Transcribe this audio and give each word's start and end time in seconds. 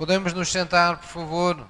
Podemos 0.00 0.32
nos 0.32 0.50
sentar, 0.50 0.96
por 0.96 1.08
favor. 1.08 1.68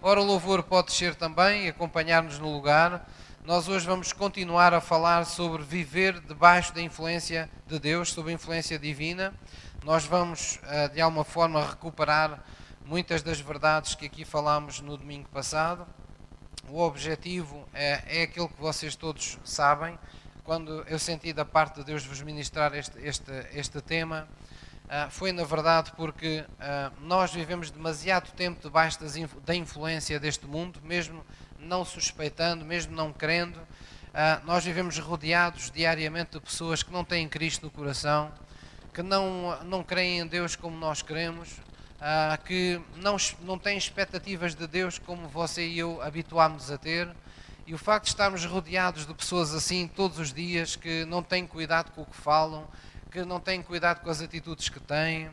Ora, 0.00 0.20
o 0.20 0.24
louvor 0.24 0.62
pode 0.62 0.92
ser 0.92 1.16
também 1.16 1.64
e 1.64 1.68
acompanhar-nos 1.70 2.38
no 2.38 2.52
lugar. 2.52 3.04
Nós 3.44 3.66
hoje 3.66 3.84
vamos 3.84 4.12
continuar 4.12 4.72
a 4.72 4.80
falar 4.80 5.26
sobre 5.26 5.64
viver 5.64 6.20
debaixo 6.20 6.72
da 6.72 6.80
influência 6.80 7.50
de 7.66 7.80
Deus, 7.80 8.12
sob 8.12 8.30
a 8.30 8.32
influência 8.32 8.78
divina. 8.78 9.34
Nós 9.84 10.04
vamos, 10.04 10.60
eh, 10.68 10.88
de 10.90 11.00
alguma 11.00 11.24
forma, 11.24 11.66
recuperar 11.66 12.44
muitas 12.84 13.24
das 13.24 13.40
verdades 13.40 13.96
que 13.96 14.06
aqui 14.06 14.24
falámos 14.24 14.80
no 14.80 14.96
domingo 14.96 15.28
passado. 15.30 15.84
O 16.68 16.80
objetivo 16.80 17.68
é, 17.74 18.20
é 18.20 18.22
aquilo 18.22 18.48
que 18.48 18.60
vocês 18.60 18.94
todos 18.94 19.36
sabem. 19.44 19.98
Quando 20.44 20.84
eu 20.86 20.96
senti 21.00 21.32
da 21.32 21.44
parte 21.44 21.80
de 21.80 21.86
Deus 21.86 22.06
vos 22.06 22.22
ministrar 22.22 22.72
este, 22.72 23.00
este, 23.00 23.32
este 23.52 23.80
tema, 23.80 24.28
Uh, 24.86 25.10
foi 25.10 25.32
na 25.32 25.42
verdade 25.42 25.90
porque 25.96 26.44
uh, 26.48 26.92
nós 27.00 27.32
vivemos 27.32 27.72
demasiado 27.72 28.30
tempo 28.36 28.62
debaixo 28.62 29.00
da 29.44 29.54
influência 29.54 30.20
deste 30.20 30.46
mundo, 30.46 30.80
mesmo 30.84 31.26
não 31.58 31.84
suspeitando, 31.84 32.64
mesmo 32.64 32.94
não 32.94 33.12
querendo. 33.12 33.56
Uh, 33.56 34.46
nós 34.46 34.64
vivemos 34.64 34.96
rodeados 35.00 35.72
diariamente 35.72 36.32
de 36.32 36.40
pessoas 36.40 36.84
que 36.84 36.92
não 36.92 37.04
têm 37.04 37.28
Cristo 37.28 37.64
no 37.64 37.70
coração, 37.70 38.30
que 38.94 39.02
não, 39.02 39.60
não 39.64 39.82
creem 39.82 40.20
em 40.20 40.26
Deus 40.26 40.54
como 40.54 40.76
nós 40.76 41.02
queremos, 41.02 41.48
que 42.44 42.80
não, 42.96 43.16
não 43.42 43.58
têm 43.58 43.76
expectativas 43.76 44.54
de 44.54 44.66
Deus 44.66 44.98
como 44.98 45.28
você 45.28 45.66
e 45.66 45.78
eu 45.78 46.00
habituámos 46.00 46.70
a 46.70 46.78
ter. 46.78 47.08
E 47.66 47.74
o 47.74 47.78
facto 47.78 48.04
de 48.04 48.10
estarmos 48.10 48.44
rodeados 48.44 49.06
de 49.06 49.12
pessoas 49.12 49.52
assim 49.52 49.88
todos 49.88 50.18
os 50.18 50.32
dias, 50.32 50.76
que 50.76 51.04
não 51.06 51.22
têm 51.22 51.46
cuidado 51.46 51.90
com 51.90 52.02
o 52.02 52.06
que 52.06 52.16
falam, 52.16 52.66
que 53.16 53.24
não 53.24 53.40
têm 53.40 53.62
cuidado 53.62 54.02
com 54.02 54.10
as 54.10 54.20
atitudes 54.20 54.68
que 54.68 54.78
têm, 54.78 55.30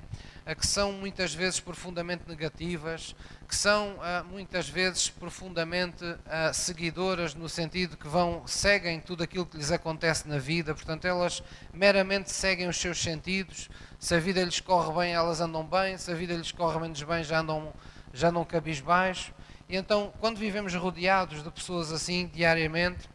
que 0.57 0.65
são 0.65 0.93
muitas 0.93 1.33
vezes 1.33 1.59
profundamente 1.59 2.23
negativas, 2.29 3.13
que 3.45 3.53
são 3.53 3.97
ah, 4.01 4.23
muitas 4.23 4.69
vezes 4.69 5.09
profundamente 5.09 6.01
ah, 6.25 6.53
seguidoras 6.53 7.35
no 7.35 7.49
sentido 7.49 7.97
que 7.97 8.07
vão 8.07 8.47
seguem 8.47 9.01
tudo 9.01 9.21
aquilo 9.21 9.45
que 9.45 9.57
lhes 9.57 9.69
acontece 9.69 10.29
na 10.29 10.37
vida, 10.37 10.73
portanto 10.73 11.03
elas 11.03 11.43
meramente 11.73 12.31
seguem 12.31 12.69
os 12.69 12.77
seus 12.77 13.01
sentidos. 13.01 13.69
Se 13.99 14.15
a 14.15 14.19
vida 14.19 14.41
lhes 14.41 14.61
corre 14.61 14.93
bem, 15.01 15.13
elas 15.13 15.41
andam 15.41 15.65
bem, 15.65 15.97
se 15.97 16.09
a 16.09 16.15
vida 16.15 16.33
lhes 16.35 16.53
corre 16.53 16.79
menos 16.79 17.03
bem, 17.03 17.21
já 17.21 17.39
andam 17.39 17.73
já 18.13 18.31
não 18.31 18.45
cabisbaixo. 18.45 19.33
E 19.67 19.75
então, 19.75 20.13
quando 20.21 20.37
vivemos 20.37 20.73
rodeados 20.73 21.43
de 21.43 21.51
pessoas 21.51 21.91
assim 21.91 22.29
diariamente, 22.33 23.09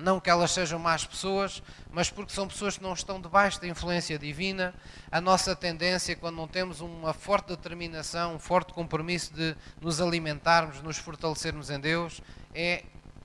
não 0.00 0.18
que 0.18 0.30
elas 0.30 0.50
sejam 0.50 0.78
más 0.78 1.04
pessoas, 1.04 1.62
mas 1.90 2.10
porque 2.10 2.32
são 2.32 2.48
pessoas 2.48 2.76
que 2.76 2.82
não 2.82 2.92
estão 2.92 3.20
debaixo 3.20 3.60
da 3.60 3.66
influência 3.66 4.18
divina. 4.18 4.74
A 5.10 5.20
nossa 5.20 5.54
tendência, 5.54 6.16
quando 6.16 6.36
não 6.36 6.48
temos 6.48 6.80
uma 6.80 7.12
forte 7.12 7.48
determinação, 7.48 8.34
um 8.34 8.38
forte 8.38 8.72
compromisso 8.72 9.32
de 9.34 9.56
nos 9.80 10.00
alimentarmos, 10.00 10.82
nos 10.82 10.96
fortalecermos 10.96 11.70
em 11.70 11.78
Deus, 11.78 12.20
é 12.54 12.84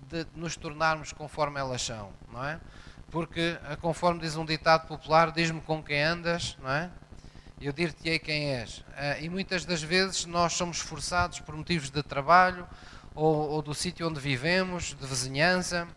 de 0.09 0.25
nos 0.35 0.55
tornarmos 0.55 1.11
conforme 1.11 1.59
elas 1.59 1.81
são, 1.81 2.11
não 2.31 2.43
é? 2.43 2.59
Porque, 3.09 3.57
conforme 3.81 4.19
diz 4.19 4.35
um 4.35 4.45
ditado 4.45 4.87
popular, 4.87 5.31
diz-me 5.31 5.61
com 5.61 5.81
quem 5.81 6.03
andas, 6.03 6.57
não 6.61 6.69
é? 6.69 6.89
Eu 7.61 7.71
dir-te-ei 7.71 8.19
quem 8.19 8.53
és. 8.53 8.83
Eh, 8.97 9.23
e 9.23 9.29
muitas 9.29 9.63
das 9.63 9.81
vezes 9.81 10.25
nós 10.25 10.53
somos 10.53 10.79
forçados 10.79 11.39
por 11.39 11.55
motivos 11.55 11.89
de 11.89 12.03
trabalho 12.03 12.67
ou, 13.15 13.49
ou 13.51 13.61
do 13.61 13.73
sítio 13.73 14.07
onde 14.07 14.19
vivemos, 14.19 14.93
de 14.93 15.07
vizinhança, 15.07 15.87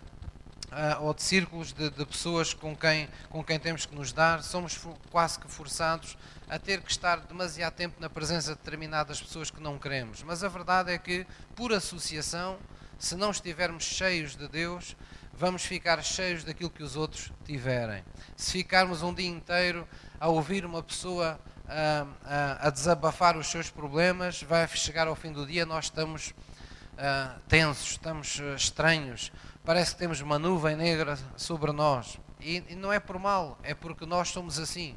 uh, 0.79 1.03
ou 1.05 1.13
de 1.13 1.23
círculos 1.23 1.73
de, 1.73 1.91
de, 1.91 2.07
pessoas 2.07 2.55
com 2.55 2.77
quem, 2.77 3.09
com 3.29 3.43
quem 3.43 3.59
temos 3.59 3.85
que 3.85 3.95
nos 3.95 4.13
dar, 4.13 4.43
somos 4.43 4.79
quase 5.11 5.39
que 5.39 5.49
forçados 5.49 6.17
a 6.49 6.59
ter 6.59 6.81
que 6.81 6.91
estar 6.91 7.19
demasiado 7.21 7.75
tempo 7.75 8.01
na 8.01 8.09
presença 8.09 8.53
de 8.53 8.59
determinadas 8.59 9.21
pessoas 9.21 9.51
que 9.51 9.61
não 9.61 9.79
queremos. 9.79 10.23
Mas 10.23 10.45
a 10.45 10.49
verdade 10.49 10.93
é 10.93 10.99
que, 10.99 11.27
por 11.57 11.73
associação, 11.73 12.59
se 12.99 13.17
não 13.17 13.31
estivermos 13.31 13.85
cheios 13.85 14.37
de 14.37 14.49
Deus, 14.49 14.97
vamos 15.35 15.65
ficar 15.65 16.03
cheios 16.03 16.45
daquilo 16.45 16.71
que 16.71 16.83
os 16.83 16.97
outros 16.97 17.33
tiverem. 17.45 18.05
Se 18.37 18.53
ficarmos 18.53 19.03
um 19.03 19.13
dia 19.13 19.29
inteiro 19.29 19.87
a 20.19 20.29
ouvir 20.29 20.65
uma 20.65 20.83
pessoa 20.83 21.39
a, 21.69 22.07
a, 22.25 22.69
a 22.69 22.71
desabafar 22.71 23.37
os 23.37 23.49
seus 23.49 23.69
problemas, 23.69 24.43
vai 24.43 24.67
chegar 24.69 25.07
ao 25.07 25.15
fim 25.15 25.33
do 25.33 25.47
dia, 25.47 25.67
nós 25.67 25.87
estamos 25.87 26.31
uh, 26.31 27.39
tensos, 27.47 27.91
estamos 27.91 28.39
uh, 28.39 28.55
estranhos, 28.55 29.31
parece 29.65 29.93
que 29.93 29.99
temos 29.99 30.21
uma 30.21 30.39
nuvem 30.39 30.77
negra 30.77 31.19
sobre 31.37 31.73
nós. 31.73 32.19
E, 32.41 32.63
e, 32.69 32.77
não 32.77 32.93
é 32.93 33.01
por 33.01 33.19
mal, 33.19 33.59
é 33.63 33.75
porque 33.75 34.07
nós 34.07 34.29
somos 34.29 34.59
assim. 34.59 34.97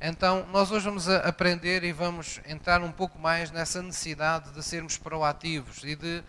Então, 0.00 0.46
nós 0.50 0.70
hoje 0.70 0.86
vamos 0.86 1.08
aprender 1.08 1.84
e 1.84 1.92
vamos 1.92 2.40
entrar 2.46 2.82
um 2.82 2.90
pouco 2.90 3.18
mais 3.18 3.50
nessa 3.50 3.82
necessidade 3.82 4.50
de 4.50 4.62
sermos 4.62 4.96
proativos 4.96 5.84
e 5.84 5.94
de 5.94 6.22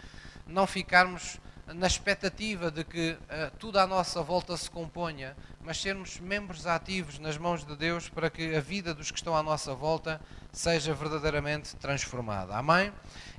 não 0.46 0.68
ficarmos 0.68 1.40
na 1.74 1.88
expectativa 1.88 2.69
de 2.69 2.84
que 2.84 3.12
uh, 3.12 3.52
tudo 3.58 3.80
à 3.80 3.88
nossa 3.88 4.22
volta 4.22 4.56
se 4.58 4.69
componha, 4.69 5.36
mas 5.62 5.81
sermos 5.81 6.19
membros 6.19 6.68
ativos 6.68 7.19
nas 7.19 7.38
mãos 7.38 7.63
de 7.63 7.75
Deus 7.75 8.09
para 8.09 8.30
que 8.30 8.56
a 8.56 8.59
vida 8.59 8.94
dos 8.94 9.09
que 9.09 9.18
estão 9.18 9.36
à 9.36 9.44
nossa 9.44 9.74
volta 9.74 10.19
seja 10.52 10.94
verdadeiramente 10.94 11.75
transformada. 11.78 12.56
Amém? 12.56 12.92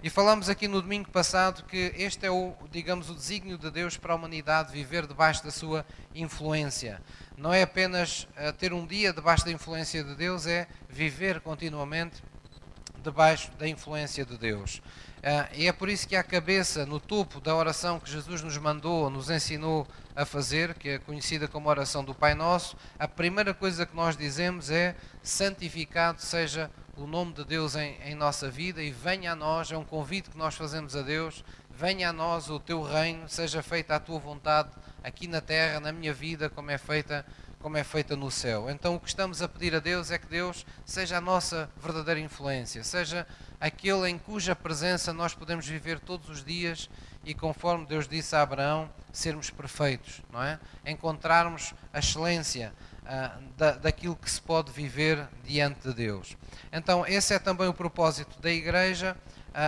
E 0.05 0.11
falamos 0.11 0.49
aqui 0.49 0.67
no 0.67 0.83
domingo 0.83 1.09
passado 1.11 1.63
que 1.63 1.95
este 1.97 2.27
é 2.27 2.31
o, 2.31 2.55
digamos, 2.73 3.09
o 3.09 3.15
desígnio 3.15 3.57
de 3.57 3.71
Deus 3.71 3.97
para 3.97 4.13
a 4.13 4.17
humanidade 4.17 4.73
viver 4.73 5.07
debaixo 5.07 5.45
da 5.45 5.51
sua 5.53 5.87
influência. 6.13 7.01
Não 7.39 7.55
é 7.55 7.63
apenas 7.63 8.25
uh, 8.37 8.53
ter 8.53 8.73
um 8.73 8.85
dia 8.85 9.13
debaixo 9.13 9.45
da 9.45 9.53
influência 9.53 10.03
de 10.03 10.17
Deus, 10.17 10.45
é 10.45 10.67
viver 10.89 11.41
continuamente 11.41 12.21
debaixo 13.01 13.53
da 13.53 13.69
influência 13.69 14.27
de 14.27 14.37
Deus. 14.37 14.83
Uh, 15.19 15.47
e 15.55 15.69
é 15.69 15.73
por 15.73 15.89
isso 15.89 16.09
que 16.09 16.17
a 16.17 16.25
cabeça, 16.25 16.85
no 16.85 16.99
topo 16.99 17.41
da 17.41 17.55
oração 17.55 18.01
que 18.01 18.11
Jesus 18.11 18.43
nos 18.43 18.59
mandou, 18.59 19.09
nos 19.09 19.31
ensinou 19.31 19.87
a 20.17 20.25
fazer, 20.25 20.75
que 20.75 20.89
é 20.89 20.99
conhecida 20.99 21.47
como 21.47 21.69
oração 21.69 22.03
do 22.03 22.13
Pai 22.13 22.35
Nosso, 22.35 22.77
a 22.99 23.07
primeira 23.07 23.55
coisa 23.55 23.87
que 23.87 23.95
nós 23.95 24.17
dizemos 24.17 24.69
é: 24.69 24.97
santificado 25.23 26.21
seja 26.21 26.69
o 26.82 26.82
nome 27.01 27.33
de 27.33 27.45
Deus 27.45 27.75
em, 27.75 27.97
em 28.05 28.15
nossa 28.15 28.51
vida 28.51 28.83
e 28.83 28.91
venha 28.91 29.33
a 29.33 29.37
nós, 29.37 29.73
é 29.73 29.77
um 29.77 29.85
convite 29.85 30.31
que 30.31 30.39
nós 30.39 30.55
fazemos 30.55 30.95
a 30.95 31.03
Deus, 31.03 31.45
venha 31.71 32.11
a 32.11 32.13
nós 32.13 32.51
o 32.51 32.61
teu 32.61 32.83
reino, 32.83 33.29
seja 33.29 33.63
feita 33.63 33.97
a 33.97 34.01
tua 34.01 34.19
vontade 34.19 34.71
aqui 35.03 35.27
na 35.27 35.41
terra, 35.41 35.81
na 35.81 35.93
minha 35.93 36.13
vida, 36.13 36.49
como 36.49 36.71
é 36.71 36.79
feita 36.79 37.25
como 37.63 37.77
é 37.77 37.85
feita 37.85 38.17
no 38.17 38.29
céu. 38.29 38.69
Então 38.69 38.97
o 38.97 39.01
que 39.01 39.07
estamos 39.07 39.41
a 39.41 39.49
pedir 39.49 39.73
a 39.75 39.79
Deus 39.79 40.11
é 40.11 40.19
que 40.19 40.27
Deus 40.27 40.67
seja 40.85 41.19
a 41.19 41.21
nossa 41.21 41.71
verdadeira 41.81 42.19
influência, 42.19 42.83
seja 42.83 43.25
aquele 43.61 44.09
em 44.09 44.19
cuja 44.19 44.57
presença 44.57 45.13
nós 45.13 45.33
podemos 45.33 45.65
viver 45.65 46.01
todos 46.01 46.29
os 46.29 46.45
dias 46.45 46.91
e 47.25 47.33
conforme 47.33 47.87
Deus 47.87 48.09
disse 48.09 48.35
a 48.35 48.43
Abraão, 48.43 48.91
sermos 49.13 49.49
perfeitos, 49.49 50.21
não 50.33 50.43
é? 50.43 50.59
Encontrarmos 50.85 51.73
a 51.93 52.01
excelência 52.01 52.73
ah, 53.05 53.39
da, 53.57 53.73
daquilo 53.73 54.17
que 54.17 54.31
se 54.31 54.41
pode 54.41 54.71
viver 54.71 55.29
diante 55.45 55.89
de 55.89 55.95
Deus. 55.95 56.37
Então 56.73 57.07
esse 57.07 57.35
é 57.35 57.39
também 57.39 57.69
o 57.69 57.75
propósito 57.75 58.41
da 58.41 58.51
Igreja, 58.51 59.17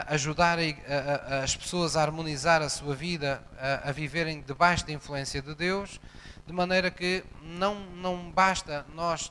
ajudar 0.06 0.58
a, 0.58 0.62
a, 0.62 1.42
as 1.42 1.54
pessoas 1.54 1.96
a 1.96 2.02
harmonizar 2.02 2.62
a 2.62 2.68
sua 2.68 2.94
vida, 2.94 3.42
a, 3.84 3.92
viverem 3.92 4.40
debaixo 4.40 4.86
da 4.86 4.92
influência 4.92 5.42
de 5.42 5.54
Deus, 5.54 6.00
de 6.46 6.52
maneira 6.52 6.90
que 6.90 7.22
não, 7.42 7.80
não 7.96 8.30
basta 8.30 8.86
nós 8.94 9.30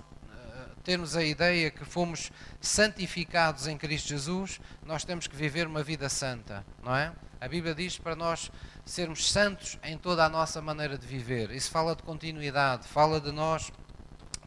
termos 0.84 1.16
a 1.16 1.24
ideia 1.24 1.72
que 1.72 1.86
fomos 1.86 2.30
santificados 2.60 3.68
em 3.68 3.78
Cristo 3.78 4.10
Jesus, 4.10 4.60
nós 4.86 5.06
temos 5.06 5.28
que 5.28 5.36
viver 5.36 5.66
uma 5.66 5.82
vida 5.82 6.10
santa, 6.10 6.66
não 6.84 6.96
é? 6.96 7.14
A 7.40 7.48
Bíblia 7.48 7.74
diz 7.74 7.98
para 7.98 8.16
nós 8.16 8.52
sermos 8.86 9.32
santos 9.32 9.78
em 9.84 9.98
toda 9.98 10.26
a 10.26 10.30
nossa 10.30 10.62
maneira 10.62 10.98
de 10.98 11.08
viver. 11.08 11.52
Isso 11.52 11.72
fala 11.72 11.96
de 11.96 12.04
continuidade, 12.04 12.88
fala 12.88 13.20
de 13.20 13.32
nós 13.32 13.72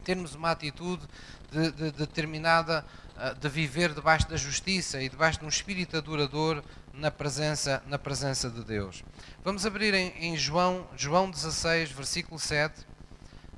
termos 0.07 0.33
uma 0.33 0.51
atitude 0.51 1.05
de, 1.51 1.69
de, 1.69 1.91
determinada 1.91 2.85
ah, 3.17 3.33
de 3.33 3.49
viver 3.49 3.93
debaixo 3.93 4.25
da 4.29 4.37
justiça 4.37 5.01
e 5.01 5.09
debaixo 5.09 5.39
de 5.39 5.45
um 5.45 5.49
espírito 5.49 5.97
adorador 5.97 6.63
na 6.93 7.11
presença, 7.11 7.83
na 7.87 7.99
presença 7.99 8.49
de 8.49 8.63
Deus. 8.63 9.03
Vamos 9.43 9.65
abrir 9.65 9.93
em, 9.93 10.13
em 10.27 10.37
João, 10.37 10.87
João 10.95 11.29
16, 11.29 11.91
versículo 11.91 12.39
7. 12.39 12.87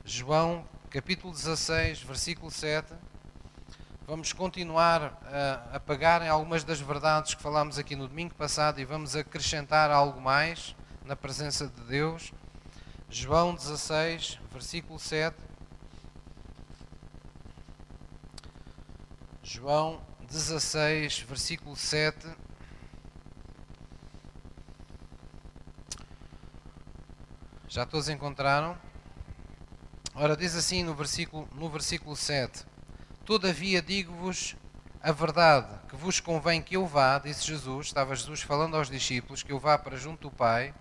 João 0.03 0.65
capítulo 0.89 1.31
16, 1.31 2.01
versículo 2.01 2.49
7. 2.49 2.95
Vamos 4.07 4.33
continuar 4.33 5.21
a, 5.71 5.75
a 5.75 5.79
pegar 5.79 6.23
em 6.23 6.29
algumas 6.29 6.63
das 6.63 6.81
verdades 6.81 7.35
que 7.35 7.43
falámos 7.43 7.77
aqui 7.77 7.95
no 7.95 8.07
domingo 8.07 8.33
passado 8.33 8.81
e 8.81 8.85
vamos 8.85 9.15
acrescentar 9.15 9.91
algo 9.91 10.19
mais 10.19 10.75
na 11.05 11.15
presença 11.15 11.67
de 11.67 11.81
Deus. 11.81 12.33
João 13.07 13.53
16, 13.53 14.39
versículo 14.51 14.97
7. 14.97 15.48
João 19.51 19.99
16, 20.29 21.21
versículo 21.21 21.75
7. 21.75 22.27
Já 27.67 27.83
todos 27.83 28.09
encontraram? 28.09 28.77
Ora, 30.13 30.37
diz 30.37 30.55
assim 30.55 30.83
no 30.83 30.93
versículo, 30.93 31.49
no 31.55 31.67
versículo 31.67 32.15
7: 32.15 32.63
Todavia 33.25 33.81
digo-vos 33.81 34.55
a 35.01 35.11
verdade 35.11 35.79
que 35.89 35.95
vos 35.95 36.19
convém 36.19 36.61
que 36.61 36.75
eu 36.77 36.85
vá, 36.85 37.17
disse 37.17 37.47
Jesus, 37.47 37.87
estava 37.87 38.15
Jesus 38.15 38.43
falando 38.43 38.77
aos 38.77 38.87
discípulos, 38.87 39.41
que 39.41 39.51
eu 39.51 39.57
vá 39.57 39.79
para 39.79 39.97
junto 39.97 40.29
do 40.29 40.31
Pai, 40.31 40.75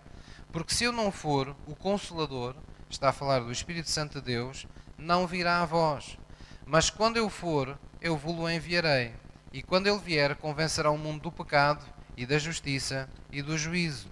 porque 0.52 0.74
se 0.74 0.84
eu 0.84 0.92
não 0.92 1.10
for, 1.10 1.56
o 1.66 1.74
Consolador, 1.74 2.54
está 2.90 3.08
a 3.08 3.14
falar 3.14 3.40
do 3.40 3.50
Espírito 3.50 3.88
Santo 3.88 4.20
de 4.20 4.26
Deus, 4.26 4.66
não 4.98 5.26
virá 5.26 5.62
a 5.62 5.64
vós. 5.64 6.18
Mas 6.66 6.90
quando 6.90 7.16
eu 7.16 7.30
for, 7.30 7.78
eu 8.00 8.16
vou-lo 8.16 8.50
enviarei. 8.50 9.12
E 9.52 9.62
quando 9.62 9.86
ele 9.86 9.98
vier, 9.98 10.36
convencerá 10.36 10.90
o 10.90 10.98
mundo 10.98 11.22
do 11.22 11.32
pecado 11.32 11.84
e 12.16 12.26
da 12.26 12.38
justiça 12.38 13.08
e 13.32 13.42
do 13.42 13.56
juízo. 13.56 14.08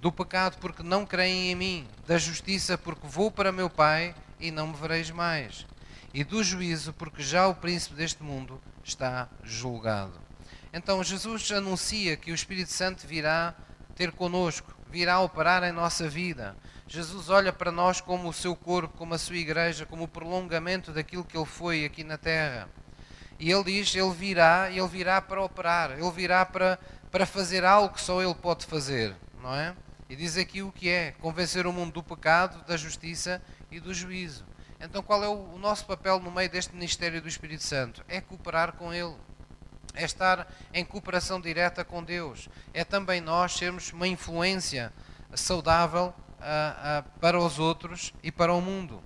Do 0.00 0.10
pecado, 0.12 0.58
porque 0.58 0.82
não 0.82 1.06
creem 1.06 1.50
em 1.50 1.54
mim. 1.54 1.88
Da 2.06 2.18
justiça, 2.18 2.76
porque 2.76 3.06
vou 3.06 3.30
para 3.30 3.52
meu 3.52 3.70
Pai 3.70 4.14
e 4.40 4.50
não 4.50 4.68
me 4.68 4.76
vereis 4.76 5.10
mais. 5.10 5.66
E 6.12 6.24
do 6.24 6.42
juízo, 6.42 6.92
porque 6.92 7.22
já 7.22 7.46
o 7.48 7.54
príncipe 7.54 7.96
deste 7.96 8.22
mundo 8.22 8.60
está 8.82 9.28
julgado. 9.42 10.20
Então 10.72 11.02
Jesus 11.02 11.50
anuncia 11.52 12.16
que 12.16 12.32
o 12.32 12.34
Espírito 12.34 12.70
Santo 12.70 13.06
virá 13.06 13.54
ter 13.94 14.12
conosco, 14.12 14.74
virá 14.90 15.20
operar 15.20 15.62
em 15.64 15.72
nossa 15.72 16.08
vida. 16.08 16.56
Jesus 16.86 17.30
olha 17.30 17.52
para 17.52 17.72
nós 17.72 18.00
como 18.00 18.28
o 18.28 18.32
seu 18.32 18.54
corpo, 18.54 18.96
como 18.98 19.14
a 19.14 19.18
sua 19.18 19.36
igreja, 19.36 19.86
como 19.86 20.04
o 20.04 20.08
prolongamento 20.08 20.92
daquilo 20.92 21.24
que 21.24 21.36
ele 21.36 21.46
foi 21.46 21.84
aqui 21.84 22.04
na 22.04 22.18
terra. 22.18 22.68
E 23.38 23.50
ele 23.50 23.64
diz: 23.64 23.94
Ele 23.94 24.12
virá, 24.12 24.70
ele 24.70 24.86
virá 24.86 25.20
para 25.20 25.42
operar, 25.42 25.92
ele 25.92 26.10
virá 26.10 26.44
para, 26.44 26.78
para 27.10 27.26
fazer 27.26 27.64
algo 27.64 27.94
que 27.94 28.00
só 28.00 28.22
ele 28.22 28.34
pode 28.34 28.66
fazer, 28.66 29.16
não 29.40 29.54
é? 29.54 29.74
E 30.08 30.14
diz 30.14 30.36
aqui 30.36 30.62
o 30.62 30.70
que 30.70 30.88
é: 30.88 31.12
convencer 31.12 31.66
o 31.66 31.72
mundo 31.72 31.92
do 31.92 32.02
pecado, 32.02 32.64
da 32.66 32.76
justiça 32.76 33.42
e 33.70 33.80
do 33.80 33.94
juízo. 33.94 34.44
Então, 34.78 35.02
qual 35.02 35.24
é 35.24 35.28
o 35.28 35.56
nosso 35.58 35.86
papel 35.86 36.20
no 36.20 36.30
meio 36.30 36.50
deste 36.50 36.74
ministério 36.74 37.20
do 37.22 37.28
Espírito 37.28 37.64
Santo? 37.64 38.04
É 38.06 38.20
cooperar 38.20 38.72
com 38.74 38.92
Ele, 38.92 39.14
é 39.94 40.04
estar 40.04 40.46
em 40.74 40.84
cooperação 40.84 41.40
direta 41.40 41.84
com 41.84 42.04
Deus, 42.04 42.48
é 42.74 42.84
também 42.84 43.20
nós 43.20 43.54
sermos 43.54 43.92
uma 43.92 44.06
influência 44.06 44.92
saudável 45.34 46.12
para 47.20 47.38
os 47.38 47.58
outros 47.58 48.12
e 48.22 48.30
para 48.30 48.52
o 48.52 48.60
mundo. 48.60 49.02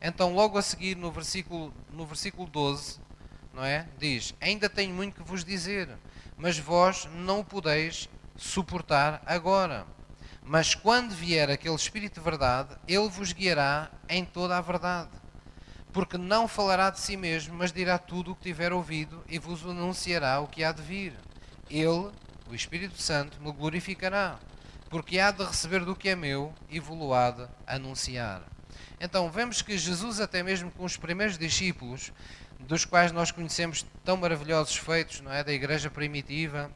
Então, 0.00 0.34
logo 0.34 0.56
a 0.56 0.62
seguir, 0.62 0.96
no 0.96 1.10
versículo, 1.12 1.74
no 1.92 2.06
versículo 2.06 2.48
12, 2.48 2.98
não 3.52 3.64
é? 3.64 3.86
diz: 3.98 4.34
Ainda 4.40 4.68
tenho 4.68 4.94
muito 4.94 5.16
que 5.16 5.28
vos 5.28 5.44
dizer, 5.44 5.88
mas 6.36 6.58
vós 6.58 7.08
não 7.14 7.40
o 7.40 7.44
podeis 7.44 8.08
suportar 8.36 9.22
agora. 9.26 9.86
Mas 10.42 10.74
quando 10.74 11.14
vier 11.14 11.50
aquele 11.50 11.74
Espírito 11.74 12.14
de 12.14 12.24
verdade, 12.24 12.74
ele 12.88 13.08
vos 13.08 13.32
guiará 13.32 13.90
em 14.08 14.24
toda 14.24 14.56
a 14.56 14.60
verdade. 14.60 15.10
Porque 15.92 16.16
não 16.16 16.48
falará 16.48 16.90
de 16.90 17.00
si 17.00 17.16
mesmo, 17.16 17.54
mas 17.54 17.72
dirá 17.72 17.98
tudo 17.98 18.32
o 18.32 18.34
que 18.34 18.42
tiver 18.42 18.72
ouvido 18.72 19.22
e 19.28 19.38
vos 19.38 19.64
anunciará 19.64 20.40
o 20.40 20.46
que 20.46 20.64
há 20.64 20.72
de 20.72 20.82
vir. 20.82 21.12
Ele, 21.68 22.10
o 22.48 22.54
Espírito 22.54 23.00
Santo, 23.00 23.40
me 23.40 23.52
glorificará, 23.52 24.38
porque 24.90 25.20
há 25.20 25.30
de 25.30 25.44
receber 25.44 25.84
do 25.84 25.96
que 25.96 26.08
é 26.08 26.16
meu 26.16 26.52
e 26.68 26.80
vos 26.80 27.12
há 27.12 27.30
de 27.30 27.48
anunciar. 27.66 28.42
Então, 29.00 29.30
vemos 29.30 29.62
que 29.62 29.78
Jesus, 29.78 30.20
até 30.20 30.42
mesmo 30.42 30.70
com 30.72 30.84
os 30.84 30.96
primeiros 30.96 31.38
discípulos, 31.38 32.12
dos 32.58 32.84
quais 32.84 33.12
nós 33.12 33.30
conhecemos 33.30 33.86
tão 34.04 34.16
maravilhosos 34.16 34.76
feitos, 34.76 35.20
não 35.20 35.32
é, 35.32 35.42
da 35.42 35.52
igreja 35.52 35.88
primitiva, 35.88 36.70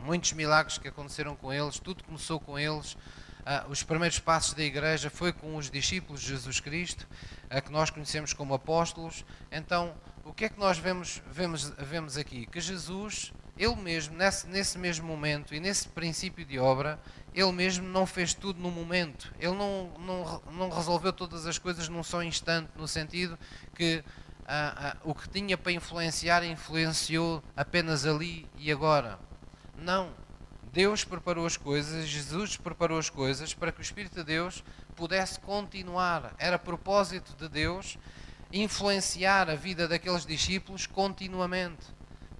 muitos 0.00 0.32
milagres 0.32 0.76
que 0.76 0.88
aconteceram 0.88 1.34
com 1.34 1.52
eles, 1.52 1.78
tudo 1.78 2.04
começou 2.04 2.38
com 2.38 2.58
eles. 2.58 2.96
Ah, 3.44 3.64
os 3.68 3.82
primeiros 3.82 4.18
passos 4.18 4.54
da 4.54 4.62
igreja 4.62 5.08
foi 5.08 5.32
com 5.32 5.56
os 5.56 5.70
discípulos 5.70 6.20
de 6.20 6.28
Jesus 6.28 6.58
Cristo, 6.58 7.06
ah, 7.48 7.60
que 7.60 7.70
nós 7.70 7.90
conhecemos 7.90 8.32
como 8.32 8.54
apóstolos. 8.54 9.24
Então, 9.52 9.94
o 10.24 10.32
que 10.32 10.46
é 10.46 10.48
que 10.48 10.58
nós 10.58 10.78
vemos, 10.78 11.22
vemos, 11.30 11.72
vemos 11.78 12.16
aqui? 12.16 12.44
Que 12.46 12.60
Jesus, 12.60 13.32
ele 13.56 13.76
mesmo, 13.76 14.16
nesse, 14.16 14.46
nesse 14.48 14.78
mesmo 14.78 15.06
momento 15.06 15.54
e 15.54 15.60
nesse 15.60 15.88
princípio 15.88 16.44
de 16.44 16.58
obra, 16.58 17.00
ele 17.36 17.52
mesmo 17.52 17.86
não 17.86 18.06
fez 18.06 18.32
tudo 18.32 18.58
no 18.58 18.70
momento. 18.70 19.30
Ele 19.38 19.54
não, 19.54 19.90
não, 19.98 20.42
não 20.52 20.70
resolveu 20.70 21.12
todas 21.12 21.46
as 21.46 21.58
coisas 21.58 21.86
num 21.86 22.02
só 22.02 22.22
instante, 22.22 22.70
no 22.74 22.88
sentido 22.88 23.38
que 23.74 24.02
ah, 24.46 24.94
ah, 24.94 24.96
o 25.04 25.14
que 25.14 25.28
tinha 25.28 25.58
para 25.58 25.70
influenciar, 25.70 26.42
influenciou 26.44 27.44
apenas 27.54 28.06
ali 28.06 28.46
e 28.56 28.72
agora. 28.72 29.18
Não. 29.76 30.08
Deus 30.72 31.04
preparou 31.04 31.44
as 31.44 31.58
coisas, 31.58 32.08
Jesus 32.08 32.56
preparou 32.56 32.98
as 32.98 33.10
coisas 33.10 33.52
para 33.52 33.70
que 33.70 33.80
o 33.80 33.82
Espírito 33.82 34.14
de 34.14 34.24
Deus 34.24 34.64
pudesse 34.94 35.38
continuar. 35.38 36.34
Era 36.38 36.58
propósito 36.58 37.36
de 37.36 37.50
Deus 37.50 37.98
influenciar 38.50 39.50
a 39.50 39.54
vida 39.54 39.86
daqueles 39.86 40.24
discípulos 40.24 40.86
continuamente. 40.86 41.84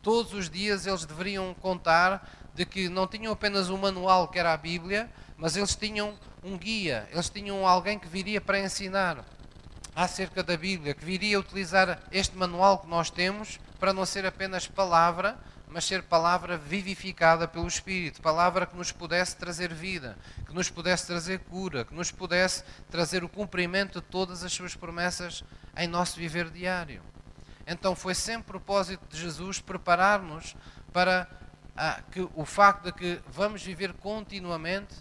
Todos 0.01 0.33
os 0.33 0.49
dias 0.49 0.87
eles 0.87 1.05
deveriam 1.05 1.53
contar 1.53 2.46
de 2.57 2.65
que 2.65 2.89
não 2.89 3.07
tinham 3.07 3.33
apenas 3.33 3.69
um 3.69 3.77
manual 3.77 4.29
que 4.29 4.39
era 4.39 4.55
a 4.55 4.57
Bíblia, 4.57 5.11
mas 5.37 5.57
eles 5.57 5.77
tinham 5.77 6.15
um 6.43 6.57
guia, 6.57 7.07
eles 7.13 7.29
tinham 7.29 7.67
alguém 7.67 7.99
que 7.99 8.09
viria 8.09 8.41
para 8.41 8.59
ensinar 8.59 9.23
acerca 9.95 10.43
da 10.43 10.57
Bíblia, 10.57 10.95
que 10.95 11.05
viria 11.05 11.39
utilizar 11.39 12.03
este 12.11 12.35
manual 12.35 12.79
que 12.79 12.89
nós 12.89 13.11
temos 13.11 13.61
para 13.79 13.93
não 13.93 14.07
ser 14.07 14.25
apenas 14.25 14.67
palavra, 14.67 15.39
mas 15.69 15.85
ser 15.85 16.03
palavra 16.03 16.57
vivificada 16.57 17.47
pelo 17.47 17.67
Espírito, 17.67 18.23
palavra 18.23 18.65
que 18.65 18.77
nos 18.77 18.91
pudesse 18.91 19.37
trazer 19.37 19.75
vida, 19.75 20.17
que 20.47 20.55
nos 20.55 20.71
pudesse 20.71 21.07
trazer 21.07 21.41
cura, 21.41 21.85
que 21.85 21.95
nos 21.95 22.11
pudesse 22.11 22.65
trazer 22.91 23.23
o 23.23 23.29
cumprimento 23.29 24.01
de 24.01 24.07
todas 24.07 24.43
as 24.43 24.53
suas 24.53 24.75
promessas 24.75 25.45
em 25.77 25.87
nosso 25.87 26.17
viver 26.17 26.49
diário. 26.49 27.03
Então 27.67 27.95
foi 27.95 28.15
sempre 28.15 28.47
propósito 28.47 29.03
de 29.11 29.21
Jesus 29.21 29.61
preparar-nos 29.61 30.57
para 30.93 31.29
ah, 31.77 32.01
que, 32.11 32.27
o 32.35 32.45
facto 32.45 32.85
de 32.85 32.93
que 32.93 33.21
vamos 33.29 33.63
viver 33.63 33.93
continuamente 33.95 34.95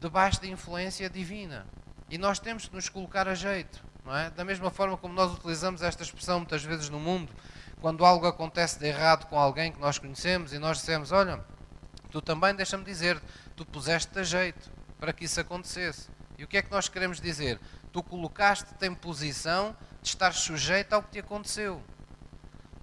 debaixo 0.00 0.40
da 0.40 0.46
influência 0.46 1.10
divina. 1.10 1.66
E 2.08 2.16
nós 2.16 2.38
temos 2.38 2.66
que 2.66 2.74
nos 2.74 2.88
colocar 2.88 3.28
a 3.28 3.34
jeito, 3.34 3.84
não 4.04 4.16
é? 4.16 4.30
Da 4.30 4.44
mesma 4.44 4.70
forma 4.70 4.96
como 4.96 5.12
nós 5.12 5.32
utilizamos 5.34 5.82
esta 5.82 6.02
expressão 6.02 6.38
muitas 6.38 6.64
vezes 6.64 6.88
no 6.88 6.98
mundo, 6.98 7.32
quando 7.80 8.04
algo 8.04 8.26
acontece 8.26 8.78
de 8.78 8.86
errado 8.86 9.26
com 9.26 9.38
alguém 9.38 9.70
que 9.70 9.80
nós 9.80 9.98
conhecemos 9.98 10.52
e 10.52 10.58
nós 10.58 10.78
dissemos: 10.78 11.12
Olha, 11.12 11.44
tu 12.10 12.22
também, 12.22 12.54
deixa-me 12.54 12.84
dizer, 12.84 13.20
tu 13.54 13.66
puseste-te 13.66 14.18
a 14.18 14.22
jeito 14.22 14.70
para 14.98 15.12
que 15.12 15.24
isso 15.24 15.40
acontecesse. 15.40 16.08
E 16.38 16.44
o 16.44 16.48
que 16.48 16.56
é 16.56 16.62
que 16.62 16.70
nós 16.70 16.88
queremos 16.88 17.20
dizer? 17.20 17.60
Tu 17.92 18.02
colocaste-te 18.02 18.86
em 18.86 18.94
posição 18.94 19.76
de 20.00 20.08
estar 20.08 20.32
sujeito 20.32 20.92
ao 20.92 21.02
que 21.02 21.10
te 21.10 21.18
aconteceu. 21.18 21.82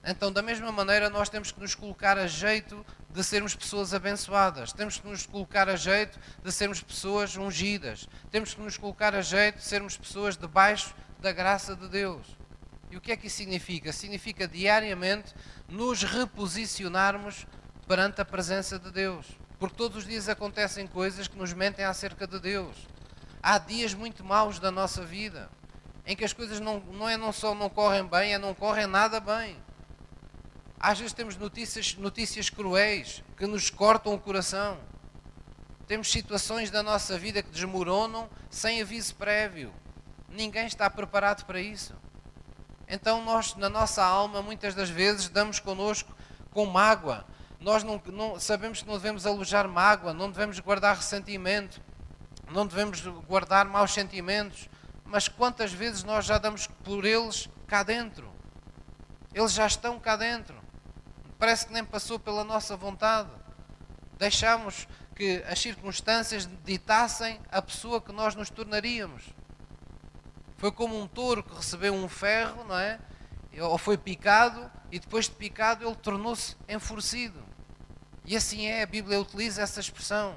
Então, 0.04 0.32
da 0.32 0.42
mesma 0.42 0.72
maneira, 0.72 1.10
nós 1.10 1.30
temos 1.30 1.52
que 1.52 1.60
nos 1.60 1.74
colocar 1.74 2.18
a 2.18 2.28
jeito 2.28 2.86
de 3.16 3.24
sermos 3.24 3.56
pessoas 3.56 3.94
abençoadas, 3.94 4.74
temos 4.74 5.00
que 5.00 5.08
nos 5.08 5.26
colocar 5.26 5.70
a 5.70 5.78
jeito 5.78 6.20
de 6.44 6.52
sermos 6.52 6.82
pessoas 6.82 7.38
ungidas, 7.38 8.10
temos 8.30 8.54
que 8.54 8.62
nos 8.62 8.78
colocar 8.78 9.16
a 9.16 9.22
jeito 9.22 9.60
de 9.60 9.64
sermos 9.64 9.96
pessoas 9.96 10.36
debaixo 10.36 10.94
da 11.22 11.32
graça 11.32 11.78
de 11.78 11.88
Deus. 11.88 12.28
E 12.92 12.98
o 12.98 13.02
que 13.02 13.14
é 13.14 13.18
que 13.18 13.28
isso 13.28 13.38
significa? 13.38 13.94
Significa 13.94 14.46
diariamente 14.46 15.34
nos 15.70 16.04
reposicionarmos 16.04 17.48
perante 17.88 18.20
a 18.20 18.26
presença 18.26 18.78
de 18.78 18.92
Deus. 18.92 19.26
Porque 19.58 19.78
todos 19.78 20.00
os 20.00 20.06
dias 20.06 20.28
acontecem 20.28 20.86
coisas 20.86 21.30
que 21.30 21.38
nos 21.38 21.54
mentem 21.54 21.86
acerca 21.86 22.28
de 22.28 22.38
Deus. 22.38 22.76
Há 23.42 23.58
dias 23.58 23.94
muito 23.94 24.26
maus 24.26 24.60
da 24.60 24.72
nossa 24.72 25.06
vida 25.06 25.50
em 26.06 26.18
que 26.18 26.26
as 26.26 26.34
coisas 26.34 26.60
não, 26.60 26.80
não 26.82 27.08
é 27.08 27.16
não 27.16 27.32
só 27.32 27.56
não 27.56 27.70
correm 27.70 28.06
bem, 28.06 28.34
é 28.34 28.38
não 28.38 28.54
correm 28.54 28.88
nada 28.88 29.22
bem. 29.22 29.58
Às 30.88 31.00
vezes 31.00 31.14
temos 31.14 31.36
notícias, 31.36 31.96
notícias 31.96 32.48
cruéis 32.48 33.24
que 33.38 33.48
nos 33.48 33.72
cortam 33.72 34.14
o 34.14 34.20
coração. 34.20 34.78
Temos 35.88 36.12
situações 36.12 36.70
da 36.70 36.84
nossa 36.84 37.18
vida 37.18 37.42
que 37.42 37.50
desmoronam 37.50 38.30
sem 38.52 38.84
aviso 38.84 39.16
prévio. 39.16 39.74
Ninguém 40.30 40.68
está 40.68 40.88
preparado 40.88 41.44
para 41.46 41.60
isso. 41.60 41.96
Então 42.88 43.26
nós, 43.26 43.56
na 43.56 43.68
nossa 43.68 44.06
alma, 44.06 44.44
muitas 44.44 44.76
das 44.76 44.88
vezes 44.88 45.28
damos 45.28 45.60
connosco 45.60 46.16
com 46.52 46.68
mágoa. 46.68 47.26
Nós 47.60 47.84
não, 47.84 48.00
não, 48.14 48.40
sabemos 48.40 48.84
que 48.84 48.88
não 48.88 48.94
devemos 48.94 49.26
alojar 49.26 49.68
mágoa, 49.68 50.14
não 50.14 50.30
devemos 50.30 50.60
guardar 50.60 50.98
ressentimento, 50.98 51.82
não 52.52 52.68
devemos 52.68 53.02
guardar 53.28 53.66
maus 53.66 53.92
sentimentos. 53.92 54.70
Mas 55.04 55.28
quantas 55.28 55.74
vezes 55.74 56.04
nós 56.04 56.26
já 56.26 56.38
damos 56.38 56.68
por 56.68 57.06
eles 57.06 57.50
cá 57.66 57.82
dentro? 57.82 58.32
Eles 59.34 59.52
já 59.52 59.66
estão 59.66 60.00
cá 60.00 60.16
dentro. 60.16 60.64
Parece 61.38 61.68
que 61.68 61.74
nem 61.74 61.84
passou 61.84 62.18
pela 62.18 62.44
nossa 62.44 62.78
vontade. 62.78 63.30
Deixamos 64.18 64.88
que 65.16 65.44
as 65.48 65.60
circunstâncias 65.60 66.48
ditassem 66.64 67.40
a 67.52 67.62
pessoa 67.62 68.02
que 68.02 68.12
nós 68.12 68.36
nos 68.36 68.50
tornaríamos. 68.50 69.24
Foi 70.58 70.72
como 70.72 71.00
um 71.00 71.08
touro 71.08 71.44
que 71.44 71.54
recebeu 71.54 71.94
um 71.94 72.08
ferro, 72.08 72.64
não 72.66 72.78
é? 72.78 73.00
Ou 73.60 73.78
foi 73.78 73.98
picado 73.98 74.70
e 74.92 75.00
depois 75.00 75.26
de 75.26 75.36
picado 75.36 75.86
ele 75.86 75.96
tornou-se 75.96 76.56
enfurecido. 76.68 77.44
E 78.26 78.36
assim 78.36 78.66
é, 78.66 78.84
a 78.84 78.86
Bíblia 78.88 79.20
utiliza 79.20 79.62
essa 79.62 79.80
expressão. 79.80 80.36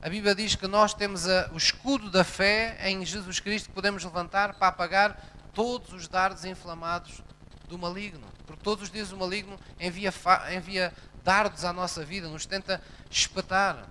A 0.00 0.08
Bíblia 0.08 0.34
diz 0.34 0.54
que 0.54 0.66
nós 0.66 0.94
temos 0.94 1.28
a, 1.28 1.50
o 1.52 1.56
escudo 1.56 2.10
da 2.10 2.24
fé 2.24 2.76
em 2.88 3.04
Jesus 3.04 3.40
Cristo 3.40 3.68
que 3.68 3.74
podemos 3.74 4.04
levantar 4.04 4.54
para 4.54 4.68
apagar 4.68 5.20
todos 5.52 5.92
os 5.92 6.08
dardos 6.08 6.44
inflamados 6.44 7.22
do 7.68 7.78
maligno. 7.78 8.26
Porque 8.46 8.62
todos 8.62 8.84
os 8.84 8.90
dias 8.90 9.12
o 9.12 9.16
maligno 9.16 9.58
envia, 9.80 10.12
envia 10.54 10.92
dardos 11.22 11.64
à 11.64 11.72
nossa 11.72 12.04
vida, 12.04 12.28
nos 12.28 12.46
tenta 12.46 12.80
espetar. 13.10 13.88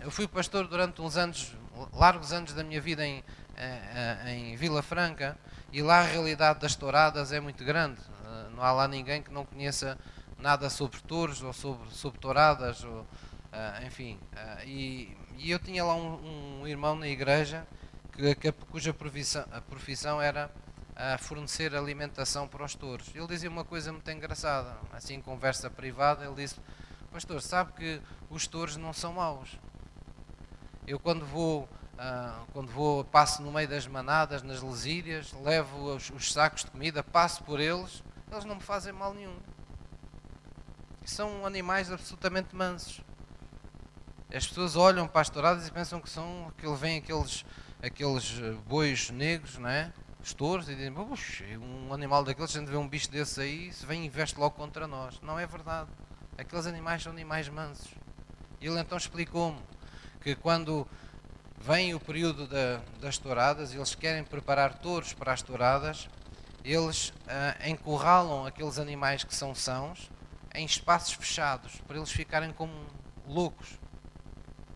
Eu 0.00 0.10
fui 0.10 0.28
pastor 0.28 0.68
durante 0.68 1.02
uns 1.02 1.16
anos, 1.16 1.56
largos 1.92 2.32
anos 2.32 2.52
da 2.52 2.62
minha 2.62 2.80
vida 2.80 3.04
em, 3.04 3.24
eh, 3.56 4.22
eh, 4.24 4.30
em 4.34 4.56
Vila 4.56 4.82
Franca 4.82 5.36
e 5.72 5.82
lá 5.82 5.98
a 5.98 6.04
realidade 6.04 6.60
das 6.60 6.76
touradas 6.76 7.32
é 7.32 7.40
muito 7.40 7.64
grande. 7.64 8.00
Eh, 8.24 8.50
não 8.54 8.62
há 8.62 8.70
lá 8.70 8.86
ninguém 8.86 9.20
que 9.20 9.32
não 9.32 9.44
conheça 9.44 9.98
nada 10.38 10.70
sobre 10.70 11.00
touros 11.00 11.42
ou 11.42 11.52
sobre, 11.52 11.90
sobre 11.90 12.20
touradas, 12.20 12.84
ou, 12.84 13.04
enfim. 13.84 14.20
E, 14.64 15.16
e, 15.36 15.50
eu 15.50 15.58
tinha 15.58 15.84
lá 15.84 15.96
um, 15.96 16.60
um 16.60 16.66
irmão 16.68 16.94
na 16.94 17.08
igreja 17.08 17.66
que, 18.12 18.34
que, 18.36 18.52
cuja 18.52 18.94
profissão, 18.94 19.44
a 19.50 19.60
profissão 19.60 20.22
era 20.22 20.48
fornecer 21.18 21.74
alimentação 21.74 22.48
para 22.48 22.64
os 22.64 22.74
touros. 22.74 23.14
Ele 23.14 23.26
dizia 23.26 23.48
uma 23.48 23.64
coisa 23.64 23.92
muito 23.92 24.10
engraçada, 24.10 24.76
assim 24.92 25.14
em 25.14 25.22
conversa 25.22 25.70
privada, 25.70 26.24
ele 26.24 26.34
disse, 26.34 26.56
pastor, 27.12 27.40
sabe 27.40 27.72
que 27.72 28.02
os 28.28 28.46
touros 28.46 28.76
não 28.76 28.92
são 28.92 29.12
maus. 29.12 29.58
Eu 30.86 30.98
quando 30.98 31.24
vou 31.24 31.68
Uh, 31.98 32.46
quando 32.52 32.70
vou, 32.70 33.02
passo 33.02 33.42
no 33.42 33.50
meio 33.50 33.66
das 33.66 33.84
manadas, 33.88 34.40
nas 34.44 34.62
lesírias, 34.62 35.32
levo 35.42 35.96
os, 35.96 36.10
os, 36.10 36.32
sacos 36.32 36.64
de 36.64 36.70
comida, 36.70 37.02
passo 37.02 37.42
por 37.42 37.58
eles, 37.58 38.04
eles 38.30 38.44
não 38.44 38.54
me 38.54 38.60
fazem 38.60 38.92
mal 38.92 39.12
nenhum. 39.12 39.36
São 41.04 41.44
animais 41.44 41.90
absolutamente 41.90 42.54
mansos. 42.54 43.00
As 44.32 44.46
pessoas 44.46 44.76
olham 44.76 45.08
para 45.08 45.22
as 45.22 45.28
touradas 45.28 45.66
e 45.66 45.72
pensam 45.72 46.00
que 46.00 46.08
são, 46.08 46.52
que 46.56 46.68
vem 46.76 46.98
aqueles, 46.98 47.44
aqueles 47.82 48.38
eh, 48.40 48.52
bois 48.68 49.10
negros, 49.10 49.58
não 49.58 49.68
é? 49.68 49.92
Os 50.22 50.34
touros, 50.34 50.68
e 50.68 50.74
dizem, 50.74 50.92
um 51.58 51.92
animal 51.92 52.24
daqueles, 52.24 52.54
a 52.54 52.58
gente 52.58 52.68
vê 52.68 52.76
um 52.76 52.88
bicho 52.88 53.10
desse 53.10 53.40
aí, 53.40 53.72
se 53.72 53.86
vem 53.86 54.02
e 54.02 54.06
investe 54.06 54.38
logo 54.38 54.56
contra 54.56 54.86
nós. 54.86 55.20
Não 55.22 55.38
é 55.38 55.46
verdade. 55.46 55.88
Aqueles 56.36 56.66
animais 56.66 57.02
são 57.02 57.12
animais 57.12 57.48
mansos. 57.48 57.88
Ele 58.60 58.78
então 58.78 58.98
explicou-me 58.98 59.60
que 60.20 60.34
quando 60.34 60.86
vem 61.60 61.94
o 61.94 62.00
período 62.00 62.46
da, 62.46 62.80
das 63.00 63.18
touradas, 63.18 63.74
eles 63.74 63.94
querem 63.94 64.24
preparar 64.24 64.78
touros 64.78 65.12
para 65.12 65.32
as 65.32 65.42
touradas, 65.42 66.08
eles 66.64 67.10
uh, 67.10 67.68
encurralam 67.68 68.46
aqueles 68.46 68.78
animais 68.78 69.24
que 69.24 69.34
são 69.34 69.54
sãos 69.54 70.10
em 70.54 70.64
espaços 70.64 71.14
fechados, 71.14 71.80
para 71.86 71.96
eles 71.96 72.10
ficarem 72.10 72.52
como 72.52 72.72
loucos. 73.26 73.78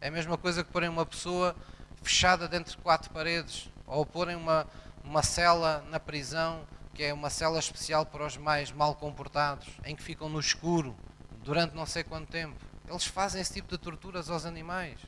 É 0.01 0.09
a 0.09 0.11
mesma 0.11 0.37
coisa 0.37 0.65
que 0.65 0.71
porem 0.71 0.89
uma 0.89 1.07
pessoa 1.07 1.55
fechada 2.03 2.49
dentro 2.49 2.73
de 2.73 2.79
quatro 2.79 3.11
paredes, 3.11 3.71
ou 3.87 4.05
porem 4.05 4.37
uma, 4.37 4.67
uma 5.05 5.23
cela 5.23 5.85
na 5.89 5.99
prisão, 5.99 6.67
que 6.95 7.03
é 7.03 7.13
uma 7.13 7.31
cela 7.31 7.59
especial 7.59 8.05
para 8.07 8.27
os 8.27 8.37
mais 8.37 8.71
mal 8.71 8.95
comportados, 8.95 9.69
em 9.85 9.97
que 9.97 10.03
ficam 10.03 10.29
no 10.29 10.41
escuro 10.41 10.97
durante 11.43 11.75
não 11.75 11.87
sei 11.87 12.05
quanto 12.05 12.31
tempo. 12.31 12.57
Eles 12.89 13.05
fazem 13.05 13.41
esse 13.41 13.55
tipo 13.55 13.69
de 13.69 13.79
torturas 13.79 14.29
aos 14.29 14.45
animais. 14.45 14.99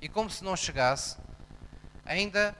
E 0.00 0.08
como 0.08 0.30
se 0.30 0.44
não 0.44 0.56
chegasse, 0.56 1.18
ainda 2.04 2.56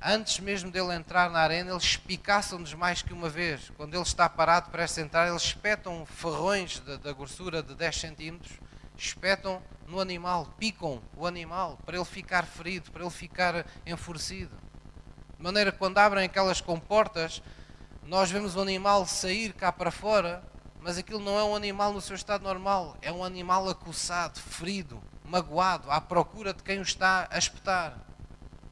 antes 0.00 0.40
mesmo 0.40 0.70
dele 0.70 0.94
entrar 0.94 1.30
na 1.30 1.40
arena, 1.40 1.70
eles 1.70 1.84
espicaçam-nos 1.84 2.74
mais 2.74 3.02
que 3.02 3.12
uma 3.12 3.28
vez. 3.28 3.70
Quando 3.76 3.94
ele 3.94 4.02
está 4.02 4.28
parado 4.28 4.70
para 4.70 4.84
entrar, 4.98 5.28
eles 5.28 5.42
espetam 5.42 6.04
ferrões 6.06 6.80
da 6.80 7.12
grossura 7.12 7.62
de 7.62 7.74
10 7.74 7.96
centímetros, 7.96 8.52
espetam 8.96 9.62
no 9.86 10.00
animal, 10.00 10.46
picam 10.58 11.02
o 11.16 11.26
animal 11.26 11.78
para 11.84 11.96
ele 11.96 12.04
ficar 12.04 12.46
ferido, 12.46 12.90
para 12.90 13.02
ele 13.02 13.10
ficar 13.10 13.66
enfurecido. 13.86 14.61
De 15.42 15.44
maneira 15.44 15.72
que 15.72 15.78
quando 15.78 15.98
abrem 15.98 16.24
aquelas 16.24 16.60
comportas, 16.60 17.42
nós 18.04 18.30
vemos 18.30 18.54
o 18.54 18.60
animal 18.60 19.04
sair 19.04 19.52
cá 19.52 19.72
para 19.72 19.90
fora, 19.90 20.40
mas 20.80 20.96
aquilo 20.96 21.18
não 21.18 21.36
é 21.36 21.42
um 21.42 21.56
animal 21.56 21.92
no 21.92 22.00
seu 22.00 22.14
estado 22.14 22.44
normal, 22.44 22.96
é 23.02 23.10
um 23.10 23.24
animal 23.24 23.68
acossado, 23.68 24.38
ferido, 24.38 25.02
magoado, 25.24 25.90
à 25.90 26.00
procura 26.00 26.54
de 26.54 26.62
quem 26.62 26.78
o 26.78 26.82
está 26.82 27.26
a 27.28 27.36
espetar. 27.36 27.98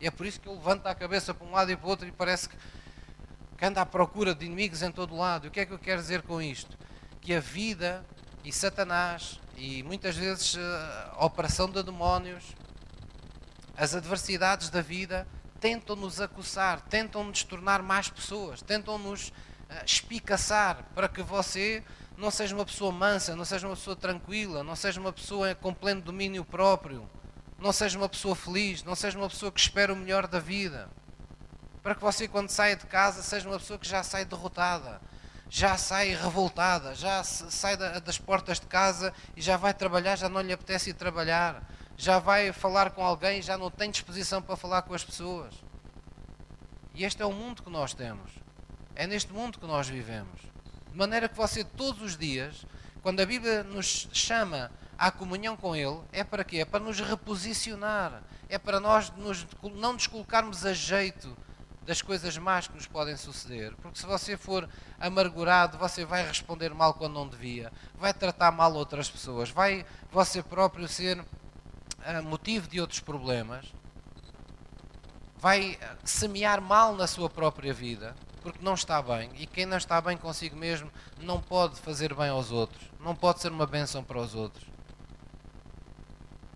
E 0.01 0.07
é 0.07 0.13
por 0.13 0.25
isso 0.25 0.39
que 0.39 0.49
ele 0.49 0.59
levanta 0.59 0.89
a 0.89 0.95
cabeça 0.95 1.35
para 1.35 1.45
um 1.45 1.51
lado 1.51 1.73
e 1.73 1.77
para 1.77 1.87
o 1.89 1.91
outro 1.91 2.07
e 2.07 2.13
parece 2.13 2.49
que, 2.49 2.57
anda 3.67 3.81
à 3.81 3.85
procura 3.85 4.33
de 4.33 4.47
inimigos 4.47 4.81
em 4.81 4.93
todo 4.93 5.17
lado. 5.17 5.47
E 5.47 5.49
o 5.49 5.51
que 5.51 5.59
é 5.59 5.67
que 5.67 5.73
eu 5.73 5.79
quero 5.79 6.01
dizer 6.01 6.23
com 6.23 6.41
isto? 6.41 6.79
Que 7.21 7.35
a 7.35 7.41
vida 7.41 8.07
e 8.45 8.53
Satanás 8.53 9.41
e 9.57 9.83
muitas 9.83 10.17
vezes 10.17 10.57
eh, 10.57 11.11
a 11.17 11.27
operação 11.27 11.69
de 11.69 11.83
demónios, 11.83 12.55
as 13.77 13.93
adversidades 13.93 14.71
da 14.71 14.81
vida 14.81 15.27
tentam 15.61 15.95
nos 15.95 16.21
acossar, 16.21 16.81
tentam 16.81 17.23
nos 17.23 17.45
tornar 17.45 17.83
mais 17.83 18.09
pessoas, 18.09 18.63
tentam 18.63 18.99
nos 18.99 19.29
uh, 19.29 19.85
espicaçar 19.85 20.85
para 20.95 21.09
que 21.09 21.23
você 21.23 21.85
não 22.17 22.31
seja 22.31 22.55
uma 22.55 22.65
pessoa 22.65 22.91
mansa, 22.91 23.37
não 23.37 23.45
seja 23.45 23.67
uma 23.67 23.77
pessoa 23.77 23.95
tranquila, 23.95 24.65
não 24.65 24.75
seja 24.75 25.01
uma 25.01 25.13
pessoa 25.13 25.55
com 25.55 25.73
pleno 25.73 26.01
domínio 26.01 26.45
próprio, 26.45 27.09
não 27.59 27.73
seja 27.73 27.99
uma 27.99 28.09
pessoa 28.09 28.35
feliz, 28.35 28.83
não 28.83 28.95
seja 28.95 29.19
uma 29.19 29.29
pessoa 29.29 29.53
que 29.53 29.61
espera 29.61 29.93
o 29.93 29.97
melhor 29.97 30.27
da 30.27 30.39
vida. 30.39 30.89
Para 31.83 31.95
que 31.95 32.03
você, 32.03 32.29
quando 32.29 32.51
saia 32.51 32.77
de 32.77 32.87
casa, 32.87 33.23
seja 33.23 33.49
uma 33.49 33.59
pessoa 33.59 33.79
que 33.79 33.89
já 33.89 34.03
sai 34.03 34.25
derrotada, 34.25 35.01
já 35.49 35.77
sai 35.77 36.15
revoltada, 36.15 36.95
já 36.95 37.25
sai 37.25 37.77
das 37.77 38.19
portas 38.19 38.61
de 38.61 38.67
casa 38.67 39.13
e 39.35 39.41
já 39.41 39.57
vai 39.57 39.73
trabalhar, 39.73 40.17
já 40.17 40.29
não 40.29 40.41
lhe 40.41 40.53
apetece 40.53 40.91
ir 40.91 40.95
trabalhar, 40.95 41.63
já 42.01 42.19
vai 42.19 42.51
falar 42.51 42.93
com 42.93 43.05
alguém, 43.05 43.43
já 43.43 43.59
não 43.59 43.71
tem 43.71 43.91
disposição 43.91 44.41
para 44.41 44.57
falar 44.57 44.81
com 44.83 44.95
as 44.95 45.05
pessoas. 45.05 45.53
E 46.95 47.05
este 47.05 47.21
é 47.21 47.27
o 47.27 47.33
mundo 47.33 47.63
que 47.63 47.69
nós 47.69 47.93
temos. 47.93 48.33
É 48.95 49.07
neste 49.07 49.31
mundo 49.31 49.59
que 49.59 49.67
nós 49.67 49.87
vivemos. 49.87 50.41
De 50.91 50.97
maneira 50.97 51.29
que 51.29 51.37
você 51.37 51.63
todos 51.63 52.01
os 52.01 52.17
dias, 52.17 52.65
quando 53.03 53.21
a 53.21 53.27
Bíblia 53.27 53.63
nos 53.63 54.09
chama 54.15 54.73
à 54.97 55.11
comunhão 55.11 55.59
com 55.59 55.77
Ele, 55.77 56.01
é 56.11 56.25
para 56.25 56.43
quê? 56.43 56.61
É 56.61 56.65
para 56.65 56.81
nos 56.81 56.99
reposicionar, 56.99 58.23
é 58.49 58.57
para 58.57 58.81
nós 58.81 59.13
nos, 59.19 59.47
não 59.63 59.93
nos 59.93 60.07
colocarmos 60.07 60.65
a 60.65 60.73
jeito 60.73 61.37
das 61.85 62.01
coisas 62.01 62.39
más 62.39 62.67
que 62.67 62.77
nos 62.77 62.87
podem 62.87 63.17
suceder. 63.19 63.75
Porque 63.77 63.99
se 63.99 64.07
você 64.07 64.39
for 64.39 64.67
amargurado, 64.99 65.77
você 65.77 66.07
vai 66.07 66.27
responder 66.27 66.73
mal 66.73 66.95
quando 66.95 67.13
não 67.13 67.29
devia, 67.29 67.71
vai 67.99 68.15
tratar 68.15 68.51
mal 68.51 68.73
outras 68.73 69.11
pessoas, 69.11 69.51
vai 69.51 69.85
você 70.11 70.43
próprio 70.43 70.89
ser 70.89 71.23
uh, 72.07 72.23
motivo 72.23 72.69
de 72.69 72.81
outros 72.81 73.01
problemas, 73.01 73.67
vai 75.37 75.79
semear 76.05 76.61
mal 76.61 76.95
na 76.95 77.07
sua 77.07 77.31
própria 77.31 77.73
vida 77.73 78.15
porque 78.41 78.59
não 78.63 78.75
está 78.75 79.01
bem. 79.01 79.31
E 79.37 79.47
quem 79.47 79.67
não 79.67 79.77
está 79.77 80.01
bem 80.01 80.17
consigo 80.17 80.57
mesmo 80.57 80.91
não 81.21 81.41
pode 81.41 81.79
fazer 81.81 82.15
bem 82.15 82.29
aos 82.29 82.51
outros, 82.51 82.91
não 82.99 83.15
pode 83.15 83.41
ser 83.41 83.53
uma 83.53 83.67
bênção 83.67 84.03
para 84.03 84.19
os 84.19 84.35
outros. 84.35 84.67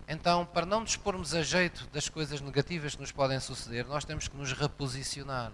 Então, 0.07 0.45
para 0.45 0.65
não 0.65 0.81
nos 0.81 0.95
pormos 0.95 1.33
a 1.33 1.41
jeito 1.41 1.87
das 1.87 2.09
coisas 2.09 2.39
negativas 2.39 2.93
que 2.93 3.01
nos 3.01 3.11
podem 3.11 3.39
suceder, 3.39 3.87
nós 3.87 4.05
temos 4.05 4.27
que 4.27 4.37
nos 4.37 4.51
reposicionar. 4.51 5.51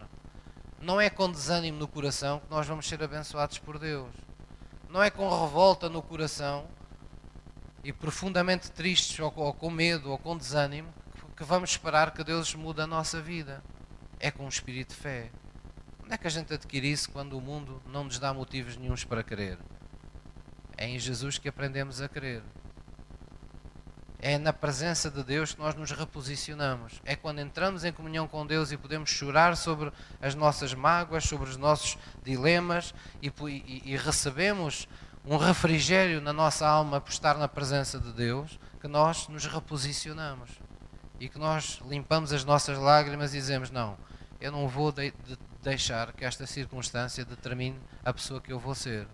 Não 0.80 1.00
é 1.00 1.10
com 1.10 1.32
desânimo 1.32 1.78
no 1.78 1.88
coração 1.88 2.40
que 2.40 2.50
nós 2.50 2.68
vamos 2.68 2.88
ser 2.88 3.02
abençoados 3.02 3.60
por 3.60 3.80
Deus. 3.80 4.12
Não 4.90 5.02
é 5.02 5.10
com 5.10 5.30
revolta 5.30 5.88
no 5.88 6.02
coração 6.02 6.68
e 7.84 7.92
profundamente 7.92 8.72
tristes 8.72 9.20
ou, 9.20 9.32
com 9.32 9.70
medo 9.70 10.12
ou 10.12 10.18
com 10.18 10.38
desânimo 10.38 10.94
que 11.42 11.48
vamos 11.48 11.72
esperar 11.72 12.12
que 12.14 12.24
Deus 12.24 12.54
mude 12.54 12.82
a 12.82 12.86
nossa 12.86 13.20
vida. 13.20 13.64
É 14.20 14.30
com 14.30 14.46
um 14.46 14.48
espírito 14.48 14.90
de 14.90 14.96
fé. 14.96 15.32
Onde 16.04 16.14
é 16.14 16.18
que 16.20 16.28
a 16.28 16.30
gente 16.30 16.54
adquire 16.54 16.92
isso 16.92 17.10
quando 17.10 17.36
o 17.36 17.42
mundo 17.42 17.82
não 17.88 18.04
nos 18.04 18.20
dá 18.20 18.32
motivos 18.32 18.78
nenhums 18.78 19.04
para 19.04 19.24
crer? 19.24 19.58
É 20.78 20.88
em 20.88 21.00
Jesus 21.00 21.40
que 21.40 21.50
aprendemos 21.50 22.00
a 22.00 22.08
crer. 22.08 22.44
É 24.20 24.38
na 24.38 24.54
presença 24.54 25.10
de 25.10 25.24
Deus 25.24 25.56
que 25.56 25.60
nós 25.60 25.74
nos 25.74 25.90
reposicionamos. 25.90 27.02
É 27.04 27.16
quando 27.16 27.40
entramos 27.40 27.84
em 27.84 27.92
comunhão 27.92 28.28
com 28.28 28.46
Deus 28.46 28.72
e 28.72 28.78
podemos 28.78 29.10
chorar 29.10 29.58
sobre 29.58 29.92
as 30.22 30.36
nossas 30.36 30.76
mágoas, 30.76 31.24
sobre 31.24 31.50
os 31.50 31.58
nossos 31.58 31.98
dilemas 32.24 32.94
e, 33.20 33.34
e, 33.48 33.94
e 33.94 33.98
recebemos 33.98 34.88
um 35.26 35.38
refrigério 35.38 36.20
na 36.22 36.34
nossa 36.34 36.68
alma 36.68 37.00
por 37.00 37.12
estar 37.12 37.38
na 37.38 37.48
presença 37.48 38.00
de 38.00 38.12
Deus, 38.12 38.60
que 38.80 38.88
nós 38.88 39.28
nos 39.28 39.46
reposicionamos 39.46 40.50
e 41.20 41.30
que 41.30 41.38
nós 41.38 41.80
limpamos 41.88 42.34
as 42.34 42.44
nossas 42.44 42.78
lágrimas 42.78 43.34
e 43.34 43.38
dizemos: 43.38 43.70
Não, 43.70 43.98
eu 44.40 44.52
não 44.52 44.68
vou 44.68 44.92
de, 44.92 45.12
de, 45.12 45.38
deixar 45.62 46.12
que 46.14 46.26
esta 46.26 46.48
circunstância 46.48 47.24
determine 47.24 47.80
a 48.04 48.12
pessoa 48.12 48.42
que 48.42 48.52
eu 48.52 48.58
vou 48.58 48.74
ser. 48.74 49.08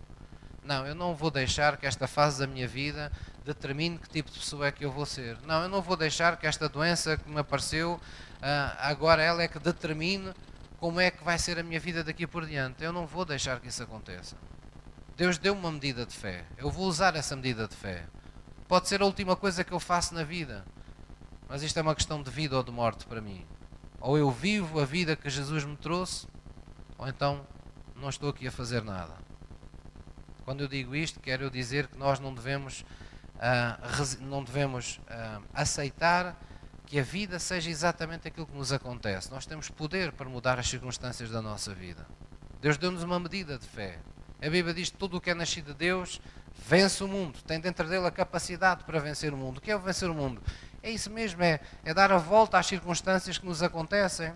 Não, 0.64 0.86
eu 0.86 0.96
não 0.96 1.14
vou 1.14 1.30
deixar 1.30 1.78
que 1.78 1.86
esta 1.86 2.08
fase 2.08 2.40
da 2.40 2.48
minha 2.48 2.68
vida 2.68 3.12
determine 3.44 3.98
que 3.98 4.10
tipo 4.10 4.32
de 4.32 4.40
pessoa 4.40 4.68
é 4.68 4.72
que 4.72 4.86
eu 4.86 4.92
vou 4.92 5.06
ser. 5.06 5.38
Não, 5.46 5.64
eu 5.64 5.70
não 5.70 5.82
vou 5.82 5.98
deixar 5.98 6.38
que 6.38 6.48
esta 6.48 6.70
doença 6.70 7.18
que 7.18 7.30
me 7.30 7.40
apareceu, 7.40 8.00
ah, 8.42 8.76
agora 8.80 9.22
ela 9.22 9.44
é 9.44 9.48
que 9.48 9.60
determine 9.60 10.34
como 10.78 11.00
é 11.00 11.12
que 11.12 11.24
vai 11.24 11.38
ser 11.38 11.60
a 11.60 11.64
minha 11.64 11.80
vida 11.80 12.04
daqui 12.04 12.26
por 12.28 12.46
diante. 12.46 12.84
Eu 12.84 12.94
não 12.94 13.06
vou 13.06 13.26
deixar 13.26 13.60
que 13.60 13.68
isso 13.68 13.84
aconteça. 13.84 14.36
Deus 15.18 15.40
deu 15.40 15.56
uma 15.56 15.72
medida 15.72 16.06
de 16.06 16.14
fé. 16.14 16.46
Eu 16.60 16.70
vou 16.70 16.86
usar 16.86 17.16
essa 17.16 17.36
medida 17.36 17.68
de 17.68 17.76
fé. 17.76 18.06
Pode 18.68 18.88
ser 18.88 19.02
a 19.02 19.06
última 19.06 19.36
coisa 19.36 19.64
que 19.64 19.72
eu 19.72 19.80
faço 19.80 20.14
na 20.14 20.24
vida, 20.24 20.64
mas 21.50 21.64
isto 21.64 21.80
é 21.80 21.82
uma 21.82 21.96
questão 21.96 22.22
de 22.22 22.30
vida 22.30 22.56
ou 22.56 22.62
de 22.62 22.72
morte 22.72 23.08
para 23.08 23.20
mim. 23.20 23.44
Ou 24.00 24.16
eu 24.16 24.30
vivo 24.30 24.80
a 24.80 24.86
vida 24.86 25.16
que 25.16 25.28
Jesus 25.28 25.64
me 25.64 25.76
trouxe, 25.76 26.28
ou 27.00 27.08
então 27.08 27.48
não 27.96 28.10
estou 28.10 28.30
aqui 28.30 28.48
a 28.48 28.52
fazer 28.52 28.84
nada. 28.84 29.16
Quando 30.46 30.62
eu 30.62 30.68
digo 30.68 30.96
isto, 30.96 31.20
quero 31.20 31.50
dizer 31.50 31.88
que 31.88 31.98
nós 31.98 32.20
não 32.20 32.32
devemos, 32.32 32.86
uh, 33.38 34.22
não 34.22 34.44
devemos 34.44 34.98
uh, 34.98 35.44
aceitar 35.52 36.40
que 36.86 37.00
a 37.00 37.04
vida 37.04 37.40
seja 37.40 37.72
exatamente 37.72 38.28
aquilo 38.28 38.46
que 38.46 38.56
nos 38.56 38.72
acontece. 38.72 39.32
Nós 39.32 39.48
temos 39.48 39.68
poder 39.68 40.12
para 40.12 40.30
mudar 40.30 40.60
as 40.60 40.70
circunstâncias 40.70 41.32
da 41.32 41.42
nossa 41.42 41.74
vida. 41.74 42.06
Deus 42.62 42.78
deu-nos 42.78 43.02
uma 43.02 43.20
medida 43.20 43.58
de 43.58 43.66
fé. 43.66 44.00
A 44.42 44.50
Bíblia 44.50 44.74
diz 44.74 44.90
que 44.90 44.98
tudo 44.98 45.18
o 45.18 45.22
que 45.22 45.30
é 45.30 45.34
nascido 45.34 45.74
de 45.74 45.80
Deus 45.80 46.22
vence 46.66 47.04
o 47.04 47.08
mundo, 47.08 47.40
tem 47.44 47.60
dentro 47.60 47.88
dele 47.88 48.06
a 48.06 48.12
capacidade 48.12 48.84
para 48.84 49.00
vencer 49.00 49.34
o 49.34 49.38
mundo. 49.38 49.58
O 49.58 49.62
que 49.62 49.72
é 49.72 49.78
vencer 49.78 50.10
o 50.10 50.14
mundo? 50.14 50.42
É 50.84 50.92
isso 50.92 51.10
mesmo, 51.10 51.42
é, 51.44 51.60
é 51.84 51.94
dar 51.94 52.12
a 52.12 52.18
volta 52.18 52.58
às 52.58 52.68
circunstâncias 52.68 53.38
que 53.38 53.46
nos 53.46 53.64
acontecem, 53.64 54.34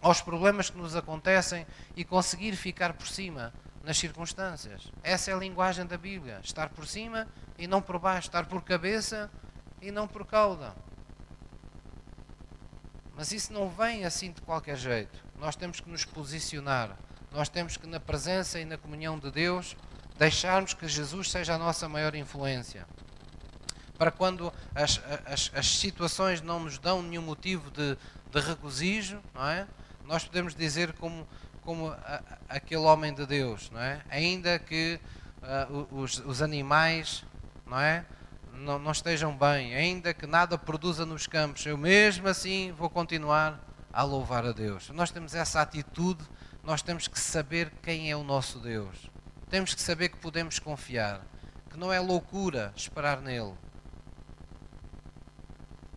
aos 0.00 0.20
problemas 0.20 0.70
que 0.70 0.78
nos 0.78 0.96
acontecem 0.96 1.66
e 1.94 2.04
conseguir 2.04 2.56
ficar 2.56 2.94
por 2.94 3.06
cima 3.06 3.52
nas 3.84 3.98
circunstâncias. 3.98 4.90
Essa 5.02 5.30
é 5.30 5.34
a 5.34 5.36
linguagem 5.36 5.86
da 5.86 5.96
Bíblia: 5.96 6.40
estar 6.42 6.68
por 6.70 6.86
cima 6.86 7.28
e 7.58 7.66
não 7.66 7.80
por 7.80 7.98
baixo, 7.98 8.28
estar 8.28 8.46
por 8.46 8.62
cabeça 8.62 9.30
e 9.80 9.90
não 9.90 10.08
por 10.08 10.26
cauda. 10.26 10.74
Mas 13.14 13.32
isso 13.32 13.52
não 13.52 13.68
vem 13.68 14.04
assim 14.04 14.32
de 14.32 14.40
qualquer 14.40 14.76
jeito. 14.76 15.22
Nós 15.38 15.54
temos 15.56 15.80
que 15.80 15.90
nos 15.90 16.04
posicionar. 16.04 16.96
Nós 17.32 17.48
temos 17.48 17.76
que, 17.76 17.86
na 17.86 18.00
presença 18.00 18.58
e 18.58 18.64
na 18.64 18.76
comunhão 18.76 19.18
de 19.18 19.30
Deus, 19.30 19.76
deixarmos 20.18 20.74
que 20.74 20.86
Jesus 20.88 21.30
seja 21.30 21.54
a 21.54 21.58
nossa 21.58 21.88
maior 21.88 22.14
influência. 22.14 22.86
Para 23.96 24.10
quando 24.10 24.52
as, 24.74 25.00
as, 25.26 25.50
as 25.54 25.66
situações 25.66 26.40
não 26.40 26.60
nos 26.60 26.78
dão 26.78 27.02
nenhum 27.02 27.22
motivo 27.22 27.70
de, 27.70 27.96
de 28.30 28.40
regozijo, 28.40 29.20
é? 29.36 29.66
nós 30.04 30.24
podemos 30.24 30.54
dizer 30.54 30.92
como, 30.94 31.26
como 31.62 31.88
a, 31.88 32.22
aquele 32.48 32.82
homem 32.82 33.14
de 33.14 33.26
Deus, 33.26 33.70
é? 33.76 34.00
ainda 34.10 34.58
que 34.58 34.98
uh, 35.42 35.94
os, 35.94 36.18
os, 36.18 36.42
animais 36.42 37.24
não, 37.66 37.80
é? 37.80 38.04
Não, 38.52 38.78
não 38.78 38.90
estejam 38.90 39.36
bem, 39.36 39.74
ainda 39.74 40.12
que 40.12 40.26
nada 40.26 40.58
produza 40.58 41.06
nos 41.06 41.26
campos, 41.26 41.64
eu 41.64 41.78
mesmo 41.78 42.26
assim 42.28 42.72
vou 42.72 42.90
continuar 42.90 43.60
a 43.92 44.02
louvar 44.02 44.44
a 44.44 44.52
Deus. 44.52 44.90
Nós 44.90 45.10
temos 45.10 45.34
essa 45.34 45.60
atitude, 45.62 46.24
nós 46.62 46.82
temos 46.82 47.08
que 47.08 47.18
saber 47.18 47.72
quem 47.82 48.10
é 48.10 48.16
o 48.16 48.22
nosso 48.22 48.58
Deus 48.58 49.10
temos 49.50 49.74
que 49.74 49.82
saber 49.82 50.10
que 50.10 50.16
podemos 50.16 50.60
confiar, 50.60 51.26
que 51.68 51.76
não 51.76 51.92
é 51.92 51.98
loucura 51.98 52.72
esperar 52.76 53.20
nele. 53.20 53.52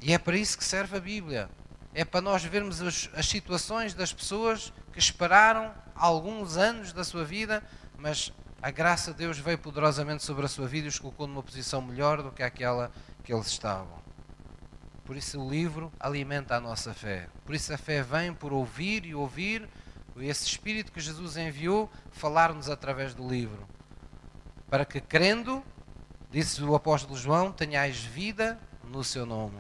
E 0.02 0.12
é 0.12 0.18
para 0.18 0.36
isso 0.36 0.58
que 0.58 0.64
serve 0.66 0.98
a 0.98 1.00
Bíblia. 1.00 1.50
É 1.94 2.04
para 2.04 2.20
nós 2.20 2.44
vermos 2.44 2.82
as, 2.82 3.10
as 3.14 3.28
situações 3.28 3.94
das 3.94 4.12
pessoas 4.12 4.74
que 4.92 4.98
esperaram 4.98 5.72
alguns 5.96 6.58
anos 6.58 6.92
da 6.92 7.04
sua 7.04 7.24
vida, 7.24 7.64
mas 7.98 8.34
a 8.60 8.72
graça 8.72 9.12
de 9.12 9.20
Deus 9.20 9.38
veio 9.38 9.60
poderosamente 9.60 10.24
sobre 10.24 10.46
a 10.46 10.50
sua 10.50 10.68
vida 10.68 10.88
e 10.88 10.90
os 10.90 10.98
colocou 10.98 11.28
numa 11.28 11.44
posição 11.44 11.80
melhor 11.80 12.24
do 12.24 12.32
que 12.32 12.42
aquela 12.42 12.92
que 13.24 13.32
eles 13.32 13.48
estavam. 13.48 14.02
Por 15.06 15.16
isso 15.16 15.40
o 15.40 15.48
livro 15.48 15.94
alimenta 16.00 16.56
a 16.56 16.60
nossa 16.60 16.94
fé. 16.94 17.30
Por 17.46 17.54
isso 17.54 17.72
a 17.72 17.78
fé 17.78 18.02
vem 18.02 18.34
por 18.34 18.52
ouvir 18.52 19.06
e 19.06 19.14
ouvir 19.14 19.70
esse 20.18 20.46
Espírito 20.46 20.92
que 20.92 21.00
Jesus 21.00 21.38
enviou, 21.38 21.90
falar-nos 22.12 22.70
através 22.70 23.14
do 23.14 23.28
livro. 23.28 23.68
Para 24.70 24.86
que, 24.86 25.02
crendo, 25.02 25.64
disse 26.30 26.64
o 26.64 26.76
apóstolo 26.76 27.18
João, 27.18 27.52
tenhais 27.52 28.00
vida 28.00 28.60
no 28.84 29.04
seu 29.04 29.26
nome. 29.26 29.60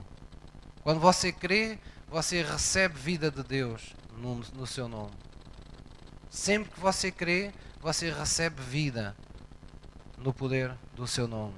Quando 0.81 1.00
você 1.00 1.31
crê, 1.31 1.79
você 2.07 2.43
recebe 2.43 2.95
vida 3.00 3.31
de 3.31 3.43
Deus 3.43 3.95
no, 4.17 4.36
no 4.53 4.67
seu 4.67 4.88
nome. 4.88 5.13
Sempre 6.29 6.72
que 6.72 6.79
você 6.79 7.12
crê, 7.12 7.51
você 7.79 8.12
recebe 8.12 8.62
vida 8.62 9.15
no 10.17 10.33
poder 10.33 10.74
do 10.95 11.07
seu 11.07 11.27
nome. 11.27 11.55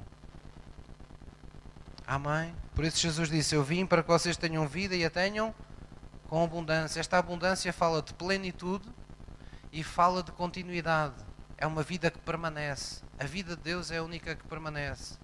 Amém? 2.05 2.53
Por 2.73 2.85
isso 2.85 2.99
Jesus 2.99 3.29
disse: 3.29 3.55
Eu 3.55 3.63
vim 3.63 3.85
para 3.85 4.03
que 4.03 4.09
vocês 4.09 4.37
tenham 4.37 4.67
vida 4.67 4.95
e 4.95 5.03
a 5.03 5.09
tenham 5.09 5.53
com 6.27 6.43
abundância. 6.43 6.99
Esta 6.99 7.17
abundância 7.17 7.71
fala 7.71 8.01
de 8.01 8.13
plenitude 8.13 8.87
e 9.71 9.83
fala 9.83 10.23
de 10.23 10.31
continuidade. 10.31 11.15
É 11.57 11.65
uma 11.65 11.83
vida 11.83 12.11
que 12.11 12.19
permanece. 12.19 13.03
A 13.17 13.25
vida 13.25 13.55
de 13.55 13.61
Deus 13.61 13.91
é 13.91 13.97
a 13.97 14.03
única 14.03 14.35
que 14.35 14.45
permanece. 14.47 15.17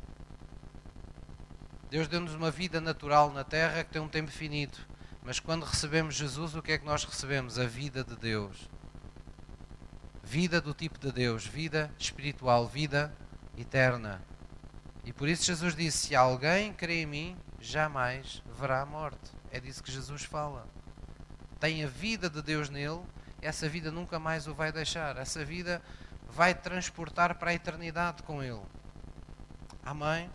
Deus 1.89 2.07
deu-nos 2.07 2.33
uma 2.33 2.51
vida 2.51 2.79
natural 2.79 3.31
na 3.31 3.43
terra 3.43 3.83
que 3.83 3.91
tem 3.91 4.01
um 4.01 4.07
tempo 4.07 4.31
finito. 4.31 4.87
Mas 5.23 5.39
quando 5.39 5.65
recebemos 5.65 6.15
Jesus, 6.15 6.55
o 6.55 6.61
que 6.61 6.71
é 6.71 6.77
que 6.77 6.85
nós 6.85 7.03
recebemos? 7.03 7.59
A 7.59 7.65
vida 7.65 8.03
de 8.03 8.15
Deus. 8.15 8.69
Vida 10.23 10.61
do 10.61 10.73
tipo 10.73 10.97
de 10.97 11.11
Deus, 11.11 11.45
vida 11.45 11.91
espiritual, 11.99 12.65
vida 12.65 13.13
eterna. 13.57 14.21
E 15.03 15.11
por 15.11 15.27
isso 15.27 15.43
Jesus 15.43 15.75
disse: 15.75 16.07
Se 16.07 16.15
alguém 16.15 16.71
crê 16.71 17.01
em 17.01 17.05
mim, 17.05 17.37
jamais 17.59 18.41
verá 18.57 18.81
a 18.81 18.85
morte. 18.85 19.31
É 19.51 19.59
disso 19.59 19.83
que 19.83 19.91
Jesus 19.91 20.23
fala 20.23 20.65
tem 21.61 21.83
a 21.83 21.87
vida 21.87 22.27
de 22.27 22.41
Deus 22.41 22.69
nele, 22.69 22.99
essa 23.39 23.69
vida 23.69 23.91
nunca 23.91 24.17
mais 24.17 24.47
o 24.47 24.53
vai 24.53 24.71
deixar. 24.71 25.15
Essa 25.15 25.45
vida 25.45 25.79
vai 26.27 26.55
transportar 26.55 27.35
para 27.35 27.51
a 27.51 27.53
eternidade 27.53 28.23
com 28.23 28.41
ele. 28.43 28.61
Amém? 29.85 30.27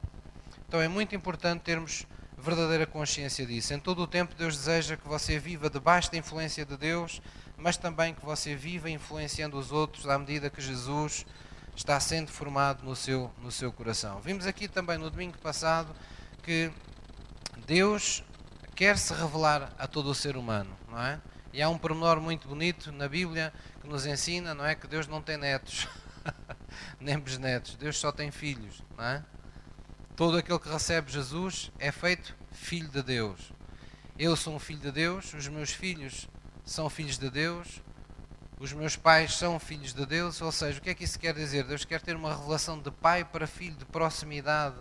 Então 0.68 0.80
é 0.80 0.86
muito 0.86 1.16
importante 1.16 1.62
termos 1.62 2.06
verdadeira 2.38 2.86
consciência 2.86 3.44
disso. 3.44 3.74
Em 3.74 3.80
todo 3.80 4.02
o 4.02 4.06
tempo, 4.06 4.36
Deus 4.36 4.56
deseja 4.56 4.96
que 4.96 5.08
você 5.08 5.36
viva 5.36 5.68
debaixo 5.68 6.12
da 6.12 6.16
influência 6.16 6.64
de 6.64 6.76
Deus, 6.76 7.20
mas 7.56 7.76
também 7.76 8.14
que 8.14 8.24
você 8.24 8.54
viva 8.54 8.88
influenciando 8.88 9.58
os 9.58 9.72
outros 9.72 10.08
à 10.08 10.16
medida 10.16 10.48
que 10.48 10.60
Jesus 10.60 11.26
está 11.74 11.98
sendo 11.98 12.30
formado 12.30 12.84
no 12.84 12.94
seu, 12.94 13.32
no 13.42 13.50
seu 13.50 13.72
coração. 13.72 14.20
Vimos 14.20 14.46
aqui 14.46 14.68
também 14.68 14.96
no 14.96 15.10
domingo 15.10 15.38
passado 15.38 15.92
que 16.42 16.70
Deus 17.66 18.22
quer 18.76 18.98
se 18.98 19.14
revelar 19.14 19.72
a 19.78 19.86
todo 19.86 20.10
o 20.10 20.14
ser 20.14 20.36
humano, 20.36 20.76
não 20.96 21.02
é? 21.02 21.20
E 21.52 21.62
há 21.62 21.68
um 21.68 21.76
pormenor 21.76 22.18
muito 22.22 22.48
bonito 22.48 22.90
na 22.90 23.06
Bíblia 23.06 23.52
que 23.82 23.86
nos 23.86 24.06
ensina, 24.06 24.54
não 24.54 24.64
é? 24.64 24.74
Que 24.74 24.86
Deus 24.86 25.06
não 25.06 25.20
tem 25.20 25.36
netos, 25.36 25.86
nem 26.98 27.18
bisnetos, 27.18 27.74
Deus 27.76 27.98
só 27.98 28.10
tem 28.10 28.30
filhos, 28.30 28.82
não 28.96 29.04
é? 29.04 29.22
Todo 30.16 30.38
aquele 30.38 30.58
que 30.58 30.70
recebe 30.70 31.12
Jesus 31.12 31.70
é 31.78 31.92
feito 31.92 32.34
filho 32.50 32.88
de 32.88 33.02
Deus. 33.02 33.52
Eu 34.18 34.34
sou 34.34 34.54
um 34.54 34.58
filho 34.58 34.80
de 34.80 34.90
Deus, 34.90 35.34
os 35.34 35.46
meus 35.48 35.70
filhos 35.70 36.26
são 36.64 36.88
filhos 36.88 37.18
de 37.18 37.28
Deus, 37.28 37.82
os 38.58 38.72
meus 38.72 38.96
pais 38.96 39.34
são 39.34 39.60
filhos 39.60 39.92
de 39.92 40.06
Deus, 40.06 40.40
ou 40.40 40.50
seja, 40.50 40.78
o 40.78 40.82
que 40.82 40.88
é 40.88 40.94
que 40.94 41.04
isso 41.04 41.18
quer 41.18 41.34
dizer? 41.34 41.64
Deus 41.64 41.84
quer 41.84 42.00
ter 42.00 42.16
uma 42.16 42.34
relação 42.34 42.80
de 42.80 42.90
pai 42.90 43.22
para 43.22 43.46
filho, 43.46 43.76
de 43.76 43.84
proximidade 43.84 44.76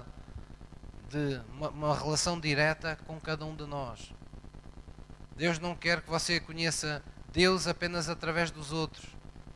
de 1.09 1.41
uma, 1.51 1.69
uma 1.69 1.97
relação 1.97 2.39
direta 2.39 2.97
com 3.05 3.19
cada 3.19 3.45
um 3.45 3.53
de 3.53 3.65
nós. 3.65 4.13
Deus 5.35 5.59
não 5.59 5.75
quer 5.75 6.01
que 6.01 6.09
você 6.09 6.39
conheça 6.39 7.03
Deus 7.31 7.67
apenas 7.67 8.07
através 8.07 8.51
dos 8.51 8.71
outros. 8.71 9.05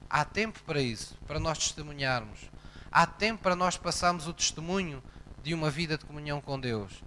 Há 0.09 0.25
tempo 0.25 0.59
para 0.63 0.81
isso, 0.81 1.17
para 1.25 1.39
nós 1.39 1.57
testemunharmos. 1.57 2.49
Há 2.91 3.05
tempo 3.05 3.41
para 3.41 3.55
nós 3.55 3.77
passarmos 3.77 4.27
o 4.27 4.33
testemunho 4.33 5.01
de 5.41 5.53
uma 5.53 5.69
vida 5.69 5.97
de 5.97 6.05
comunhão 6.05 6.41
com 6.41 6.59
Deus. 6.59 7.01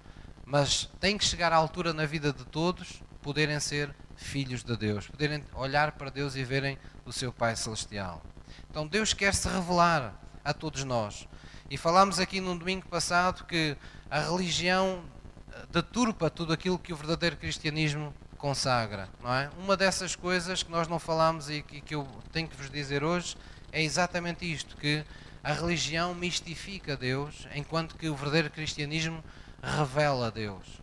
Mas 0.46 0.88
tem 0.98 1.18
que 1.18 1.24
chegar 1.24 1.52
à 1.52 1.56
altura 1.56 1.92
na 1.92 2.06
vida 2.06 2.32
de 2.32 2.44
todos 2.46 3.02
poderem 3.20 3.60
ser 3.60 3.94
filhos 4.16 4.62
de 4.62 4.76
Deus, 4.76 5.06
poderem 5.06 5.44
olhar 5.54 5.92
para 5.92 6.10
Deus 6.10 6.34
e 6.34 6.42
verem 6.42 6.78
o 7.04 7.12
seu 7.12 7.32
Pai 7.32 7.54
Celestial. 7.54 8.22
Então 8.70 8.86
Deus 8.86 9.12
quer 9.12 9.34
se 9.34 9.48
revelar 9.48 10.14
a 10.42 10.54
todos 10.54 10.82
nós. 10.84 11.28
E 11.70 11.76
falámos 11.76 12.18
aqui 12.18 12.40
no 12.40 12.58
domingo 12.58 12.88
passado 12.88 13.44
que 13.44 13.76
a 14.10 14.20
religião 14.20 15.04
eh, 15.50 15.66
deturpa 15.70 16.30
tudo 16.30 16.52
aquilo 16.52 16.78
que 16.78 16.92
o 16.92 16.96
verdadeiro 16.96 17.36
cristianismo 17.36 18.14
consagra, 18.42 19.08
não 19.22 19.32
é? 19.32 19.48
Uma 19.56 19.76
dessas 19.76 20.16
coisas 20.16 20.64
que 20.64 20.70
nós 20.72 20.88
não 20.88 20.98
falámos 20.98 21.48
e 21.48 21.62
que 21.62 21.94
eu 21.94 22.04
tenho 22.32 22.48
que 22.48 22.56
vos 22.56 22.68
dizer 22.68 23.04
hoje 23.04 23.36
é 23.70 23.80
exatamente 23.80 24.52
isto, 24.52 24.76
que 24.76 25.04
a 25.44 25.52
religião 25.52 26.12
mistifica 26.12 26.96
Deus, 26.96 27.46
enquanto 27.54 27.94
que 27.94 28.08
o 28.08 28.16
verdadeiro 28.16 28.50
cristianismo 28.50 29.22
revela 29.62 30.28
Deus. 30.28 30.82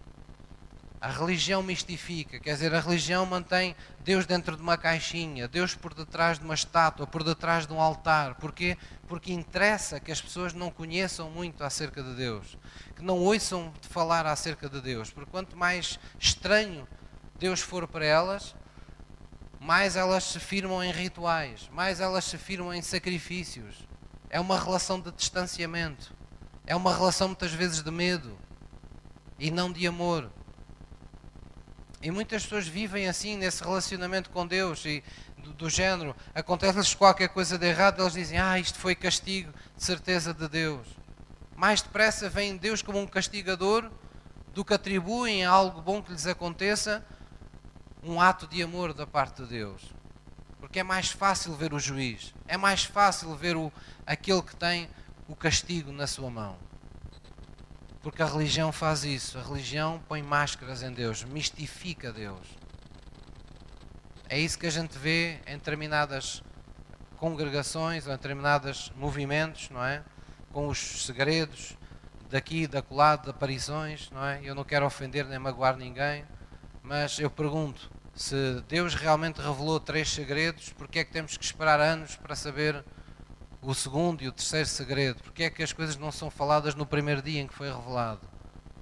A 1.02 1.10
religião 1.10 1.62
mistifica, 1.62 2.40
quer 2.40 2.54
dizer, 2.54 2.74
a 2.74 2.80
religião 2.80 3.26
mantém 3.26 3.76
Deus 4.06 4.26
dentro 4.26 4.56
de 4.56 4.62
uma 4.62 4.78
caixinha, 4.78 5.46
Deus 5.46 5.76
por 5.76 5.94
detrás 5.94 6.40
de 6.40 6.46
uma 6.46 6.54
estátua, 6.54 7.06
por 7.08 7.24
detrás 7.26 7.68
de 7.68 7.74
um 7.74 7.82
altar. 7.82 8.36
Porquê? 8.36 8.78
Porque 9.06 9.34
interessa 9.34 10.00
que 10.00 10.14
as 10.14 10.22
pessoas 10.22 10.54
não 10.54 10.72
conheçam 10.72 11.30
muito 11.30 11.62
acerca 11.62 12.02
de 12.02 12.14
Deus, 12.16 12.58
que 12.96 13.04
não 13.04 13.18
ouçam 13.18 13.74
falar 13.82 14.26
acerca 14.26 14.70
de 14.70 14.80
Deus, 14.80 15.10
porque 15.10 15.30
quanto 15.30 15.58
mais 15.58 16.00
estranho 16.18 16.88
Deus 17.40 17.62
for 17.62 17.88
para 17.88 18.06
elas, 18.06 18.54
mais 19.60 19.96
elas 19.96 20.26
se 20.26 20.40
firmam 20.40 20.84
em 20.84 20.92
rituais, 20.92 21.70
mais 21.72 22.02
elas 22.02 22.26
se 22.26 22.38
firmam 22.38 22.74
em 22.74 22.82
sacrifícios. 22.82 23.88
É 24.30 24.40
uma 24.40 24.60
relação 24.60 25.00
de 25.00 25.12
distanciamento, 25.12 26.14
é 26.68 26.76
uma 26.76 26.94
relação 26.94 27.30
muitas 27.30 27.52
vezes 27.52 27.82
de 27.82 27.90
medo 27.90 28.38
e 29.40 29.50
não 29.50 29.72
de 29.72 29.88
amor. 29.88 30.30
E 32.02 32.12
muitas 32.12 32.44
pessoas 32.44 32.68
vivem 32.68 33.08
assim, 33.08 33.36
nesse 33.36 33.64
relacionamento 33.64 34.30
com 34.30 34.46
Deus, 34.46 34.86
e 34.86 35.04
do, 35.38 35.54
do 35.54 35.70
género, 35.70 36.16
acontece-lhes 36.36 36.94
qualquer 36.94 37.30
coisa 37.30 37.58
de 37.58 37.66
errado, 37.66 38.02
eles 38.02 38.14
dizem: 38.14 38.38
Ah, 38.38 38.60
isto 38.60 38.78
foi 38.78 38.96
castigo 38.96 39.52
de 39.76 39.84
certeza 39.84 40.34
de 40.34 40.48
Deus. 40.48 40.88
Mais 41.56 41.82
depressa 41.82 42.30
vem 42.30 42.56
Deus 42.56 42.82
como 42.82 43.00
um 43.00 43.08
castigador 43.08 43.90
do 44.54 44.64
que 44.64 44.74
atribuem 44.74 45.46
a 45.46 45.50
algo 45.50 45.82
bom 45.82 46.02
que 46.02 46.12
lhes 46.12 46.26
aconteça 46.26 47.06
um 48.04 48.22
ato 48.22 48.48
de 48.48 48.62
amor 48.62 48.94
da 48.94 49.06
parte 49.06 49.44
de 49.44 49.50
Deus. 49.50 49.94
Porque 50.60 50.80
é 50.80 50.84
mais 50.84 51.10
fácil 51.10 51.54
ver 51.56 51.74
o 51.74 51.80
juiz, 51.80 52.34
é 52.48 52.58
mais 52.58 52.84
fácil 52.84 53.36
ver 53.36 53.56
o, 53.56 53.72
aquele 54.06 54.42
que 54.42 54.56
tem 54.56 54.90
o 55.28 55.36
castigo 55.36 55.92
na 55.92 56.08
sua 56.08 56.30
mão. 56.30 56.58
Porque 58.02 58.22
a 58.22 58.26
religião 58.26 58.72
faz 58.72 59.04
isso. 59.04 59.38
A 59.38 59.44
religião 59.44 60.02
põe 60.08 60.22
máscaras 60.22 60.84
em 60.84 60.92
Deus, 60.92 61.24
mistifica 61.24 62.12
Deus. 62.12 62.48
É 64.28 64.40
isso 64.40 64.58
que 64.58 64.68
a 64.68 64.72
gente 64.72 64.98
vê 64.98 65.40
em 65.46 65.58
determinadas 65.58 66.42
congregações 67.18 68.06
ou 68.06 68.14
em 68.14 68.16
determinados 68.16 68.92
movimentos, 68.96 69.70
não 69.70 69.84
é? 69.84 70.04
Com 70.52 70.68
os 70.68 71.06
segredos 71.06 71.78
daqui, 72.30 72.68
da 72.68 72.82
colado, 72.82 73.24
de 73.24 73.30
aparições, 73.32 74.10
não 74.12 74.24
é? 74.24 74.40
Eu 74.44 74.56
não 74.56 74.64
quero 74.64 74.86
ofender 74.86 75.26
nem 75.26 75.40
magoar 75.40 75.76
ninguém, 75.76 76.24
mas 76.90 77.20
eu 77.20 77.30
pergunto: 77.30 77.92
se 78.16 78.62
Deus 78.68 78.96
realmente 78.96 79.40
revelou 79.40 79.80
três 79.80 80.10
segredos, 80.10 80.74
porque 80.74 80.98
é 80.98 81.06
que 81.06 81.12
temos 81.12 81.38
que 81.38 81.46
esperar 81.46 81.80
anos 81.80 82.16
para 82.16 82.36
saber 82.36 82.84
o 83.62 83.76
segundo 83.76 84.24
e 84.24 84.28
o 84.28 84.32
terceiro 84.32 84.68
segredo? 84.68 85.22
Porque 85.22 85.44
é 85.44 85.52
que 85.52 85.62
as 85.62 85.72
coisas 85.72 85.96
não 85.96 86.12
são 86.12 86.32
faladas 86.32 86.74
no 86.74 86.88
primeiro 86.88 87.22
dia 87.22 87.42
em 87.42 87.48
que 87.48 87.54
foi 87.54 87.72
revelado? 87.72 88.28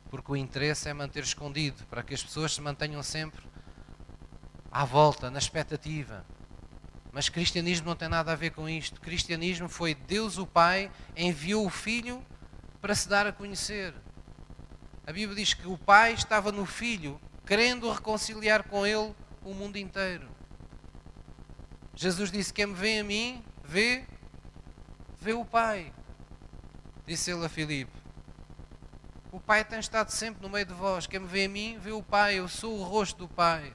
Porque 0.10 0.32
o 0.32 0.38
interesse 0.38 0.88
é 0.88 0.94
manter 0.94 1.22
escondido, 1.22 1.86
para 1.90 2.02
que 2.02 2.14
as 2.14 2.24
pessoas 2.24 2.54
se 2.54 2.62
mantenham 2.62 3.04
sempre 3.04 3.46
à 4.72 4.86
volta, 4.86 5.30
na 5.30 5.38
expectativa. 5.38 6.26
Mas 7.12 7.28
cristianismo 7.28 7.88
não 7.88 7.96
tem 7.96 8.08
nada 8.08 8.32
a 8.32 8.36
ver 8.36 8.52
com 8.52 8.70
isto. 8.70 9.02
Cristianismo 9.02 9.68
foi 9.68 9.94
Deus 9.94 10.38
o 10.38 10.48
Pai 10.48 10.90
enviou 11.14 11.66
o 11.66 11.70
Filho 11.70 12.26
para 12.80 12.96
se 12.96 13.10
dar 13.10 13.28
a 13.28 13.34
conhecer. 13.34 13.94
A 15.06 15.12
Bíblia 15.12 15.36
diz 15.36 15.54
que 15.54 15.68
o 15.68 15.78
Pai 15.78 16.14
estava 16.14 16.54
no 16.54 16.66
Filho, 16.66 17.20
querendo 17.48 17.90
reconciliar 17.90 18.64
com 18.64 18.86
Ele 18.86 19.16
o 19.44 19.54
mundo 19.54 19.78
inteiro. 19.78 20.28
Jesus 21.96 22.30
disse: 22.30 22.54
Quem 22.54 22.68
me 22.68 22.74
vê 22.76 23.00
a 23.00 23.04
mim, 23.04 23.44
vê 23.64 24.04
vê 25.20 25.34
o 25.34 25.46
Pai. 25.46 25.92
Disse 27.06 27.32
ele 27.32 27.46
a 27.46 27.50
Filipe. 27.50 27.92
O 29.32 29.40
Pai 29.40 29.64
tem 29.64 29.80
estado 29.80 30.10
sempre 30.10 30.42
no 30.42 30.50
meio 30.50 30.66
de 30.66 30.74
vós. 30.74 31.08
Quem 31.08 31.20
me 31.20 31.28
vê 31.28 31.46
a 31.46 31.50
mim, 31.50 31.78
vê 31.80 31.92
o 31.92 32.04
Pai. 32.04 32.36
Eu 32.36 32.48
sou 32.48 32.78
o 32.78 32.84
rosto 32.84 33.18
do 33.18 33.28
Pai. 33.28 33.74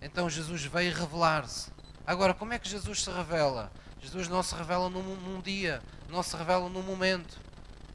Então 0.00 0.30
Jesus 0.30 0.64
veio 0.64 0.94
revelar-se. 0.94 1.70
Agora, 2.06 2.32
como 2.32 2.54
é 2.54 2.58
que 2.58 2.68
Jesus 2.68 3.02
se 3.02 3.10
revela? 3.10 3.70
Jesus 4.00 4.28
não 4.28 4.42
se 4.42 4.54
revela 4.54 4.88
num, 4.88 5.02
num 5.02 5.40
dia, 5.40 5.82
não 6.08 6.22
se 6.22 6.34
revela 6.36 6.68
num 6.68 6.82
momento. 6.82 7.38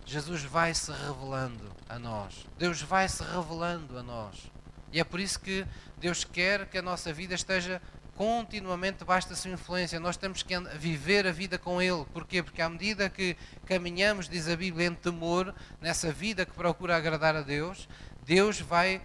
Jesus 0.05 0.43
vai 0.43 0.73
se 0.73 0.91
revelando 0.91 1.74
a 1.87 1.99
nós. 1.99 2.45
Deus 2.57 2.81
vai 2.81 3.07
se 3.07 3.23
revelando 3.23 3.97
a 3.97 4.03
nós. 4.03 4.51
E 4.91 4.99
é 4.99 5.03
por 5.03 5.19
isso 5.19 5.39
que 5.39 5.65
Deus 5.97 6.23
quer 6.23 6.67
que 6.67 6.77
a 6.77 6.81
nossa 6.81 7.11
vida 7.11 7.33
esteja 7.33 7.81
continuamente 8.15 8.99
debaixo 8.99 9.27
da 9.29 9.35
sua 9.35 9.51
influência. 9.51 9.99
Nós 9.99 10.17
temos 10.17 10.41
que 10.41 10.57
viver 10.77 11.27
a 11.27 11.31
vida 11.31 11.57
com 11.57 11.81
Ele. 11.81 12.05
Porquê? 12.13 12.41
Porque 12.41 12.61
à 12.61 12.69
medida 12.69 13.09
que 13.09 13.35
caminhamos, 13.65 14.29
diz 14.29 14.47
a 14.47 14.55
Bíblia, 14.55 14.87
em 14.87 14.95
temor, 14.95 15.53
nessa 15.81 16.11
vida 16.11 16.45
que 16.45 16.53
procura 16.53 16.95
agradar 16.95 17.35
a 17.35 17.41
Deus, 17.41 17.87
Deus 18.25 18.59
vai 18.59 19.01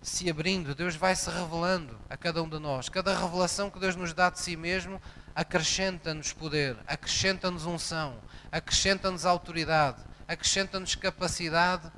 se 0.00 0.28
abrindo, 0.28 0.74
Deus 0.74 0.96
vai 0.96 1.14
se 1.14 1.30
revelando 1.30 1.98
a 2.08 2.16
cada 2.16 2.42
um 2.42 2.48
de 2.48 2.58
nós. 2.58 2.88
Cada 2.88 3.16
revelação 3.16 3.70
que 3.70 3.78
Deus 3.78 3.96
nos 3.96 4.12
dá 4.12 4.30
de 4.30 4.40
si 4.40 4.56
mesmo 4.56 5.00
acrescenta-nos 5.34 6.32
poder, 6.32 6.76
acrescenta-nos 6.86 7.66
unção, 7.66 8.16
acrescenta-nos 8.52 9.26
autoridade, 9.26 10.02
acrescenta-nos 10.28 10.94
capacidade 10.94 11.90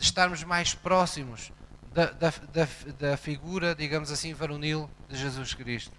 de 0.00 0.06
estarmos 0.06 0.42
mais 0.44 0.74
próximos 0.74 1.52
da, 1.92 2.06
da, 2.06 2.30
da, 2.30 2.68
da 2.98 3.16
figura, 3.18 3.74
digamos 3.74 4.10
assim, 4.10 4.32
varonil 4.32 4.90
de 5.06 5.14
Jesus 5.14 5.52
Cristo. 5.52 5.92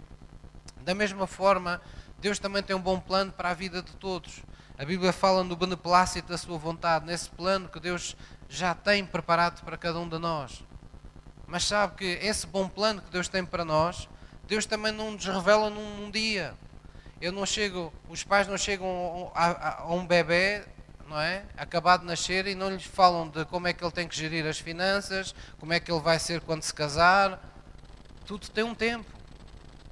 Da 0.80 0.92
mesma 0.92 1.28
forma, 1.28 1.80
Deus 2.18 2.40
também 2.40 2.64
tem 2.64 2.74
um 2.74 2.80
bom 2.80 2.98
plano 2.98 3.30
para 3.30 3.50
a 3.50 3.54
vida 3.54 3.80
de 3.80 3.92
todos. 3.92 4.42
A 4.76 4.84
Bíblia 4.84 5.12
fala 5.12 5.44
no 5.44 5.54
beneplácito 5.54 6.30
da 6.30 6.36
sua 6.36 6.58
vontade, 6.58 7.06
nesse 7.06 7.30
plano 7.30 7.68
que 7.68 7.78
Deus 7.78 8.16
já 8.48 8.74
tem 8.74 9.06
preparado 9.06 9.62
para 9.62 9.76
cada 9.76 10.00
um 10.00 10.08
de 10.08 10.18
nós. 10.18 10.64
Mas 11.46 11.64
sabe 11.64 11.94
que 11.94 12.04
esse 12.04 12.44
bom 12.44 12.68
plano 12.68 13.02
que 13.02 13.10
Deus 13.10 13.28
tem 13.28 13.44
para 13.44 13.64
nós, 13.64 14.08
Deus 14.48 14.66
também 14.66 14.90
não 14.90 15.12
nos 15.12 15.24
revela 15.24 15.70
num, 15.70 15.98
num 15.98 16.10
dia. 16.10 16.54
Eu 17.20 17.30
não 17.30 17.46
chego, 17.46 17.92
os 18.08 18.24
pais 18.24 18.48
não 18.48 18.58
chegam 18.58 19.30
a, 19.32 19.46
a, 19.46 19.80
a 19.82 19.94
um 19.94 20.04
bebê 20.04 20.64
não 21.08 21.20
é? 21.20 21.44
Acabado 21.56 22.00
de 22.00 22.06
nascer 22.06 22.46
e 22.46 22.54
não 22.54 22.70
lhes 22.70 22.84
falam 22.84 23.28
de 23.28 23.44
como 23.46 23.68
é 23.68 23.72
que 23.72 23.84
ele 23.84 23.92
tem 23.92 24.08
que 24.08 24.16
gerir 24.16 24.46
as 24.46 24.58
finanças, 24.58 25.34
como 25.58 25.72
é 25.72 25.80
que 25.80 25.90
ele 25.90 26.00
vai 26.00 26.18
ser 26.18 26.40
quando 26.40 26.62
se 26.62 26.72
casar. 26.72 27.40
Tudo 28.26 28.48
tem 28.48 28.64
um 28.64 28.74
tempo. 28.74 29.10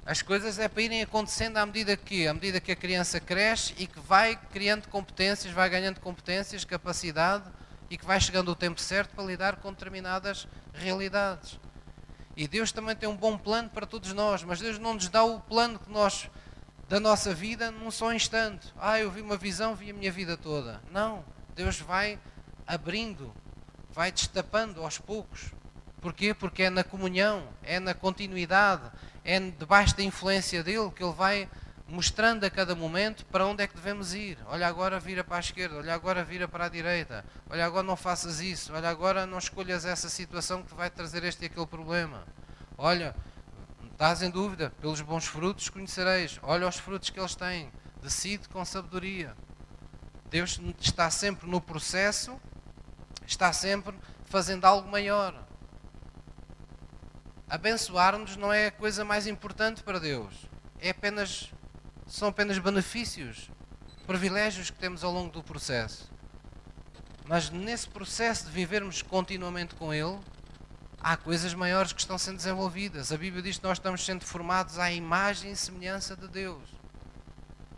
As 0.05 0.21
coisas 0.21 0.57
é 0.57 0.67
para 0.67 0.81
irem 0.81 1.03
acontecendo 1.03 1.57
à 1.57 1.65
medida 1.65 1.95
que, 1.95 2.27
à 2.27 2.33
medida 2.33 2.59
que 2.59 2.71
a 2.71 2.75
criança 2.75 3.19
cresce 3.19 3.75
e 3.77 3.85
que 3.85 3.99
vai 3.99 4.35
criando 4.51 4.87
competências, 4.87 5.53
vai 5.53 5.69
ganhando 5.69 5.99
competências, 5.99 6.65
capacidade 6.65 7.45
e 7.89 7.97
que 7.97 8.05
vai 8.05 8.19
chegando 8.19 8.49
o 8.51 8.55
tempo 8.55 8.81
certo 8.81 9.13
para 9.13 9.23
lidar 9.23 9.57
com 9.57 9.71
determinadas 9.71 10.47
realidades. 10.73 11.59
E 12.35 12.47
Deus 12.47 12.71
também 12.71 12.95
tem 12.95 13.07
um 13.07 13.15
bom 13.15 13.37
plano 13.37 13.69
para 13.69 13.85
todos 13.85 14.11
nós, 14.13 14.43
mas 14.43 14.59
Deus 14.59 14.79
não 14.79 14.95
nos 14.95 15.07
dá 15.09 15.23
o 15.23 15.39
plano 15.41 15.77
que 15.77 15.91
nós 15.91 16.29
da 16.91 16.99
nossa 16.99 17.33
vida 17.33 17.71
num 17.71 17.89
só 17.89 18.13
instante. 18.13 18.67
Ah, 18.77 18.99
eu 18.99 19.09
vi 19.09 19.21
uma 19.21 19.37
visão, 19.37 19.73
vi 19.73 19.91
a 19.91 19.93
minha 19.93 20.11
vida 20.11 20.35
toda. 20.35 20.81
Não. 20.91 21.23
Deus 21.55 21.79
vai 21.79 22.19
abrindo, 22.67 23.33
vai 23.91 24.11
destapando 24.11 24.83
aos 24.83 24.97
poucos. 24.97 25.53
Porquê? 26.01 26.33
Porque 26.33 26.63
é 26.63 26.69
na 26.69 26.83
comunhão, 26.83 27.47
é 27.63 27.79
na 27.79 27.93
continuidade, 27.93 28.91
é 29.23 29.39
debaixo 29.39 29.95
da 29.95 30.03
influência 30.03 30.61
dele 30.65 30.91
que 30.91 31.01
ele 31.01 31.13
vai 31.13 31.47
mostrando 31.87 32.43
a 32.43 32.49
cada 32.49 32.75
momento 32.75 33.25
para 33.27 33.47
onde 33.47 33.63
é 33.63 33.67
que 33.67 33.75
devemos 33.75 34.13
ir. 34.13 34.37
Olha 34.47 34.67
agora 34.67 34.99
vira 34.99 35.23
para 35.23 35.37
a 35.37 35.39
esquerda, 35.39 35.77
olha 35.77 35.93
agora 35.93 36.25
vira 36.25 36.45
para 36.45 36.65
a 36.65 36.69
direita, 36.69 37.23
olha 37.49 37.65
agora 37.65 37.87
não 37.87 37.95
faças 37.95 38.41
isso, 38.41 38.73
olha 38.73 38.89
agora 38.89 39.25
não 39.25 39.37
escolhas 39.37 39.85
essa 39.85 40.09
situação 40.09 40.61
que 40.61 40.73
vai 40.73 40.89
trazer 40.89 41.23
este 41.23 41.43
e 41.43 41.45
aquele 41.45 41.67
problema. 41.67 42.25
Olha, 42.77 43.15
Estás 44.01 44.23
em 44.23 44.31
dúvida? 44.31 44.73
Pelos 44.81 44.99
bons 45.01 45.27
frutos 45.27 45.69
conhecereis. 45.69 46.39
Olha 46.41 46.67
os 46.67 46.77
frutos 46.77 47.11
que 47.11 47.19
eles 47.19 47.35
têm. 47.35 47.71
Decide 48.01 48.49
com 48.49 48.65
sabedoria. 48.65 49.35
Deus 50.27 50.59
está 50.79 51.11
sempre 51.11 51.47
no 51.47 51.61
processo, 51.61 52.41
está 53.27 53.53
sempre 53.53 53.95
fazendo 54.25 54.65
algo 54.65 54.89
maior. 54.89 55.45
Abençoar-nos 57.47 58.35
não 58.37 58.51
é 58.51 58.65
a 58.65 58.71
coisa 58.71 59.05
mais 59.05 59.27
importante 59.27 59.83
para 59.83 59.99
Deus. 59.99 60.33
É 60.79 60.89
apenas, 60.89 61.53
são 62.07 62.29
apenas 62.29 62.57
benefícios, 62.57 63.51
privilégios 64.07 64.71
que 64.71 64.79
temos 64.79 65.03
ao 65.03 65.13
longo 65.13 65.31
do 65.31 65.43
processo. 65.43 66.11
Mas 67.27 67.51
nesse 67.51 67.87
processo 67.87 68.47
de 68.47 68.51
vivermos 68.51 69.03
continuamente 69.03 69.75
com 69.75 69.93
Ele, 69.93 70.17
há 71.03 71.17
coisas 71.17 71.53
maiores 71.53 71.91
que 71.91 71.99
estão 71.99 72.17
sendo 72.17 72.37
desenvolvidas. 72.37 73.11
A 73.11 73.17
Bíblia 73.17 73.41
diz 73.41 73.57
que 73.57 73.63
nós 73.63 73.77
estamos 73.77 74.05
sendo 74.05 74.23
formados 74.23 74.77
à 74.77 74.91
imagem 74.91 75.51
e 75.51 75.55
semelhança 75.55 76.15
de 76.15 76.27
Deus. 76.27 76.61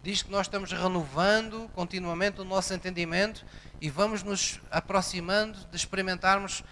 Diz 0.01 0.21
que 0.21 0.29
nós 0.29 0.47
estamos 0.47 0.71
renovando 0.71 1.69
continuamente 1.73 2.41
o 2.41 2.43
nosso 2.43 2.73
entendimento 2.73 3.45
e 3.79 3.89
vamos 3.89 4.21
nos 4.21 4.59
aproximando 4.69 5.57
de 5.71 5.77
experimentarmos 5.77 6.63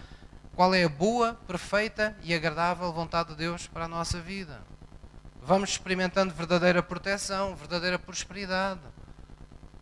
qual 0.54 0.74
é 0.74 0.84
a 0.84 0.88
boa, 0.88 1.34
perfeita 1.46 2.14
e 2.22 2.34
agradável 2.34 2.92
vontade 2.92 3.30
de 3.30 3.36
Deus 3.36 3.66
para 3.66 3.86
a 3.86 3.88
nossa 3.88 4.20
vida. 4.20 4.60
Vamos 5.40 5.70
experimentando 5.70 6.34
verdadeira 6.34 6.82
proteção, 6.82 7.56
verdadeira 7.56 7.98
prosperidade. 7.98 8.80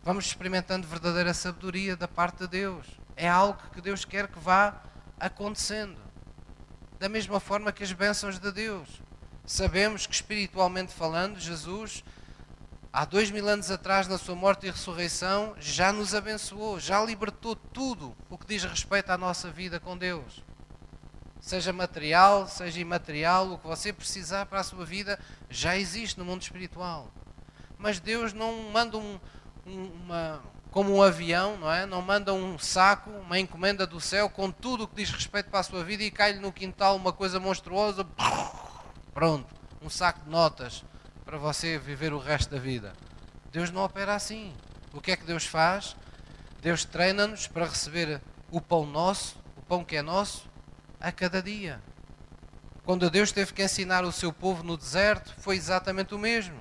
Vamos 0.01 0.25
experimentando 0.25 0.87
verdadeira 0.87 1.33
sabedoria 1.33 1.97
da 1.97 2.07
parte 2.07 2.39
de 2.39 2.47
Deus. 2.47 2.87
É 3.17 3.27
algo 3.27 3.61
que 3.73 3.81
Deus 3.81 4.05
quer 4.05 4.29
que 4.29 4.39
vá 4.39 4.81
acontecendo 5.19 6.10
da 7.01 7.09
mesma 7.09 7.39
forma 7.39 7.71
que 7.71 7.83
as 7.83 7.91
bênçãos 7.91 8.37
de 8.37 8.51
Deus. 8.51 8.87
Sabemos 9.43 10.05
que, 10.05 10.13
espiritualmente 10.13 10.93
falando, 10.93 11.39
Jesus, 11.39 12.03
há 12.93 13.05
dois 13.05 13.31
mil 13.31 13.47
anos 13.47 13.71
atrás, 13.71 14.07
na 14.07 14.19
sua 14.19 14.35
morte 14.35 14.67
e 14.67 14.69
ressurreição, 14.69 15.55
já 15.59 15.91
nos 15.91 16.13
abençoou, 16.13 16.79
já 16.79 17.03
libertou 17.03 17.55
tudo 17.55 18.15
o 18.29 18.37
que 18.37 18.45
diz 18.45 18.63
respeito 18.63 19.09
à 19.09 19.17
nossa 19.17 19.49
vida 19.49 19.79
com 19.79 19.97
Deus. 19.97 20.43
Seja 21.39 21.73
material, 21.73 22.47
seja 22.47 22.79
imaterial, 22.79 23.53
o 23.53 23.57
que 23.57 23.65
você 23.65 23.91
precisar 23.91 24.45
para 24.45 24.59
a 24.59 24.63
sua 24.63 24.85
vida 24.85 25.19
já 25.49 25.75
existe 25.75 26.19
no 26.19 26.25
mundo 26.25 26.43
espiritual. 26.43 27.11
Mas 27.79 27.99
Deus 27.99 28.31
não 28.31 28.69
manda 28.69 28.99
um, 28.99 29.19
um, 29.65 29.85
uma, 30.03 30.39
como 30.71 30.95
um 30.95 31.03
avião, 31.03 31.57
não 31.57 31.71
é? 31.71 31.85
Não 31.85 32.01
manda 32.01 32.33
um 32.33 32.57
saco, 32.57 33.09
uma 33.09 33.37
encomenda 33.37 33.85
do 33.85 33.99
céu 33.99 34.29
com 34.29 34.49
tudo 34.49 34.85
o 34.85 34.87
que 34.87 34.95
diz 34.95 35.11
respeito 35.11 35.49
para 35.49 35.59
a 35.59 35.63
sua 35.63 35.83
vida 35.83 36.01
e 36.01 36.09
cai-lhe 36.09 36.39
no 36.39 36.51
quintal 36.51 36.95
uma 36.95 37.11
coisa 37.11 37.39
monstruosa. 37.39 38.07
Pronto, 39.13 39.53
um 39.81 39.89
saco 39.89 40.21
de 40.23 40.29
notas 40.29 40.83
para 41.25 41.37
você 41.37 41.77
viver 41.77 42.13
o 42.13 42.17
resto 42.17 42.51
da 42.51 42.59
vida. 42.59 42.93
Deus 43.51 43.69
não 43.69 43.83
opera 43.83 44.15
assim. 44.15 44.53
O 44.93 45.01
que 45.01 45.11
é 45.11 45.17
que 45.17 45.25
Deus 45.25 45.45
faz? 45.45 45.95
Deus 46.61 46.85
treina-nos 46.85 47.47
para 47.47 47.65
receber 47.65 48.21
o 48.49 48.61
pão 48.61 48.85
nosso, 48.85 49.37
o 49.57 49.61
pão 49.61 49.83
que 49.83 49.97
é 49.97 50.01
nosso, 50.01 50.49
a 50.99 51.11
cada 51.11 51.41
dia. 51.41 51.81
Quando 52.85 53.09
Deus 53.09 53.31
teve 53.31 53.53
que 53.53 53.63
ensinar 53.63 54.05
o 54.05 54.11
seu 54.11 54.31
povo 54.31 54.63
no 54.63 54.77
deserto, 54.77 55.33
foi 55.39 55.57
exatamente 55.57 56.15
o 56.15 56.19
mesmo. 56.19 56.59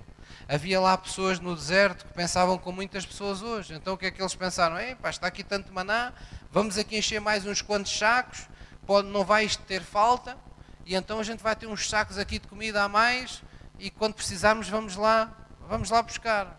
Havia 0.49 0.81
lá 0.81 0.97
pessoas 0.97 1.39
no 1.39 1.55
deserto 1.55 2.07
que 2.07 2.13
pensavam 2.13 2.59
como 2.59 2.77
muitas 2.77 3.07
pessoas 3.07 3.43
hoje. 3.43 3.75
Então 3.75 3.95
o 3.95 3.99
que 3.99 4.07
é 4.07 4.11
que 4.11 4.21
eles 4.21 4.35
pensaram? 4.35 4.79
Ei, 4.79 4.95
pá, 4.95 5.11
está 5.11 5.27
aqui 5.27 5.45
tanto 5.45 5.73
maná, 5.73 6.13
vamos 6.51 6.77
aqui 6.79 6.97
encher 6.97 7.21
mais 7.21 7.47
uns 7.47 7.63
quantos 7.63 7.97
sacos, 7.97 8.49
pode, 8.87 9.09
não 9.09 9.25
vai 9.25 9.49
ter 9.67 9.83
falta, 9.83 10.37
e 10.85 10.95
então 10.95 11.21
a 11.21 11.23
gente 11.23 11.43
vai 11.43 11.55
ter 11.55 11.67
uns 11.67 11.89
sacos 11.89 12.19
aqui 12.19 12.39
de 12.39 12.49
comida 12.49 12.83
a 12.83 12.89
mais, 12.89 13.43
e 13.79 13.91
quando 13.91 14.15
precisarmos 14.15 14.69
vamos 14.69 14.97
lá, 14.97 15.33
vamos 15.69 15.91
lá 15.91 16.03
buscar. 16.03 16.59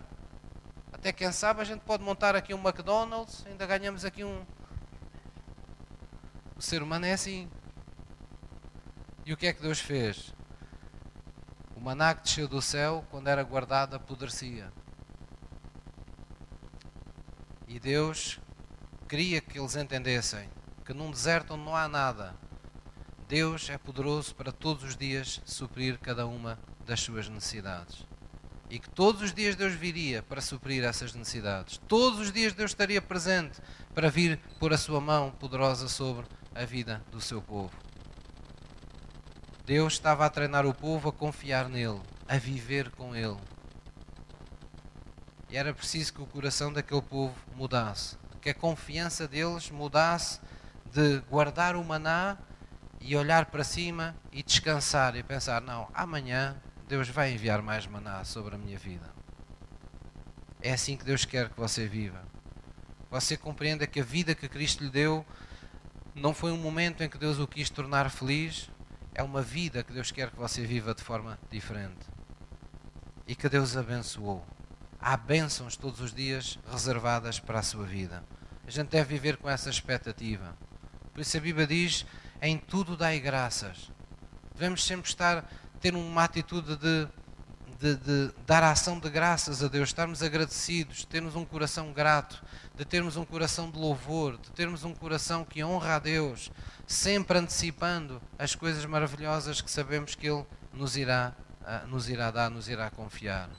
Até 0.93 1.11
quem 1.11 1.31
sabe 1.31 1.61
a 1.61 1.63
gente 1.63 1.81
pode 1.81 2.03
montar 2.03 2.35
aqui 2.35 2.53
um 2.53 2.59
McDonald's, 2.59 3.43
ainda 3.47 3.65
ganhamos 3.65 4.05
aqui 4.05 4.23
um. 4.23 4.45
O 6.55 6.61
ser 6.61 6.83
humano 6.83 7.05
é 7.05 7.13
assim. 7.13 7.49
E 9.25 9.33
o 9.33 9.37
que 9.37 9.47
é 9.47 9.53
que 9.53 9.61
Deus 9.61 9.79
fez? 9.79 10.33
O 11.81 11.83
maná 11.83 12.13
que 12.13 12.21
desceu 12.21 12.47
do 12.47 12.61
céu, 12.61 13.03
quando 13.09 13.27
era 13.27 13.41
guardado, 13.41 13.95
apodrecia. 13.95 14.71
E 17.67 17.79
Deus 17.79 18.39
queria 19.09 19.41
que 19.41 19.57
eles 19.59 19.75
entendessem 19.75 20.47
que 20.85 20.93
num 20.93 21.09
deserto 21.09 21.55
onde 21.55 21.63
não 21.63 21.75
há 21.75 21.87
nada, 21.87 22.35
Deus 23.27 23.67
é 23.67 23.79
poderoso 23.79 24.35
para 24.35 24.51
todos 24.51 24.83
os 24.83 24.95
dias 24.95 25.41
suprir 25.43 25.97
cada 25.97 26.27
uma 26.27 26.59
das 26.85 26.99
suas 26.99 27.27
necessidades. 27.27 28.05
E 28.69 28.77
que 28.77 28.89
todos 28.91 29.23
os 29.23 29.33
dias 29.33 29.55
Deus 29.55 29.73
viria 29.73 30.21
para 30.21 30.39
suprir 30.39 30.83
essas 30.83 31.15
necessidades. 31.15 31.81
Todos 31.87 32.19
os 32.19 32.31
dias 32.31 32.53
Deus 32.53 32.69
estaria 32.69 33.01
presente 33.01 33.59
para 33.95 34.07
vir 34.07 34.39
pôr 34.59 34.71
a 34.71 34.77
sua 34.77 35.01
mão 35.01 35.31
poderosa 35.31 35.89
sobre 35.89 36.27
a 36.53 36.63
vida 36.63 37.03
do 37.09 37.19
seu 37.19 37.41
povo. 37.41 37.73
Deus 39.65 39.93
estava 39.93 40.25
a 40.25 40.29
treinar 40.29 40.65
o 40.65 40.73
povo 40.73 41.09
a 41.09 41.13
confiar 41.13 41.69
nele, 41.69 42.01
a 42.27 42.37
viver 42.37 42.89
com 42.91 43.15
ele. 43.15 43.37
E 45.49 45.57
era 45.57 45.73
preciso 45.73 46.13
que 46.13 46.21
o 46.21 46.25
coração 46.25 46.71
daquele 46.71 47.01
povo 47.01 47.35
mudasse, 47.55 48.17
que 48.41 48.49
a 48.49 48.53
confiança 48.53 49.27
deles 49.27 49.69
mudasse 49.69 50.39
de 50.91 51.19
guardar 51.29 51.75
o 51.75 51.83
maná 51.83 52.37
e 52.99 53.15
olhar 53.15 53.45
para 53.45 53.63
cima 53.63 54.15
e 54.31 54.41
descansar 54.41 55.15
e 55.15 55.23
pensar: 55.23 55.61
não, 55.61 55.89
amanhã 55.93 56.55
Deus 56.87 57.07
vai 57.09 57.33
enviar 57.33 57.61
mais 57.61 57.85
maná 57.85 58.23
sobre 58.23 58.55
a 58.55 58.57
minha 58.57 58.77
vida. 58.77 59.09
É 60.61 60.73
assim 60.73 60.97
que 60.97 61.05
Deus 61.05 61.25
quer 61.25 61.49
que 61.49 61.59
você 61.59 61.87
viva. 61.87 62.23
Você 63.09 63.35
compreenda 63.35 63.85
que 63.85 63.99
a 63.99 64.03
vida 64.03 64.33
que 64.33 64.47
Cristo 64.47 64.83
lhe 64.83 64.89
deu 64.89 65.25
não 66.15 66.33
foi 66.33 66.51
um 66.51 66.57
momento 66.57 67.03
em 67.03 67.09
que 67.09 67.17
Deus 67.17 67.39
o 67.39 67.47
quis 67.47 67.69
tornar 67.69 68.09
feliz, 68.09 68.69
é 69.13 69.23
uma 69.23 69.41
vida 69.41 69.83
que 69.83 69.93
Deus 69.93 70.11
quer 70.11 70.29
que 70.29 70.37
você 70.37 70.65
viva 70.65 70.93
de 70.93 71.03
forma 71.03 71.37
diferente. 71.49 72.05
E 73.27 73.35
que 73.35 73.49
Deus 73.49 73.75
abençoou. 73.77 74.45
Há 74.99 75.17
bênçãos 75.17 75.75
todos 75.75 75.99
os 75.99 76.13
dias 76.13 76.59
reservadas 76.71 77.39
para 77.39 77.59
a 77.59 77.63
sua 77.63 77.85
vida. 77.85 78.23
A 78.65 78.71
gente 78.71 78.89
deve 78.89 79.15
viver 79.15 79.37
com 79.37 79.49
essa 79.49 79.69
expectativa. 79.69 80.55
Por 81.13 81.21
isso 81.21 81.35
a 81.37 81.39
Bíblia 81.39 81.67
diz: 81.67 82.05
em 82.41 82.57
tudo 82.57 82.95
dai 82.95 83.19
graças. 83.19 83.91
Devemos 84.53 84.83
sempre 84.83 85.09
estar, 85.09 85.43
ter 85.79 85.95
uma 85.95 86.23
atitude 86.23 86.75
de, 86.77 87.07
de, 87.79 87.95
de 87.95 88.33
dar 88.45 88.63
ação 88.63 88.99
de 88.99 89.09
graças 89.09 89.63
a 89.63 89.67
Deus, 89.67 89.89
estarmos 89.89 90.21
agradecidos, 90.21 91.03
termos 91.05 91.35
um 91.35 91.43
coração 91.43 91.91
grato, 91.91 92.43
de 92.81 92.85
termos 92.85 93.15
um 93.15 93.23
coração 93.23 93.69
de 93.69 93.77
louvor, 93.77 94.39
de 94.39 94.49
termos 94.53 94.83
um 94.83 94.91
coração 94.91 95.45
que 95.45 95.63
honra 95.63 95.97
a 95.97 95.99
Deus, 95.99 96.49
sempre 96.87 97.37
antecipando 97.37 98.19
as 98.39 98.55
coisas 98.55 98.83
maravilhosas 98.85 99.61
que 99.61 99.69
sabemos 99.69 100.15
que 100.15 100.27
Ele 100.27 100.43
nos 100.73 100.97
irá, 100.97 101.31
ah, 101.63 101.83
nos 101.85 102.09
irá 102.09 102.31
dar, 102.31 102.49
nos 102.49 102.67
irá 102.67 102.89
confiar. 102.89 103.51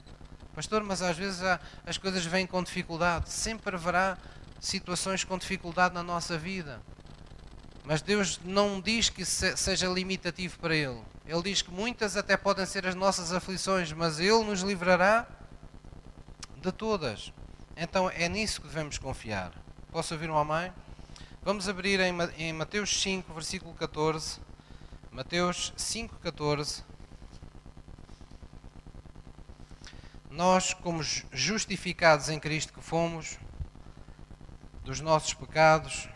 Pastor, 0.56 0.82
mas 0.82 1.02
às 1.02 1.16
vezes 1.16 1.40
as 1.86 1.96
coisas 1.96 2.26
vêm 2.26 2.48
com 2.48 2.64
dificuldade, 2.64 3.30
sempre 3.30 3.76
haverá 3.76 4.18
situações 4.58 5.22
com 5.22 5.38
dificuldade 5.38 5.94
na 5.94 6.02
nossa 6.02 6.36
vida. 6.36 6.82
Mas 7.84 8.02
Deus 8.02 8.40
não 8.44 8.80
diz 8.80 9.08
que 9.08 9.24
seja 9.24 9.86
limitativo 9.86 10.58
para 10.58 10.74
Ele. 10.74 11.00
Ele 11.24 11.42
diz 11.42 11.62
que 11.62 11.70
muitas 11.70 12.16
até 12.16 12.36
podem 12.36 12.66
ser 12.66 12.88
as 12.88 12.96
nossas 12.96 13.32
aflições, 13.32 13.92
mas 13.92 14.18
Ele 14.18 14.42
nos 14.42 14.62
livrará 14.62 15.28
de 16.60 16.72
todas. 16.72 17.32
Então 17.76 18.10
é 18.10 18.28
nisso 18.28 18.60
que 18.60 18.68
devemos 18.68 18.98
confiar. 18.98 19.52
Posso 19.90 20.14
ouvir 20.14 20.30
um 20.30 20.36
amém? 20.36 20.72
Vamos 21.42 21.68
abrir 21.68 21.98
em 22.00 22.52
Mateus 22.52 23.02
5, 23.02 23.32
versículo 23.32 23.74
14. 23.74 24.40
Mateus 25.10 25.72
5, 25.76 26.18
14. 26.18 26.84
Nós, 30.30 30.72
como 30.72 31.02
justificados 31.02 32.28
em 32.28 32.38
Cristo 32.38 32.72
que 32.72 32.80
fomos, 32.80 33.38
dos 34.84 35.00
nossos 35.00 35.34
pecados, 35.34 36.08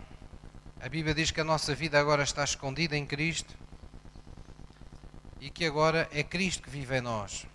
a 0.81 0.89
Bíblia 0.89 1.15
diz 1.15 1.31
que 1.31 1.41
a 1.41 1.45
nossa 1.45 1.75
vida 1.75 1.99
agora 1.99 2.23
está 2.23 2.43
escondida 2.43 2.97
em 2.97 3.05
Cristo 3.07 3.55
e 5.41 5.51
que 5.51 5.65
agora 5.65 6.09
é 6.13 6.23
Cristo 6.23 6.63
que 6.63 6.71
vive 6.71 6.97
em 6.99 7.01
nós. 7.01 7.47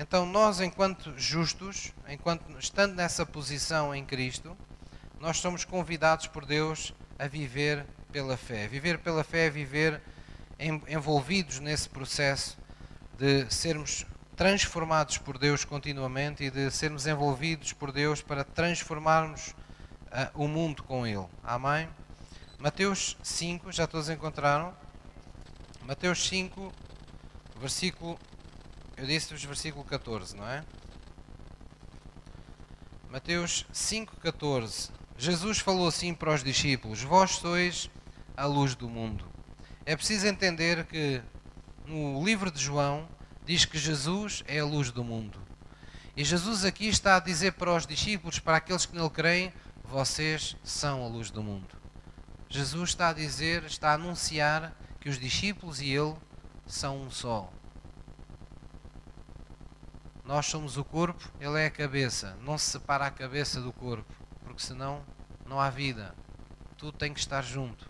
Então, 0.00 0.24
nós, 0.24 0.60
enquanto 0.60 1.12
justos, 1.18 1.92
enquanto 2.08 2.56
estando 2.56 2.94
nessa 2.94 3.26
posição 3.26 3.92
em 3.92 4.04
Cristo, 4.04 4.56
nós 5.18 5.38
somos 5.38 5.64
convidados 5.64 6.28
por 6.28 6.46
Deus 6.46 6.94
a 7.18 7.26
viver 7.26 7.84
pela 8.12 8.36
fé. 8.36 8.68
Viver 8.68 9.00
pela 9.00 9.24
fé 9.24 9.46
é 9.46 9.50
viver 9.50 10.00
envolvidos 10.86 11.58
nesse 11.58 11.88
processo 11.88 12.56
de 13.18 13.52
sermos 13.52 14.06
transformados 14.36 15.18
por 15.18 15.36
Deus 15.36 15.64
continuamente 15.64 16.44
e 16.44 16.50
de 16.52 16.70
sermos 16.70 17.08
envolvidos 17.08 17.72
por 17.72 17.90
Deus 17.90 18.22
para 18.22 18.44
transformarmos 18.44 19.48
uh, 19.48 20.30
o 20.44 20.46
mundo 20.46 20.84
com 20.84 21.08
Ele. 21.08 21.26
Amém? 21.42 21.88
Mateus 22.56 23.16
5, 23.20 23.72
já 23.72 23.84
todos 23.84 24.08
encontraram? 24.08 24.72
Mateus 25.82 26.28
5, 26.28 26.72
versículo. 27.60 28.16
Eu 28.98 29.06
disse-vos 29.06 29.44
versículo 29.44 29.84
14, 29.84 30.36
não 30.36 30.44
é? 30.44 30.64
Mateus 33.08 33.64
5, 33.72 34.16
14. 34.16 34.90
Jesus 35.16 35.60
falou 35.60 35.86
assim 35.86 36.12
para 36.12 36.34
os 36.34 36.42
discípulos: 36.42 37.00
Vós 37.00 37.36
sois 37.36 37.88
a 38.36 38.44
luz 38.44 38.74
do 38.74 38.88
mundo. 38.88 39.24
É 39.86 39.94
preciso 39.94 40.26
entender 40.26 40.84
que 40.86 41.22
no 41.86 42.24
livro 42.24 42.50
de 42.50 42.58
João 42.60 43.08
diz 43.46 43.64
que 43.64 43.78
Jesus 43.78 44.42
é 44.48 44.58
a 44.58 44.64
luz 44.64 44.90
do 44.90 45.04
mundo. 45.04 45.40
E 46.16 46.24
Jesus 46.24 46.64
aqui 46.64 46.88
está 46.88 47.18
a 47.18 47.20
dizer 47.20 47.52
para 47.52 47.72
os 47.72 47.86
discípulos, 47.86 48.40
para 48.40 48.56
aqueles 48.56 48.84
que 48.84 48.96
nele 48.96 49.10
creem, 49.10 49.52
vocês 49.84 50.56
são 50.64 51.04
a 51.04 51.06
luz 51.06 51.30
do 51.30 51.40
mundo. 51.40 51.78
Jesus 52.48 52.90
está 52.90 53.10
a 53.10 53.12
dizer, 53.12 53.62
está 53.62 53.90
a 53.90 53.94
anunciar 53.94 54.76
que 54.98 55.08
os 55.08 55.20
discípulos 55.20 55.80
e 55.80 55.90
ele 55.90 56.16
são 56.66 57.00
um 57.00 57.10
só. 57.12 57.48
Nós 60.28 60.44
somos 60.44 60.76
o 60.76 60.84
corpo, 60.84 61.32
ele 61.40 61.58
é 61.58 61.64
a 61.64 61.70
cabeça. 61.70 62.36
Não 62.42 62.58
se 62.58 62.72
separa 62.72 63.06
a 63.06 63.10
cabeça 63.10 63.62
do 63.62 63.72
corpo, 63.72 64.12
porque 64.44 64.62
senão 64.62 65.02
não 65.46 65.58
há 65.58 65.70
vida. 65.70 66.14
Tudo 66.76 66.92
tem 66.92 67.14
que 67.14 67.18
estar 67.18 67.40
junto. 67.40 67.88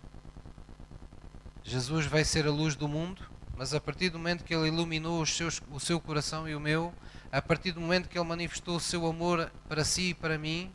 Jesus 1.61 2.05
vai 2.05 2.23
ser 2.23 2.47
a 2.47 2.49
luz 2.49 2.77
do 2.77 2.87
mundo, 2.87 3.29
mas 3.57 3.73
a 3.73 3.81
partir 3.81 4.09
do 4.09 4.17
momento 4.17 4.45
que 4.45 4.55
ele 4.55 4.69
iluminou 4.69 5.25
seus, 5.25 5.61
o 5.69 5.81
seu 5.81 5.99
coração 5.99 6.47
e 6.47 6.55
o 6.55 6.61
meu, 6.61 6.93
a 7.29 7.41
partir 7.41 7.73
do 7.73 7.81
momento 7.81 8.07
que 8.07 8.17
ele 8.17 8.25
manifestou 8.25 8.77
o 8.77 8.79
seu 8.79 9.05
amor 9.05 9.51
para 9.67 9.83
si 9.83 10.11
e 10.11 10.13
para 10.13 10.37
mim, 10.37 10.71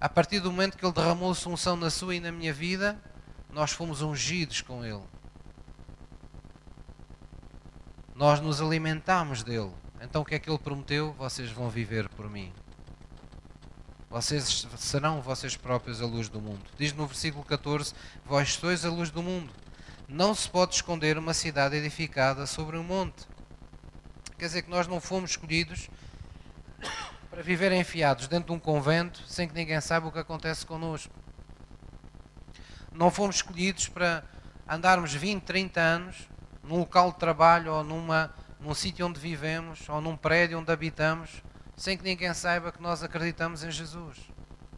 a 0.00 0.08
partir 0.08 0.40
do 0.40 0.50
momento 0.50 0.78
que 0.78 0.84
Ele 0.86 0.94
derramou 0.94 1.34
sua 1.34 1.52
unção 1.52 1.76
na 1.76 1.90
sua 1.90 2.16
e 2.16 2.20
na 2.20 2.32
minha 2.32 2.54
vida, 2.54 2.98
nós 3.50 3.70
fomos 3.70 4.00
ungidos 4.00 4.62
com 4.62 4.82
Ele. 4.82 5.04
Nós 8.14 8.40
nos 8.40 8.62
alimentamos 8.62 9.42
dele. 9.42 9.81
Então 10.02 10.22
o 10.22 10.24
que 10.24 10.34
é 10.34 10.38
que 10.38 10.50
Ele 10.50 10.58
prometeu? 10.58 11.12
Vocês 11.12 11.50
vão 11.50 11.70
viver 11.70 12.08
por 12.10 12.28
mim. 12.28 12.52
Vocês 14.10 14.66
serão 14.76 15.22
vocês 15.22 15.56
próprios 15.56 16.02
a 16.02 16.06
luz 16.06 16.28
do 16.28 16.40
mundo. 16.40 16.62
Diz 16.76 16.92
no 16.92 17.06
versículo 17.06 17.44
14: 17.44 17.94
Vós 18.26 18.54
sois 18.54 18.84
a 18.84 18.90
luz 18.90 19.10
do 19.10 19.22
mundo. 19.22 19.52
Não 20.08 20.34
se 20.34 20.50
pode 20.50 20.74
esconder 20.74 21.16
uma 21.16 21.32
cidade 21.32 21.76
edificada 21.76 22.46
sobre 22.46 22.76
um 22.76 22.82
monte. 22.82 23.26
Quer 24.36 24.46
dizer 24.46 24.62
que 24.62 24.70
nós 24.70 24.88
não 24.88 25.00
fomos 25.00 25.30
escolhidos 25.30 25.88
para 27.30 27.40
viver 27.42 27.72
enfiados 27.72 28.26
dentro 28.26 28.48
de 28.48 28.52
um 28.52 28.58
convento 28.58 29.22
sem 29.26 29.48
que 29.48 29.54
ninguém 29.54 29.80
saiba 29.80 30.08
o 30.08 30.12
que 30.12 30.18
acontece 30.18 30.66
connosco. 30.66 31.14
Não 32.92 33.10
fomos 33.10 33.36
escolhidos 33.36 33.88
para 33.88 34.24
andarmos 34.68 35.14
20, 35.14 35.42
30 35.44 35.80
anos 35.80 36.28
num 36.62 36.80
local 36.80 37.12
de 37.12 37.18
trabalho 37.18 37.72
ou 37.72 37.84
numa, 37.84 38.34
num 38.62 38.74
sítio 38.74 39.06
onde 39.06 39.18
vivemos 39.18 39.88
ou 39.88 40.00
num 40.00 40.16
prédio 40.16 40.58
onde 40.60 40.70
habitamos, 40.70 41.42
sem 41.76 41.98
que 41.98 42.04
ninguém 42.04 42.32
saiba 42.32 42.70
que 42.70 42.80
nós 42.80 43.02
acreditamos 43.02 43.64
em 43.64 43.70
Jesus. 43.70 44.16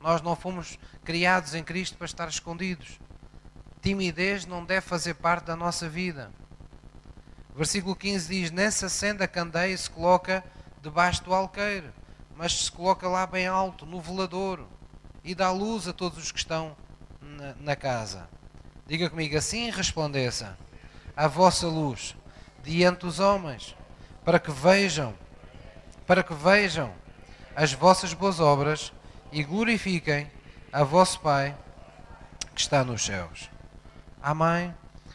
Nós 0.01 0.23
não 0.23 0.35
fomos 0.35 0.79
criados 1.05 1.55
em 1.55 1.63
Cristo 1.63 1.97
para 1.99 2.07
estar 2.07 2.29
escondidos. 2.29 2.99
Timidez 3.83 4.47
não 4.47 4.65
deve 4.65 4.81
fazer 4.81 5.15
parte 5.15 5.45
da 5.45 5.57
nossa 5.57 5.89
vida. 5.89 6.31
Versículo 7.55 7.95
15 7.95 8.29
diz: 8.29 8.51
Nessa 8.51 8.89
senda 8.89 9.29
candeia 9.29 9.77
se 9.77 9.91
coloca 9.91 10.43
debaixo 10.81 11.23
do 11.23 11.35
alqueire, 11.35 11.91
mas 12.35 12.65
se 12.65 12.73
coloca 12.73 13.07
lá 13.07 13.27
bem 13.27 13.47
alto, 13.47 13.85
no 13.85 14.01
veladouro, 14.01 14.67
e 15.23 15.35
dá 15.35 15.51
luz 15.51 15.87
a 15.87 15.93
todos 15.93 16.19
os 16.19 16.33
que 16.33 16.39
estão 16.39 16.75
na, 17.21 17.55
na 17.61 17.77
casa. 17.77 18.29
Diga 18.87 19.11
comigo 19.11 19.37
assim: 19.37 19.71
resplandeça 19.71 20.57
a 21.15 21.29
vossa 21.29 21.67
luz 21.67 22.17
diante 22.65 23.01
dos 23.01 23.21
homens, 23.21 23.77
para 24.25 24.39
que 24.39 24.51
vejam, 24.51 25.15
para 26.07 26.23
que 26.23 26.35
vejam 26.35 26.93
as 27.55 27.73
vossas 27.73 28.13
boas 28.15 28.41
obras 28.41 28.93
e 29.31 29.45
glorifiquem 29.45 30.31
a 30.73 30.83
vosso 30.83 31.21
Pai 31.21 31.55
que 32.55 32.61
está 32.61 32.83
nos 32.83 33.05
céus. 33.05 33.51
Amém. 34.23 34.75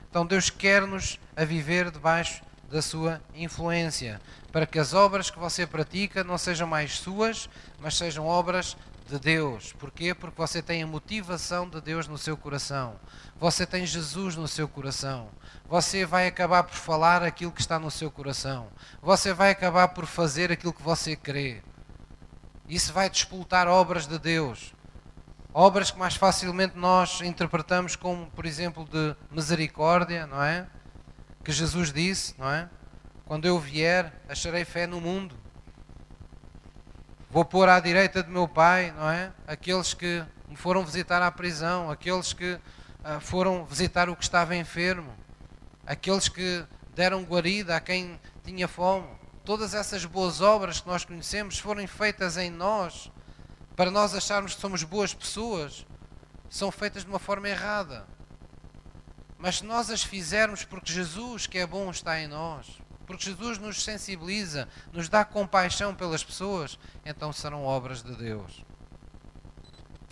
Então 0.09 0.25
Deus 0.25 0.49
quer-nos 0.49 1.19
a 1.35 1.43
viver 1.43 1.89
debaixo 1.89 2.43
da 2.69 2.81
sua 2.81 3.19
influência, 3.33 4.21
para 4.51 4.65
que 4.67 4.77
as 4.77 4.93
obras 4.93 5.31
que 5.31 5.39
você 5.39 5.65
pratica 5.65 6.23
não 6.23 6.37
sejam 6.37 6.67
mais 6.67 6.99
suas, 6.99 7.49
mas 7.79 7.97
sejam 7.97 8.27
obras 8.27 8.77
de 9.09 9.19
Deus. 9.19 9.73
Porquê? 9.73 10.13
Porque 10.13 10.39
você 10.39 10.61
tem 10.61 10.83
a 10.83 10.87
motivação 10.87 11.67
de 11.67 11.81
Deus 11.81 12.07
no 12.07 12.17
seu 12.17 12.37
coração. 12.37 12.95
Você 13.39 13.65
tem 13.65 13.85
Jesus 13.85 14.35
no 14.35 14.47
seu 14.47 14.67
coração. 14.67 15.29
Você 15.67 16.05
vai 16.05 16.27
acabar 16.27 16.63
por 16.63 16.75
falar 16.75 17.23
aquilo 17.23 17.51
que 17.51 17.61
está 17.61 17.79
no 17.79 17.89
seu 17.89 18.11
coração. 18.11 18.67
Você 19.01 19.33
vai 19.33 19.49
acabar 19.49 19.89
por 19.89 20.05
fazer 20.05 20.51
aquilo 20.51 20.73
que 20.73 20.83
você 20.83 21.15
crê. 21.15 21.61
Isso 22.67 22.93
vai 22.93 23.09
despoltar 23.09 23.67
obras 23.67 24.05
de 24.05 24.19
Deus. 24.19 24.73
Obras 25.51 25.89
que 25.89 25.97
mais 25.97 26.15
facilmente 26.15 26.77
nós 26.77 27.21
interpretamos 27.21 27.95
como, 27.95 28.27
por 28.27 28.45
exemplo, 28.45 28.85
de 28.85 29.15
misericórdia, 29.31 30.27
não 30.27 30.43
é? 30.43 30.67
Que 31.43 31.51
Jesus 31.51 31.91
disse, 31.91 32.35
não 32.37 32.49
é? 32.51 32.69
Quando 33.25 33.45
eu 33.45 33.59
vier, 33.59 34.13
acharei 34.29 34.63
fé 34.63 34.85
no 34.85 35.01
mundo. 35.01 35.35
Vou 37.31 37.45
pôr 37.45 37.69
à 37.69 37.79
direita 37.79 38.23
de 38.23 38.29
meu 38.31 38.47
pai, 38.47 38.91
não 38.91 39.07
é? 39.07 39.31
Aqueles 39.45 39.93
que 39.93 40.25
me 40.47 40.55
foram 40.55 40.83
visitar 40.83 41.21
à 41.21 41.31
prisão, 41.31 41.91
aqueles 41.91 42.33
que 42.33 42.53
uh, 42.53 43.19
foram 43.21 43.63
visitar 43.65 44.09
o 44.09 44.15
que 44.15 44.23
estava 44.23 44.55
enfermo, 44.55 45.13
aqueles 45.85 46.27
que 46.27 46.65
deram 46.95 47.23
guarida 47.23 47.75
a 47.75 47.79
quem 47.79 48.19
tinha 48.43 48.67
fome. 48.67 49.07
Todas 49.45 49.75
essas 49.75 50.05
boas 50.05 50.41
obras 50.41 50.81
que 50.81 50.87
nós 50.87 51.05
conhecemos 51.05 51.59
foram 51.59 51.87
feitas 51.87 52.35
em 52.35 52.49
nós 52.49 53.11
para 53.75 53.91
nós 53.91 54.13
acharmos 54.15 54.55
que 54.55 54.61
somos 54.61 54.83
boas 54.83 55.13
pessoas, 55.13 55.85
são 56.49 56.71
feitas 56.71 57.03
de 57.03 57.09
uma 57.09 57.19
forma 57.19 57.47
errada. 57.47 58.05
Mas 59.37 59.59
se 59.59 59.65
nós 59.65 59.89
as 59.89 60.03
fizermos 60.03 60.65
porque 60.65 60.91
Jesus, 60.91 61.47
que 61.47 61.59
é 61.59 61.65
bom, 61.65 61.89
está 61.89 62.19
em 62.19 62.27
nós, 62.27 62.81
porque 63.09 63.25
Jesus 63.25 63.57
nos 63.57 63.83
sensibiliza, 63.83 64.69
nos 64.93 65.09
dá 65.09 65.25
compaixão 65.25 65.95
pelas 65.95 66.23
pessoas, 66.23 66.77
então 67.03 67.33
serão 67.33 67.65
obras 67.65 68.03
de 68.03 68.15
Deus. 68.15 68.63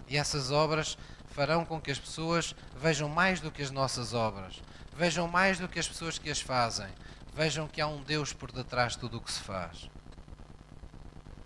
E 0.07 0.17
essas 0.17 0.49
obras 0.49 0.97
farão 1.27 1.63
com 1.63 1.79
que 1.79 1.91
as 1.91 1.99
pessoas 1.99 2.55
vejam 2.75 3.07
mais 3.07 3.39
do 3.39 3.51
que 3.51 3.61
as 3.61 3.69
nossas 3.69 4.15
obras, 4.15 4.63
vejam 4.95 5.27
mais 5.27 5.59
do 5.59 5.67
que 5.67 5.77
as 5.77 5.87
pessoas 5.87 6.17
que 6.17 6.31
as 6.31 6.41
fazem, 6.41 6.87
vejam 7.35 7.67
que 7.67 7.79
há 7.79 7.85
um 7.85 8.01
Deus 8.01 8.33
por 8.33 8.51
detrás 8.51 8.93
de 8.93 8.97
tudo 8.97 9.17
o 9.17 9.21
que 9.21 9.31
se 9.31 9.41
faz. 9.41 9.91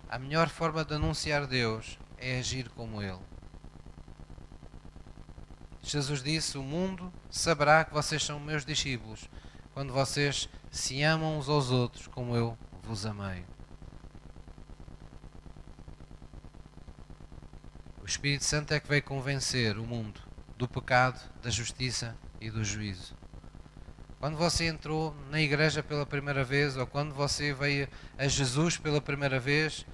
A 0.08 0.18
melhor 0.18 0.48
forma 0.48 0.86
de 0.86 0.94
anunciar 0.94 1.46
Deus 1.46 1.98
é 2.16 2.38
agir 2.38 2.70
como 2.70 3.02
Ele. 3.02 3.20
Jesus 5.82 6.22
disse: 6.22 6.56
O 6.56 6.62
mundo 6.62 7.12
saberá 7.30 7.84
que 7.84 7.92
vocês 7.92 8.24
são 8.24 8.40
meus 8.40 8.64
discípulos 8.64 9.28
quando 9.74 9.92
vocês 9.92 10.48
se 10.70 11.02
amam 11.02 11.38
uns 11.38 11.48
aos 11.48 11.70
outros 11.70 12.06
como 12.06 12.36
eu 12.36 12.56
vos 12.82 13.06
amei. 13.06 13.44
O 18.02 18.06
Espírito 18.06 18.44
Santo 18.44 18.74
é 18.74 18.80
que 18.80 18.88
veio 18.88 19.02
convencer 19.02 19.78
o 19.78 19.86
mundo 19.86 20.20
do 20.56 20.68
pecado, 20.68 21.20
da 21.42 21.50
justiça 21.50 22.16
e 22.40 22.50
do 22.50 22.64
juízo. 22.64 23.14
Quando 24.18 24.36
você 24.36 24.66
entrou 24.66 25.16
na 25.30 25.40
igreja 25.40 25.82
pela 25.82 26.06
primeira 26.06 26.44
vez, 26.44 26.76
ou 26.76 26.86
quando 26.86 27.14
você 27.14 27.52
veio 27.52 27.88
a 28.16 28.28
Jesus 28.28 28.76
pela 28.76 29.00
primeira 29.00 29.40
vez, 29.40 29.84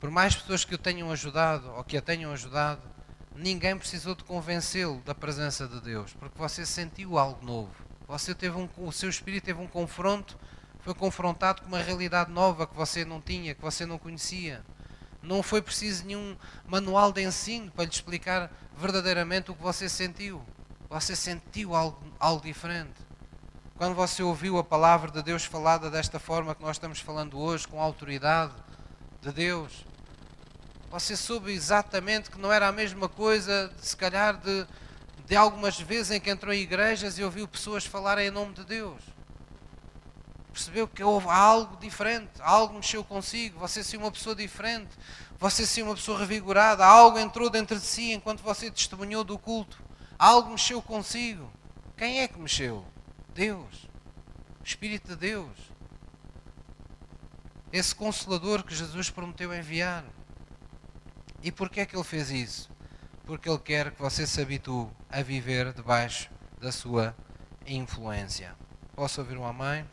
por 0.00 0.10
mais 0.10 0.34
pessoas 0.34 0.64
que 0.64 0.74
o 0.74 0.78
tenham 0.78 1.12
ajudado 1.12 1.70
ou 1.72 1.84
que 1.84 1.96
a 1.96 2.02
tenham 2.02 2.32
ajudado, 2.32 2.82
ninguém 3.34 3.76
precisou 3.76 4.14
de 4.14 4.24
convencê-lo 4.24 5.00
da 5.02 5.14
presença 5.14 5.68
de 5.68 5.80
Deus, 5.80 6.12
porque 6.14 6.38
você 6.38 6.64
sentiu 6.64 7.18
algo 7.18 7.44
novo. 7.44 7.89
Você 8.10 8.34
teve 8.34 8.56
um, 8.58 8.68
o 8.76 8.90
seu 8.90 9.08
espírito 9.08 9.44
teve 9.44 9.60
um 9.60 9.68
confronto, 9.68 10.36
foi 10.80 10.92
confrontado 10.92 11.62
com 11.62 11.68
uma 11.68 11.78
realidade 11.78 12.28
nova 12.32 12.66
que 12.66 12.74
você 12.74 13.04
não 13.04 13.20
tinha, 13.20 13.54
que 13.54 13.62
você 13.62 13.86
não 13.86 14.00
conhecia. 14.00 14.64
Não 15.22 15.44
foi 15.44 15.62
preciso 15.62 16.04
nenhum 16.04 16.36
manual 16.66 17.12
de 17.12 17.22
ensino 17.22 17.70
para 17.70 17.84
lhe 17.84 17.90
explicar 17.90 18.50
verdadeiramente 18.76 19.52
o 19.52 19.54
que 19.54 19.62
você 19.62 19.88
sentiu. 19.88 20.44
Você 20.88 21.14
sentiu 21.14 21.72
algo, 21.72 22.02
algo 22.18 22.42
diferente. 22.42 22.96
Quando 23.76 23.94
você 23.94 24.24
ouviu 24.24 24.58
a 24.58 24.64
palavra 24.64 25.12
de 25.12 25.22
Deus 25.22 25.44
falada 25.44 25.88
desta 25.88 26.18
forma 26.18 26.52
que 26.52 26.62
nós 26.62 26.78
estamos 26.78 26.98
falando 26.98 27.38
hoje, 27.38 27.68
com 27.68 27.80
a 27.80 27.84
autoridade 27.84 28.54
de 29.22 29.30
Deus, 29.30 29.84
você 30.90 31.16
soube 31.16 31.52
exatamente 31.52 32.28
que 32.28 32.40
não 32.40 32.52
era 32.52 32.66
a 32.66 32.72
mesma 32.72 33.08
coisa, 33.08 33.72
se 33.80 33.96
calhar, 33.96 34.36
de 34.36 34.66
de 35.30 35.36
algumas 35.36 35.78
vezes 35.80 36.10
em 36.10 36.18
que 36.18 36.28
entrou 36.28 36.52
em 36.52 36.58
igrejas 36.58 37.16
e 37.16 37.22
ouviu 37.22 37.46
pessoas 37.46 37.86
falarem 37.86 38.26
em 38.26 38.30
nome 38.32 38.52
de 38.52 38.64
Deus. 38.64 39.00
Percebeu 40.52 40.88
que 40.88 41.04
houve 41.04 41.28
algo 41.28 41.76
diferente, 41.76 42.32
algo 42.40 42.74
mexeu 42.74 43.04
consigo, 43.04 43.60
você 43.60 43.84
se 43.84 43.96
uma 43.96 44.10
pessoa 44.10 44.34
diferente, 44.34 44.90
você 45.38 45.64
se 45.64 45.82
uma 45.82 45.94
pessoa 45.94 46.18
revigorada, 46.18 46.84
algo 46.84 47.16
entrou 47.16 47.48
dentro 47.48 47.78
de 47.78 47.86
si 47.86 48.10
enquanto 48.10 48.42
você 48.42 48.72
testemunhou 48.72 49.22
do 49.22 49.38
culto, 49.38 49.80
algo 50.18 50.50
mexeu 50.50 50.82
consigo. 50.82 51.48
Quem 51.96 52.22
é 52.22 52.26
que 52.26 52.36
mexeu? 52.36 52.84
Deus, 53.32 53.88
o 54.60 54.64
Espírito 54.64 55.10
de 55.10 55.16
Deus, 55.16 55.56
esse 57.72 57.94
consolador 57.94 58.64
que 58.64 58.74
Jesus 58.74 59.10
prometeu 59.10 59.54
enviar. 59.54 60.04
E 61.40 61.52
porquê 61.52 61.82
é 61.82 61.86
que 61.86 61.94
ele 61.94 62.02
fez 62.02 62.32
isso? 62.32 62.79
Porque 63.30 63.48
Ele 63.48 63.58
quer 63.58 63.92
que 63.92 64.02
você 64.02 64.26
se 64.26 64.42
habitue 64.42 64.88
a 65.08 65.22
viver 65.22 65.72
debaixo 65.72 66.28
da 66.60 66.72
sua 66.72 67.14
influência. 67.64 68.56
Posso 68.96 69.20
ouvir 69.20 69.36
uma 69.36 69.52
mãe? 69.52 69.86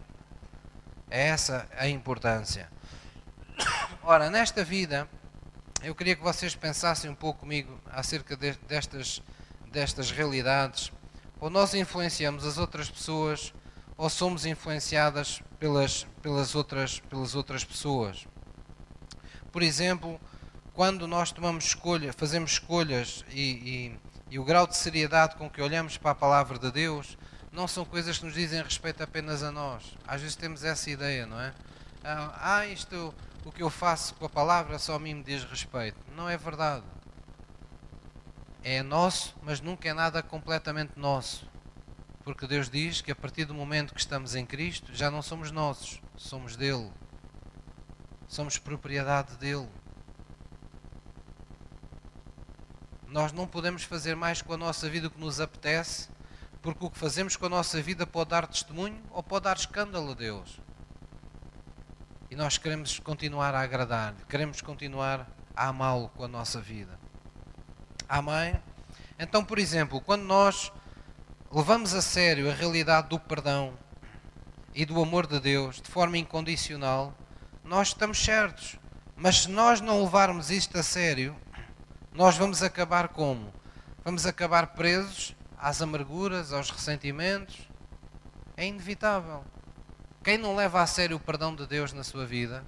É 1.08 1.28
essa 1.28 1.70
a 1.78 1.88
importância. 1.88 2.68
Ora, 4.02 4.32
nesta 4.32 4.64
vida, 4.64 5.08
eu 5.84 5.94
queria 5.94 6.16
que 6.16 6.24
vocês 6.24 6.56
pensassem 6.56 7.12
um 7.12 7.14
pouco 7.14 7.42
comigo 7.42 7.80
acerca 7.92 8.36
de, 8.36 8.54
destas, 8.68 9.22
destas 9.72 10.10
realidades. 10.10 10.92
Ou 11.40 11.52
nós 11.52 11.76
influenciamos 11.76 12.44
as 12.44 12.58
outras 12.58 12.90
pessoas, 12.90 13.54
ou 13.96 14.10
somos 14.10 14.48
influenciadas 14.48 15.44
pelas, 15.60 16.08
pelas, 16.24 16.56
outras, 16.56 17.02
pelas 17.02 17.36
outras 17.36 17.64
pessoas. 17.64 18.26
Por 19.52 19.62
exemplo, 19.62 20.20
quando 20.78 21.08
nós 21.08 21.32
tomamos 21.32 21.66
escolha, 21.66 22.14
fazemos 22.14 22.52
escolhas 22.52 23.26
e, 23.32 23.42
e, 23.42 24.00
e, 24.30 24.38
o 24.38 24.44
grau 24.44 24.68
de 24.68 24.78
seriedade 24.78 25.36
com 25.36 25.50
que 25.50 25.60
olhamos 25.60 25.98
para 25.98 26.12
a 26.12 26.16
palavra 26.16 26.60
de 26.60 26.72
Deus, 26.72 27.18
não 27.52 27.68
são 27.68 27.84
coisas 27.84 28.20
que 28.20 28.26
nos 28.26 28.36
dizem 28.36 28.62
respeito 28.62 29.02
apenas 29.02 29.42
a 29.42 29.52
nós. 29.52 29.98
Às 30.08 30.22
vezes 30.22 30.36
temos 30.36 30.64
essa 30.64 30.88
ideia, 30.92 31.26
não 31.26 31.42
é? 31.42 31.52
Ah, 32.04 32.60
ah 32.60 32.68
isto, 32.68 33.12
o 33.44 33.52
que 33.52 33.64
eu 33.64 33.72
faço 33.72 34.14
com 34.14 34.28
a 34.28 34.30
palavra 34.30 34.78
só 34.78 34.94
a 34.94 35.00
mim 35.00 35.16
me 35.16 35.24
diz 35.24 35.44
respeito. 35.46 35.98
Não 36.16 36.30
é 36.30 36.38
verdade. 36.38 36.86
É 38.64 38.84
nosso, 38.84 39.36
mas 39.42 39.60
nunca 39.60 39.90
é 39.90 39.94
nada 39.96 40.22
completamente 40.22 40.92
nosso. 40.96 41.50
Porque 42.24 42.46
Deus 42.46 42.70
diz 42.70 43.02
que 43.02 43.12
a 43.12 43.16
partir 43.16 43.46
do 43.46 43.54
momento 43.56 43.96
que 43.96 44.00
estamos 44.00 44.36
em 44.36 44.46
Cristo, 44.46 44.94
já 44.94 45.10
não 45.10 45.24
somos 45.24 45.50
nossos, 45.50 46.00
somos 46.16 46.56
dele. 46.56 46.92
Somos 48.28 48.60
propriedade 48.60 49.38
dele. 49.38 49.68
Nós 53.08 53.32
não 53.32 53.48
podemos 53.48 53.84
fazer 53.84 54.16
mais 54.16 54.42
com 54.42 54.54
a 54.54 54.58
nossa 54.58 54.90
vida 54.90 55.08
o 55.08 55.12
que 55.12 55.20
nos 55.20 55.40
apetece, 55.40 56.10
porque 56.62 56.86
o 56.86 56.90
que 56.90 57.00
fazemos 57.00 57.36
com 57.36 57.46
a 57.46 57.50
nossa 57.50 57.82
vida 57.82 58.06
pode 58.06 58.30
dar 58.30 58.46
testemunho 58.46 59.02
ou 59.12 59.24
pode 59.24 59.46
dar 59.46 59.56
escândalo 59.56 60.12
a 60.12 60.16
Deus. 60.16 60.60
E 62.30 62.36
nós 62.36 62.58
queremos 62.58 63.00
continuar 63.00 63.56
a 63.56 63.62
agradar, 63.62 64.14
queremos 64.28 64.62
continuar 64.62 65.28
a 65.56 65.70
amá-lo 65.70 66.10
com 66.10 66.24
a 66.26 66.28
nossa 66.28 66.60
vida. 66.60 67.00
Amém? 68.08 68.62
Então, 69.18 69.44
por 69.44 69.58
exemplo, 69.58 70.02
quando 70.02 70.24
nós 70.24 70.72
levamos 71.52 71.94
a 71.94 72.02
sério 72.02 72.50
a 72.50 72.54
realidade 72.54 73.10
do 73.10 73.20
perdão, 73.20 73.74
e 74.78 74.86
do 74.86 75.02
amor 75.02 75.26
de 75.26 75.40
Deus 75.40 75.82
de 75.82 75.90
forma 75.90 76.20
incondicional, 76.20 77.12
nós 77.64 77.88
estamos 77.88 78.24
certos. 78.24 78.78
Mas 79.16 79.42
se 79.42 79.50
nós 79.50 79.82
não 79.82 80.04
levarmos 80.04 80.52
isto 80.52 80.78
a 80.78 80.84
sério, 80.84 81.36
nós 82.18 82.36
vamos 82.36 82.64
acabar 82.64 83.10
como? 83.10 83.54
Vamos 84.04 84.26
acabar 84.26 84.74
presos 84.74 85.36
às 85.56 85.84
amarguras, 85.84 86.52
aos 86.52 86.72
ressentimentos. 86.72 87.70
É 88.58 88.66
inevitável. 88.66 89.46
Quem 90.24 90.36
não 90.36 90.56
leva 90.56 90.82
a 90.82 90.88
sério 90.88 91.18
o 91.18 91.20
perdão 91.20 91.54
de 91.54 91.68
Deus 91.68 91.94
na 91.94 92.04
sua 92.04 92.26
vida, 92.26 92.66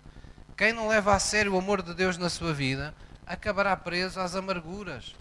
quem 0.55 0.71
não 0.71 0.87
leva 0.87 1.15
a 1.15 1.19
sério 1.19 1.55
o 1.55 1.57
amor 1.57 1.81
de 1.81 1.95
Deus 1.95 2.15
na 2.15 2.29
sua 2.29 2.53
vida, 2.53 2.93
acabará 3.25 3.75
preso 3.75 4.19
às 4.19 4.35
amarguras. 4.35 5.15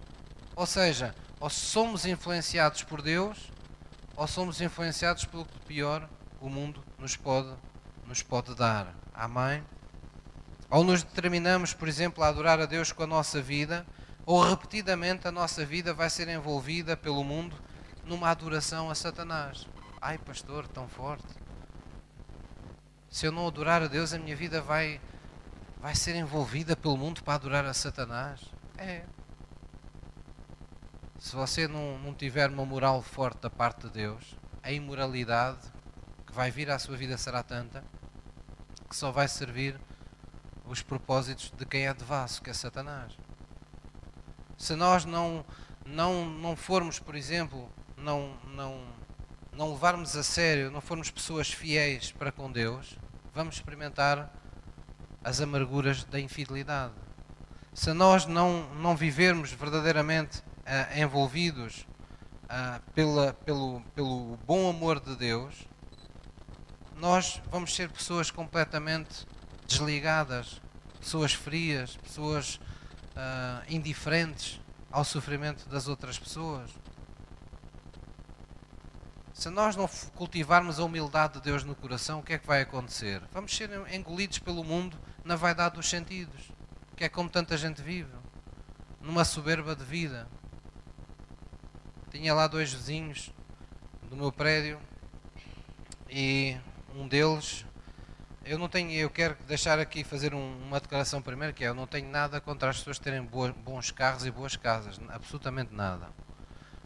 Ou 0.55 0.67
seja, 0.67 1.15
ou 1.41 1.49
somos 1.49 2.05
influenciados 2.05 2.83
por 2.83 3.01
Deus, 3.01 3.51
ou 4.15 4.27
somos 4.27 4.61
influenciados 4.61 5.25
pelo 5.25 5.47
que 5.47 5.59
pior 5.61 6.07
o 6.39 6.51
mundo 6.51 6.85
nos 6.99 7.17
pode, 7.17 7.55
nos 8.07 8.23
pode 8.23 8.55
dar. 8.55 8.95
Amém? 9.15 9.65
Ou 10.69 10.85
nos 10.85 11.03
determinamos, 11.03 11.73
por 11.73 11.89
exemplo, 11.89 12.23
a 12.23 12.29
adorar 12.29 12.61
a 12.61 12.67
Deus 12.67 12.93
com 12.93 13.05
a 13.05 13.07
nossa 13.07 13.41
vida, 13.41 13.87
ou 14.29 14.43
repetidamente 14.43 15.27
a 15.27 15.33
nossa 15.33 15.65
vida 15.65 15.95
vai 15.95 16.11
ser 16.11 16.29
envolvida 16.29 16.95
pelo 16.95 17.25
mundo 17.25 17.57
numa 18.05 18.29
adoração 18.29 18.91
a 18.91 18.95
Satanás. 18.95 19.67
Ai, 20.03 20.19
pastor, 20.19 20.69
tão 20.69 20.87
forte. 20.87 21.25
Se 23.09 23.25
eu 23.25 23.33
não 23.33 23.47
adorar 23.47 23.83
a 23.83 23.87
Deus, 23.87 24.13
a 24.13 24.19
minha 24.19 24.37
vida 24.37 24.61
vai, 24.61 25.01
vai 25.81 25.95
ser 25.95 26.15
envolvida 26.15 26.77
pelo 26.77 26.95
mundo 26.95 27.25
para 27.25 27.37
adorar 27.37 27.65
a 27.65 27.73
Satanás. 27.73 28.43
É. 28.77 29.07
Se 31.19 31.35
você 31.35 31.67
não, 31.67 31.99
não 31.99 32.13
tiver 32.13 32.51
uma 32.51 32.67
moral 32.67 33.01
forte 33.01 33.41
da 33.41 33.49
parte 33.49 33.87
de 33.87 33.95
Deus, 33.95 34.37
a 34.63 34.71
imoralidade 34.71 35.67
que 36.27 36.35
vai 36.35 36.51
vir 36.51 36.71
à 36.71 36.79
sua 36.79 36.99
vida 36.99 37.17
será 37.17 37.43
tanta 37.43 37.83
que 38.91 38.95
só 38.95 39.11
vai 39.11 39.27
servir 39.27 39.81
os 40.67 40.83
propósitos 40.83 41.51
de 41.57 41.65
quem 41.65 41.87
é 41.87 41.95
devasso, 41.95 42.43
que 42.43 42.51
é 42.51 42.53
Satanás. 42.53 43.17
Se 44.59 44.75
nós 44.75 45.05
não, 45.05 45.45
não, 45.87 46.29
não 46.29 46.57
formos, 46.57 46.99
por 46.99 47.15
exemplo, 47.15 47.71
não, 47.97 48.35
não, 48.55 48.83
não 49.53 49.73
levarmos 49.73 50.17
a 50.17 50.23
sério, 50.25 50.69
não 50.69 50.81
formos 50.81 51.11
pessoas 51.13 51.49
fiéis 51.49 52.11
para 52.11 52.33
com 52.33 52.51
Deus, 52.51 52.99
vamos 53.33 53.55
experimentar 53.55 54.31
as 55.23 55.41
amarguras 55.41 56.03
da 56.03 56.19
infidelidade. 56.19 56.93
Se 57.73 57.93
nós 57.93 58.27
não, 58.27 58.69
não 58.75 58.97
vivermos 58.97 59.53
verdadeiramente 59.53 60.41
uh, 60.41 61.01
envolvidos 61.01 61.87
uh, 62.45 62.83
pela, 62.93 63.35
pelo, 63.45 63.81
pelo 63.95 64.37
bom 64.45 64.69
amor 64.69 64.99
de 64.99 65.15
Deus, 65.15 65.55
nós 66.97 67.41
vamos 67.49 67.77
ser 67.77 67.89
pessoas 67.91 68.29
completamente 68.29 69.25
desligadas, 69.69 70.61
pessoas 70.99 71.33
frias, 71.33 71.97
pessoas 71.97 72.59
uh, 73.19 73.65
indiferentes 73.69 74.61
ao 74.91 75.05
sofrimento 75.05 75.69
das 75.69 75.89
outras 75.89 76.19
pessoas. 76.19 76.71
Se 79.35 79.51
nós 79.51 79.77
não 79.77 79.89
cultivarmos 80.15 80.81
a 80.81 80.85
humildade 80.85 81.35
de 81.35 81.41
Deus 81.41 81.63
no 81.63 81.75
coração, 81.75 82.21
o 82.21 82.23
que 82.23 82.33
é 82.33 82.39
que 82.39 82.47
vai 82.47 82.63
acontecer? 82.63 83.23
Vamos 83.33 83.55
ser 83.55 83.71
engolidos 83.93 84.39
pelo 84.39 84.65
mundo 84.65 84.97
na 85.25 85.37
vaidade 85.37 85.77
dos 85.77 85.89
sentidos, 85.89 86.51
que 86.97 87.05
é 87.05 87.09
como 87.09 87.29
tanta 87.29 87.57
gente 87.57 87.83
vive, 87.83 88.11
numa 89.01 89.25
soberba 89.25 89.77
de 89.77 89.85
vida. 89.85 90.27
Tinha 92.11 92.35
lá 92.35 92.49
dois 92.49 92.73
vizinhos 92.73 93.31
do 94.09 94.17
meu 94.17 94.33
prédio 94.33 94.81
e 96.11 96.57
um 96.97 97.07
deles 97.07 97.65
eu 98.49 98.59
não 98.59 98.69
tenho, 98.69 98.91
eu 98.93 99.11
quero 99.11 99.37
deixar 99.47 99.79
aqui 99.79 100.03
fazer 100.03 100.35
um, 100.35 100.59
uma 100.67 100.81
declaração 100.81 101.21
primeiro 101.21 101.53
que 101.53 101.63
é, 101.63 101.69
eu 101.69 101.75
não 101.75 101.87
tenho 101.87 102.09
nada 102.09 102.41
contra 102.41 102.71
as 102.71 102.79
pessoas 102.79 102.99
terem 102.99 103.23
boas, 103.23 103.53
bons 103.53 103.91
carros 103.91 104.25
e 104.25 104.31
boas 104.31 104.57
casas, 104.57 104.99
absolutamente 105.11 105.75
nada. 105.75 106.09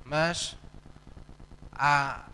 Mas 0.05 0.57
há, 1.71 2.27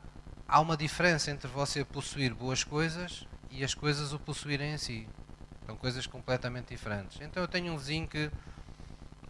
há 0.49 0.61
uma 0.61 0.77
diferença 0.77 1.31
entre 1.31 1.47
você 1.47 1.85
possuir 1.85 2.33
boas 2.33 2.65
coisas 2.65 3.27
e 3.51 3.63
as 3.63 3.75
coisas 3.75 4.15
o 4.15 4.19
possuírem 4.19 4.73
em 4.73 4.79
si. 4.79 5.07
São 5.67 5.77
coisas 5.77 6.07
completamente 6.07 6.69
diferentes. 6.69 7.21
Então 7.21 7.43
eu 7.43 7.49
tenho 7.49 7.75
um 7.75 7.77
vizinho 7.77 8.09
que 8.09 8.31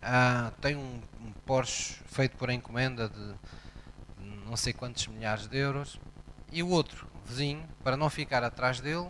ah, 0.00 0.52
tem 0.60 0.76
um, 0.76 1.02
um 1.20 1.32
Porsche 1.44 1.94
feito 2.06 2.36
por 2.36 2.50
encomenda 2.50 3.08
de 3.08 3.34
não 4.46 4.56
sei 4.56 4.72
quantos 4.72 5.08
milhares 5.08 5.48
de 5.48 5.58
euros 5.58 5.98
e 6.52 6.62
o 6.62 6.68
outro 6.68 7.08
vizinho, 7.26 7.68
para 7.82 7.96
não 7.96 8.08
ficar 8.08 8.42
atrás 8.44 8.80
dele, 8.80 9.08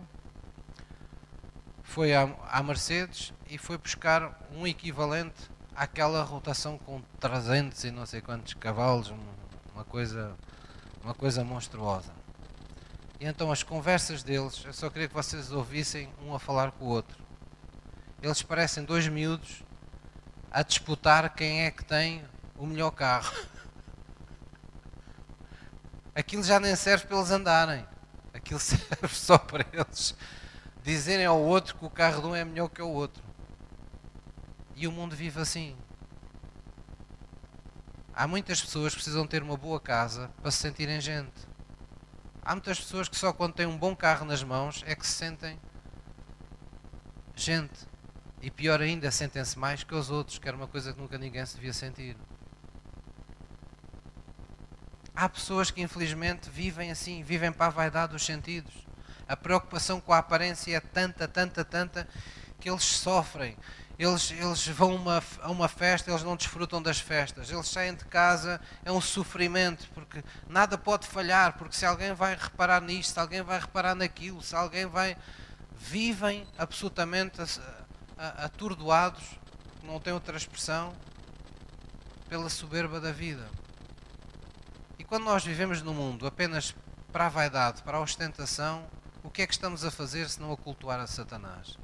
foi 1.89 2.13
à, 2.13 2.63
Mercedes 2.63 3.33
e 3.49 3.57
foi 3.57 3.75
buscar 3.75 4.39
um 4.53 4.67
equivalente 4.67 5.49
àquela 5.75 6.21
rotação 6.21 6.77
com 6.77 7.01
300 7.19 7.83
e 7.83 7.89
não 7.89 8.05
sei 8.05 8.21
quantos 8.21 8.53
cavalos, 8.53 9.11
uma 9.73 9.83
coisa, 9.83 10.35
uma 11.03 11.15
coisa 11.15 11.43
monstruosa. 11.43 12.13
E 13.19 13.25
então 13.25 13.51
as 13.51 13.63
conversas 13.63 14.21
deles, 14.21 14.63
eu 14.63 14.71
só 14.71 14.87
queria 14.87 15.07
que 15.07 15.15
vocês 15.15 15.51
ouvissem 15.51 16.07
um 16.23 16.35
a 16.35 16.39
falar 16.39 16.71
com 16.71 16.85
o 16.85 16.89
outro. 16.89 17.17
Eles 18.21 18.43
parecem 18.43 18.83
dois 18.83 19.07
miúdos 19.07 19.63
a 20.51 20.61
disputar 20.61 21.33
quem 21.33 21.63
é 21.63 21.71
que 21.71 21.83
tem 21.83 22.23
o 22.55 22.67
melhor 22.67 22.91
carro. 22.91 23.33
Aquilo 26.13 26.43
já 26.43 26.59
nem 26.59 26.75
serve 26.75 27.07
para 27.07 27.17
eles 27.17 27.31
andarem. 27.31 27.83
Aquilo 28.31 28.59
serve 28.61 29.07
só 29.07 29.39
para 29.39 29.65
eles 29.73 30.15
dizerem 30.83 31.25
ao 31.25 31.39
outro 31.39 31.75
que 31.75 31.85
o 31.85 31.89
carro 31.89 32.21
de 32.21 32.27
um 32.27 32.35
é 32.35 32.43
melhor 32.43 32.69
que 32.69 32.81
o 32.81 32.89
outro. 32.89 33.23
E 34.75 34.87
o 34.87 34.91
mundo 34.91 35.15
vive 35.15 35.39
assim. 35.39 35.75
Há 38.13 38.27
muitas 38.27 38.61
pessoas 38.61 38.93
que 38.93 38.97
precisam 38.97 39.25
ter 39.25 39.41
uma 39.41 39.55
boa 39.55 39.79
casa 39.79 40.29
para 40.41 40.51
se 40.51 40.57
sentirem 40.57 40.99
gente. 40.99 41.47
Há 42.41 42.53
muitas 42.53 42.79
pessoas 42.79 43.07
que 43.07 43.17
só 43.17 43.31
quando 43.31 43.53
têm 43.53 43.65
um 43.65 43.77
bom 43.77 43.95
carro 43.95 44.25
nas 44.25 44.43
mãos 44.43 44.83
é 44.85 44.95
que 44.95 45.05
se 45.05 45.13
sentem 45.13 45.59
gente. 47.35 47.87
E 48.41 48.49
pior 48.49 48.81
ainda, 48.81 49.11
sentem-se 49.11 49.59
mais 49.59 49.83
que 49.83 49.93
os 49.93 50.09
outros, 50.09 50.39
que 50.39 50.47
era 50.47 50.55
uma 50.55 50.67
coisa 50.67 50.93
que 50.93 50.99
nunca 50.99 51.17
ninguém 51.17 51.45
se 51.45 51.55
devia 51.55 51.73
sentir. 51.73 52.15
Há 55.13 55.27
pessoas 55.27 55.69
que 55.69 55.81
infelizmente 55.81 56.49
vivem 56.49 56.91
assim, 56.91 57.21
vivem 57.23 57.51
para 57.51 57.67
a 57.67 57.69
vaidade 57.69 58.13
dos 58.13 58.25
sentidos. 58.25 58.73
A 59.29 59.37
preocupação 59.37 60.01
com 60.01 60.11
a 60.11 60.17
aparência 60.17 60.75
é 60.75 60.79
tanta, 60.79 61.27
tanta, 61.27 61.63
tanta 61.63 62.07
que 62.59 62.69
eles 62.69 62.83
sofrem. 62.83 63.55
Eles, 63.97 64.31
eles 64.31 64.67
vão 64.67 64.95
uma, 64.95 65.23
a 65.41 65.51
uma 65.51 65.67
festa, 65.67 66.09
eles 66.09 66.23
não 66.23 66.35
desfrutam 66.35 66.81
das 66.81 66.99
festas. 66.99 67.49
Eles 67.49 67.69
saem 67.69 67.93
de 67.93 68.03
casa, 68.05 68.59
é 68.83 68.91
um 68.91 68.99
sofrimento, 68.99 69.87
porque 69.93 70.23
nada 70.47 70.77
pode 70.77 71.07
falhar, 71.07 71.57
porque 71.57 71.75
se 71.75 71.85
alguém 71.85 72.13
vai 72.13 72.35
reparar 72.35 72.81
nisto, 72.81 73.13
se 73.13 73.19
alguém 73.19 73.41
vai 73.41 73.59
reparar 73.59 73.95
naquilo, 73.95 74.41
se 74.41 74.55
alguém 74.55 74.85
vai. 74.85 75.15
Vivem 75.81 76.45
absolutamente 76.57 77.39
atordoados, 78.17 79.23
não 79.81 79.97
tem 79.97 80.11
outra 80.11 80.35
expressão, 80.35 80.93
pela 82.27 82.49
soberba 82.49 82.99
da 82.99 83.13
vida 83.13 83.47
quando 85.09 85.23
nós 85.23 85.43
vivemos 85.43 85.81
no 85.81 85.91
mundo 85.91 86.27
apenas 86.27 86.75
para 87.11 87.25
a 87.25 87.29
vaidade, 87.29 87.81
para 87.81 87.97
a 87.97 87.99
ostentação, 87.99 88.85
o 89.23 89.29
que 89.29 89.41
é 89.41 89.47
que 89.47 89.53
estamos 89.53 89.83
a 89.83 89.91
fazer 89.91 90.29
se 90.29 90.39
não 90.39 90.51
a 90.51 90.57
cultuar 90.57 90.99
a 90.99 91.07
Satanás? 91.07 91.77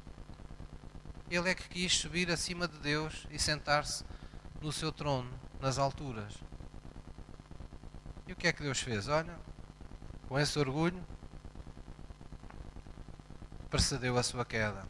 Ele 1.30 1.50
é 1.50 1.54
que 1.54 1.68
quis 1.68 1.92
subir 1.96 2.30
acima 2.30 2.66
de 2.66 2.78
Deus 2.78 3.26
e 3.30 3.38
sentar-se 3.38 4.04
no 4.60 4.72
seu 4.72 4.90
trono, 4.92 5.30
nas 5.60 5.78
alturas. 5.78 6.34
E 8.26 8.32
o 8.32 8.36
que 8.36 8.46
é 8.46 8.52
que 8.52 8.62
Deus 8.62 8.80
fez? 8.80 9.08
Olha, 9.08 9.38
com 10.28 10.38
esse 10.38 10.58
orgulho, 10.58 11.04
precedeu 13.68 14.16
a 14.16 14.22
sua 14.22 14.44
queda. 14.44 14.86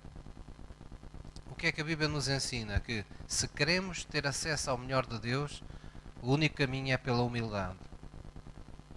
O 1.50 1.54
que 1.54 1.66
é 1.66 1.72
que 1.72 1.80
a 1.80 1.84
Bíblia 1.84 2.08
nos 2.08 2.28
ensina? 2.28 2.78
Que 2.80 3.04
se 3.26 3.48
queremos 3.48 4.04
ter 4.04 4.26
acesso 4.26 4.70
ao 4.70 4.78
melhor 4.78 5.06
de 5.06 5.18
Deus, 5.18 5.62
o 6.22 6.32
único 6.32 6.56
caminho 6.56 6.92
é 6.92 6.96
pela 6.96 7.22
humildade. 7.22 7.78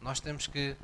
Nós 0.01 0.19
temos 0.19 0.45
que 0.45 0.75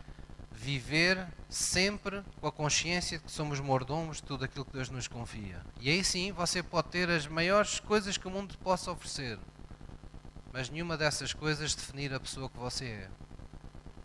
viver 0.66 1.28
sempre 1.48 2.24
com 2.42 2.48
a 2.48 2.52
consciência 2.52 3.20
de 3.20 3.26
que 3.26 3.32
somos 3.32 3.60
mordomos 3.60 4.18
de 4.18 4.24
tudo 4.24 4.46
aquilo 4.46 4.66
que 4.66 4.74
Deus 4.74 4.90
nos 4.90 5.08
confia. 5.08 5.62
E 5.80 5.92
aí 5.92 6.04
sim 6.04 6.32
você 6.32 6.64
pode 6.64 6.88
ter 6.88 7.08
as 7.08 7.28
maiores 7.28 7.80
coisas 7.80 8.18
que 8.18 8.28
o 8.28 8.32
mundo 8.32 8.58
possa 8.58 8.92
oferecer, 8.92 9.38
mas 10.52 10.68
nenhuma 10.68 10.98
dessas 10.98 11.34
coisas 11.34 11.76
definir 11.76 12.12
a 12.16 12.20
pessoa 12.20 12.50
que 12.50 12.58
você 12.58 12.86
é. 12.86 13.10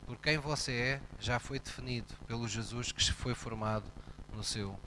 Por 0.04 0.18
quem 0.18 0.36
você 0.36 0.72
é 0.72 1.00
já 1.18 1.38
foi 1.38 1.58
definido 1.58 2.12
pelo 2.26 2.46
Jesus 2.46 2.92
que 2.92 3.11
foi 3.11 3.34
formado 3.34 3.90
no 4.30 4.44
seu, 4.44 4.78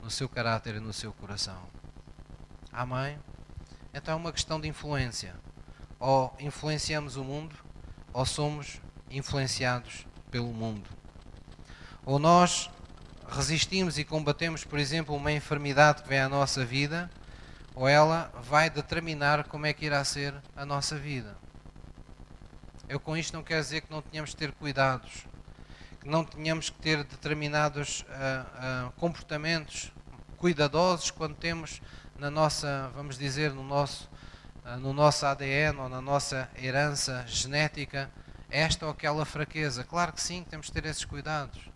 no 0.00 0.10
seu 0.10 0.28
caráter 0.28 0.76
e 0.76 0.80
no 0.80 0.92
seu 0.92 1.12
coração. 1.12 1.60
Amém? 2.72 3.18
Então 3.92 4.14
é 4.14 4.16
uma 4.16 4.32
questão 4.32 4.60
de 4.60 4.68
influência. 4.68 5.34
Ou 5.98 6.32
influenciamos 6.38 7.16
o 7.16 7.24
mundo, 7.24 7.56
ou 8.12 8.24
somos 8.24 8.80
influenciados 9.10 10.06
pelo 10.30 10.52
mundo. 10.52 10.99
Ou 12.10 12.18
nós 12.18 12.68
resistimos 13.28 13.96
e 13.96 14.02
combatemos, 14.02 14.64
por 14.64 14.80
exemplo, 14.80 15.14
uma 15.14 15.30
enfermidade 15.30 16.02
que 16.02 16.08
vem 16.08 16.18
à 16.18 16.28
nossa 16.28 16.64
vida, 16.64 17.08
ou 17.72 17.86
ela 17.86 18.32
vai 18.42 18.68
determinar 18.68 19.44
como 19.44 19.64
é 19.64 19.72
que 19.72 19.86
irá 19.86 20.02
ser 20.02 20.34
a 20.56 20.66
nossa 20.66 20.98
vida. 20.98 21.36
Eu 22.88 22.98
com 22.98 23.16
isto 23.16 23.32
não 23.32 23.44
quero 23.44 23.62
dizer 23.62 23.82
que 23.82 23.92
não 23.92 24.02
tenhamos 24.02 24.30
de 24.30 24.36
ter 24.38 24.50
cuidados, 24.50 25.24
que 26.00 26.08
não 26.08 26.24
tenhamos 26.24 26.68
que 26.68 26.80
ter 26.80 27.04
determinados 27.04 28.00
uh, 28.00 28.88
uh, 28.88 28.92
comportamentos 28.96 29.92
cuidadosos 30.36 31.12
quando 31.12 31.36
temos 31.36 31.80
na 32.18 32.28
nossa, 32.28 32.90
vamos 32.92 33.16
dizer, 33.16 33.52
no 33.52 33.62
nosso, 33.62 34.10
uh, 34.64 34.76
no 34.80 34.92
nosso 34.92 35.26
ADN 35.26 35.78
ou 35.78 35.88
na 35.88 36.00
nossa 36.00 36.50
herança 36.60 37.24
genética 37.28 38.10
esta 38.50 38.84
ou 38.86 38.90
aquela 38.90 39.24
fraqueza. 39.24 39.84
Claro 39.84 40.12
que 40.12 40.20
sim, 40.20 40.42
temos 40.42 40.66
de 40.66 40.72
ter 40.72 40.86
esses 40.86 41.04
cuidados. 41.04 41.70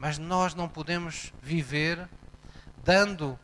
Mas 0.00 0.16
nós 0.16 0.54
não 0.54 0.66
podemos 0.66 1.30
viver 1.42 2.08
dando 2.82 3.38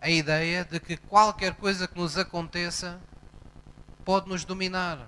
a 0.00 0.08
ideia 0.08 0.64
de 0.64 0.80
que 0.80 0.96
qualquer 0.96 1.54
coisa 1.54 1.86
que 1.86 1.98
nos 1.98 2.16
aconteça 2.16 2.98
pode 4.06 4.26
nos 4.26 4.42
dominar. 4.42 5.06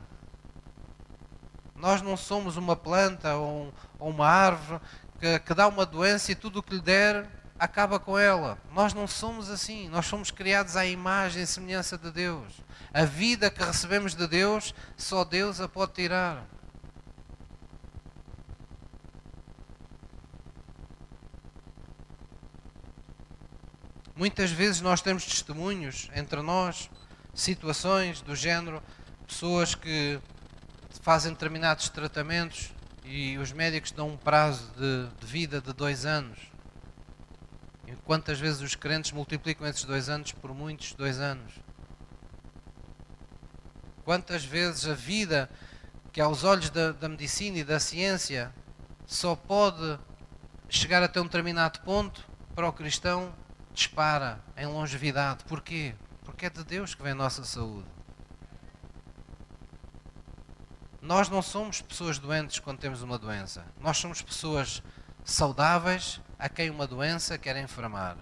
Nós 1.75 2.03
não 2.03 2.19
somos 2.19 2.59
uma 2.59 2.77
planta 2.77 3.35
ou, 3.35 3.73
uma 3.99 4.29
árvore 4.29 4.83
que, 5.19 5.39
que 5.39 5.55
dá 5.55 5.67
uma 5.67 5.87
doença 5.87 6.33
e 6.33 6.35
tudo 6.35 6.59
o 6.59 6.63
que 6.63 6.75
lhe 6.75 6.83
der 6.83 7.27
acaba 7.59 7.99
com 7.99 8.19
ela. 8.19 8.59
Nós 8.71 8.93
não 8.93 9.07
somos 9.07 9.49
assim. 9.49 9.89
Nós 9.89 10.05
somos 10.05 10.31
criados 10.31 10.77
à 10.77 10.85
imagem 10.85 11.43
e 11.43 11.47
semelhança 11.47 11.97
de 11.97 12.11
Deus. 12.11 12.61
A 12.93 13.07
vida 13.07 13.51
que 13.51 13.65
recebemos 13.65 14.15
de 14.15 14.27
Deus, 14.27 14.75
só 14.99 15.25
Deus 15.25 15.63
a 15.63 15.69
pode 15.69 15.93
tirar. 15.93 16.45
Muitas 24.21 24.51
vezes 24.51 24.83
nós 24.83 25.01
temos 25.01 25.25
testemunhos 25.25 26.11
entre 26.15 26.43
nós, 26.43 26.91
situações 27.33 28.21
do 28.21 28.37
género, 28.37 28.83
pessoas 29.27 29.75
que 29.75 30.21
fazem 31.01 31.33
determinados 31.33 31.89
tratamentos 31.89 32.71
e 33.03 33.39
os 33.39 33.51
médicos 33.51 33.93
dão 33.93 34.09
um 34.09 34.19
prazo 34.19 34.71
de, 34.77 35.09
de 35.19 35.27
vida 35.27 35.59
de 35.59 35.73
dois 35.73 36.05
anos. 36.05 36.39
E 37.87 37.93
quantas 38.05 38.39
vezes 38.39 38.61
os 38.61 38.75
crentes 38.75 39.11
multiplicam 39.11 39.67
esses 39.67 39.85
dois 39.85 40.11
anos 40.11 40.33
por 40.33 40.53
muitos 40.53 40.93
dois 40.93 41.19
anos? 41.19 41.55
Quantas 44.05 44.45
vezes 44.45 44.87
a 44.87 44.93
vida, 44.93 45.49
que 46.13 46.21
aos 46.21 46.45
olhos 46.45 46.69
da, 46.69 46.93
da 46.93 47.09
medicina 47.09 47.57
e 47.57 47.65
da 47.65 47.81
ciência 47.81 48.53
só 49.07 49.35
pode 49.35 49.99
chegar 50.69 51.03
até 51.03 51.19
um 51.23 51.25
determinado 51.25 51.81
ponto, 51.81 52.29
para 52.55 52.69
o 52.69 52.73
cristão 52.75 53.33
dispara 53.73 54.43
em 54.57 54.67
longevidade. 54.67 55.45
Porquê? 55.45 55.95
Porque 56.25 56.47
é 56.47 56.51
de 56.51 56.65
Deus 56.65 56.95
que 56.95 57.03
vem 57.03 57.13
a 57.13 57.15
nossa 57.15 57.45
saúde. 57.45 57.89
Nós 61.01 61.29
não 61.29 61.41
somos 61.41 61.81
pessoas 61.81 62.19
doentes 62.19 62.59
quando 62.59 62.79
temos 62.79 63.03
uma 63.03 63.19
doença. 63.19 63.65
Nós 63.81 63.97
somos 63.97 64.21
pessoas 64.21 64.83
saudáveis 65.25 66.21
a 66.39 66.49
quem 66.49 66.71
uma 66.71 66.87
doença 66.87 67.39
quer 67.39 67.57
enfermar. 67.57 68.17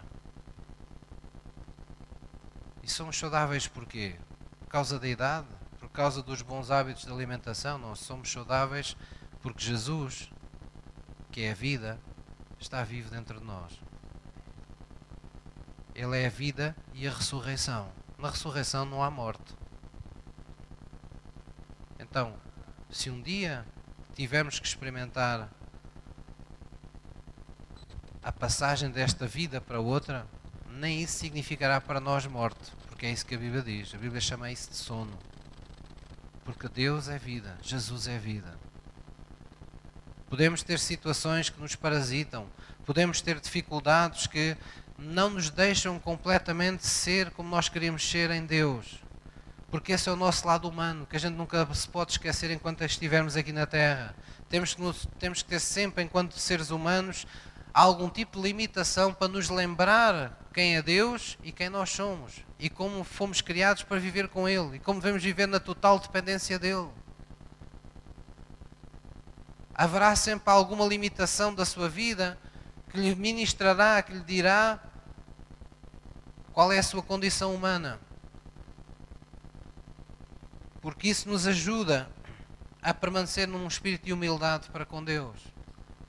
E 2.82 2.88
somos 2.88 3.18
saudáveis 3.18 3.66
porquê? 3.66 4.16
Por 4.61 4.68
causa 4.68 4.99
da 4.99 5.09
idade? 5.09 5.49
Por 5.78 5.88
causa 5.88 6.22
dos 6.22 6.40
bons 6.40 6.70
hábitos 6.70 7.05
de 7.05 7.12
alimentação? 7.12 7.78
Não 7.78 7.94
somos 7.96 8.30
saudáveis 8.30 8.96
porque 9.42 9.62
Jesus, 9.62 10.30
que 11.30 11.42
é 11.42 11.51
a 11.51 11.55
vida, 11.55 12.01
está 12.59 12.82
vivo 12.84 13.11
dentro 13.11 13.38
de 13.40 13.44
nós. 13.44 13.80
Ele 15.99 16.16
é 16.16 16.26
a 16.26 16.30
vida 16.30 16.76
e 16.94 17.09
a 17.09 17.11
ressurreição. 17.11 17.90
Na 18.16 18.30
ressurreição 18.30 18.84
não 18.84 19.03
há 19.03 19.11
morte. 19.11 19.53
Então, 21.99 22.36
se 22.88 23.11
um 23.11 23.20
dia 23.20 23.66
tivermos 24.14 24.61
que 24.61 24.66
experimentar 24.68 25.51
a 28.22 28.30
passagem 28.30 28.92
desta 28.92 29.26
vida 29.26 29.61
para 29.61 29.80
outra, 29.80 30.24
nem 30.70 31.03
isso 31.03 31.18
significará 31.18 31.80
para 31.80 31.99
nós 31.99 32.24
morte, 32.26 32.70
porque 32.86 33.05
é 33.05 33.11
isso 33.11 33.26
que 33.26 33.34
a 33.34 33.38
Bíblia 33.38 33.62
diz. 33.62 33.92
A 33.92 33.99
Bíblia 33.99 34.20
chama 34.20 34.53
isso 34.53 34.70
de 34.70 34.76
sono. 34.76 35.18
Porque 36.44 36.68
Deus 36.68 37.09
é 37.09 37.18
vida, 37.18 37.59
Jesus 37.61 38.07
é 38.07 38.18
vida. 38.18 38.57
Podemos 40.28 40.62
ter 40.62 40.78
situações 40.78 41.51
que 41.51 41.61
nos 41.61 41.74
parasitam, 41.74 42.46
podemos 42.86 43.20
ter 43.20 43.40
dificuldades 43.40 44.28
que 44.28 44.57
não 44.99 45.30
nos 45.30 45.49
deixam 45.49 45.99
completamente 45.99 46.86
ser 46.86 47.30
como 47.30 47.49
nós 47.49 47.68
queríamos 47.68 48.09
ser 48.09 48.30
em 48.30 48.44
Deus 48.44 49.09
porque 49.70 49.92
esse 49.92 50.09
é 50.09 50.12
o 50.12 50.16
nosso 50.16 50.46
lado 50.46 50.68
humano, 50.68 51.07
que 51.07 51.16
a 51.16 51.20
gente 51.20 51.34
nunca 51.34 51.66
se 51.74 51.86
pode 51.88 52.12
esquecer 52.12 52.51
enquanto 52.51 52.82
estivermos 52.84 53.36
aqui 53.36 53.53
na 53.53 53.66
Terra. 53.66 54.14
Temos 54.49 54.74
que, 54.74 54.80
nos, 54.80 55.07
temos 55.18 55.42
que 55.42 55.49
ter 55.51 55.61
sempre, 55.61 56.03
enquanto 56.03 56.38
seres 56.38 56.70
humanos, 56.70 57.26
algum 57.72 58.09
tipo 58.09 58.38
de 58.38 58.49
limitação 58.49 59.12
para 59.12 59.28
nos 59.28 59.51
lembrar 59.51 60.38
quem 60.55 60.76
é 60.76 60.82
Deus 60.82 61.36
e 61.42 61.53
quem 61.53 61.68
nós 61.68 61.90
somos, 61.90 62.42
e 62.59 62.70
como 62.70 63.05
fomos 63.05 63.42
criados 63.42 63.82
para 63.82 64.01
viver 64.01 64.28
com 64.28 64.49
Ele, 64.49 64.76
e 64.76 64.78
como 64.78 65.01
devemos 65.01 65.22
viver 65.22 65.46
na 65.46 65.61
total 65.61 65.99
dependência 65.99 66.59
dEle. 66.59 66.88
Haverá 69.74 70.16
sempre 70.16 70.51
alguma 70.51 70.86
limitação 70.86 71.55
da 71.55 71.66
sua 71.66 71.90
vida 71.90 72.38
que 72.90 72.99
lhe 72.99 73.14
ministrará, 73.14 74.03
que 74.03 74.14
lhe 74.14 74.24
dirá 74.24 74.80
qual 76.53 76.72
é 76.72 76.78
a 76.78 76.82
sua 76.82 77.03
condição 77.03 77.55
humana 77.55 78.01
porque 80.80 81.09
isso 81.09 81.28
nos 81.28 81.46
ajuda 81.46 82.09
a 82.80 82.94
permanecer 82.94 83.49
num 83.49 83.66
espírito 83.66 84.07
de 84.07 84.12
humildade 84.12 84.70
para 84.70 84.86
com 84.86 85.03
Deus. 85.03 85.38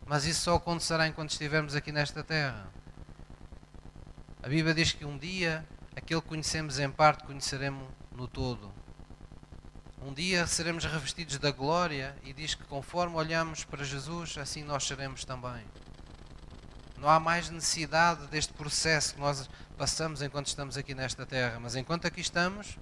Mas 0.06 0.26
isso 0.26 0.42
só 0.42 0.56
acontecerá 0.56 1.08
enquanto 1.08 1.32
estivermos 1.32 1.76
aqui 1.76 1.92
nesta 1.92 2.24
terra. 2.24 2.68
A 4.42 4.48
Bíblia 4.48 4.74
diz 4.74 4.92
que 4.94 5.06
um 5.06 5.18
dia 5.18 5.68
aquele 5.96 6.22
que 6.22 6.28
conhecemos 6.28 6.80
em 6.80 6.90
parte 6.90 7.26
conheceremos 7.26 7.90
no 8.16 8.28
todo. 8.28 8.72
Um 10.02 10.14
dia 10.14 10.48
seremos 10.48 10.86
revestidos 10.86 11.38
da 11.40 11.52
glória 11.52 12.16
e 12.24 12.32
diz 12.32 12.56
que 12.56 12.64
conforme 12.64 13.16
olhamos 13.16 13.66
para 13.66 13.84
Jesus, 13.84 14.38
assim 14.38 14.64
nós 14.64 14.86
seremos 14.86 15.26
também. 15.26 15.66
Não 17.00 17.08
há 17.08 17.18
mais 17.18 17.50
necessidade 17.50 18.28
deste 18.28 18.52
processo 18.52 19.16
que 19.16 19.22
nós 19.22 19.50
passamos 19.78 20.22
enquanto 20.22 20.48
estamos 20.48 20.76
aqui 20.76 20.94
nesta 20.94 21.26
terra, 21.26 21.58
mas 21.58 21.78
enquanto 21.78 22.06
aqui 22.06 22.20
estamos, 22.20 22.78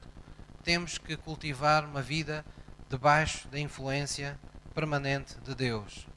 temos 0.64 0.98
que 0.98 1.16
cultivar 1.16 1.86
uma 1.86 2.02
vida 2.02 2.44
debaixo 2.90 3.48
da 3.50 3.60
influência 3.60 4.40
permanente 4.74 5.36
de 5.42 5.54
Deus. 5.54 6.08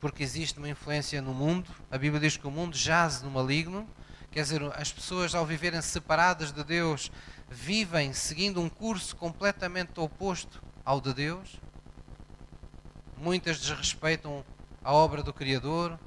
Porque 0.00 0.22
existe 0.22 0.58
uma 0.58 0.70
influência 0.70 1.20
no 1.20 1.34
mundo, 1.34 1.70
a 1.90 1.98
Bíblia 1.98 2.18
diz 2.18 2.38
que 2.38 2.46
o 2.46 2.50
mundo 2.50 2.74
jaz 2.74 3.20
no 3.20 3.30
maligno, 3.30 3.86
quer 4.30 4.42
dizer, 4.42 4.62
as 4.74 4.90
pessoas 4.90 5.34
ao 5.34 5.44
viverem 5.44 5.82
separadas 5.82 6.52
de 6.52 6.64
Deus 6.64 7.12
vivem 7.50 8.14
seguindo 8.14 8.58
um 8.62 8.70
curso 8.70 9.14
completamente 9.16 10.00
oposto 10.00 10.62
ao 10.82 10.98
de 10.98 11.12
Deus. 11.12 11.60
Muitas 13.18 13.60
desrespeitam 13.60 14.42
a 14.82 14.94
obra 14.94 15.22
do 15.22 15.34
Criador, 15.34 15.98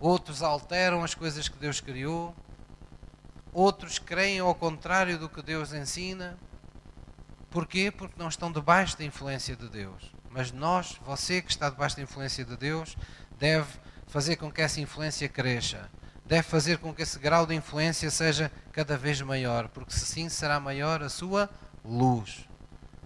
outros 0.00 0.42
alteram 0.42 1.04
as 1.04 1.14
coisas 1.14 1.46
que 1.46 1.58
Deus 1.58 1.80
criou, 1.80 2.34
outros 3.52 3.98
creem 3.98 4.38
ao 4.40 4.54
contrário 4.54 5.18
do 5.18 5.28
que 5.28 5.42
Deus 5.42 5.74
ensina. 5.74 6.38
Porquê? 7.50 7.90
Porque 7.90 8.18
não 8.18 8.28
estão 8.28 8.50
debaixo 8.50 8.96
da 8.96 9.04
influência 9.04 9.54
de 9.54 9.68
Deus. 9.68 10.12
Mas 10.30 10.50
nós, 10.50 10.96
você 11.04 11.42
que 11.42 11.50
está 11.50 11.68
debaixo 11.68 11.96
da 11.96 12.02
influência 12.02 12.44
de 12.44 12.56
Deus, 12.56 12.96
deve 13.38 13.66
fazer 14.06 14.36
com 14.36 14.50
que 14.50 14.62
essa 14.62 14.80
influência 14.80 15.28
cresça. 15.28 15.90
Deve 16.24 16.44
fazer 16.44 16.78
com 16.78 16.94
que 16.94 17.02
esse 17.02 17.18
grau 17.18 17.44
de 17.44 17.54
influência 17.54 18.08
seja 18.10 18.50
cada 18.72 18.96
vez 18.96 19.20
maior, 19.20 19.68
porque 19.68 19.92
assim 19.94 20.28
será 20.28 20.60
maior 20.60 21.02
a 21.02 21.08
sua 21.08 21.50
luz. 21.84 22.48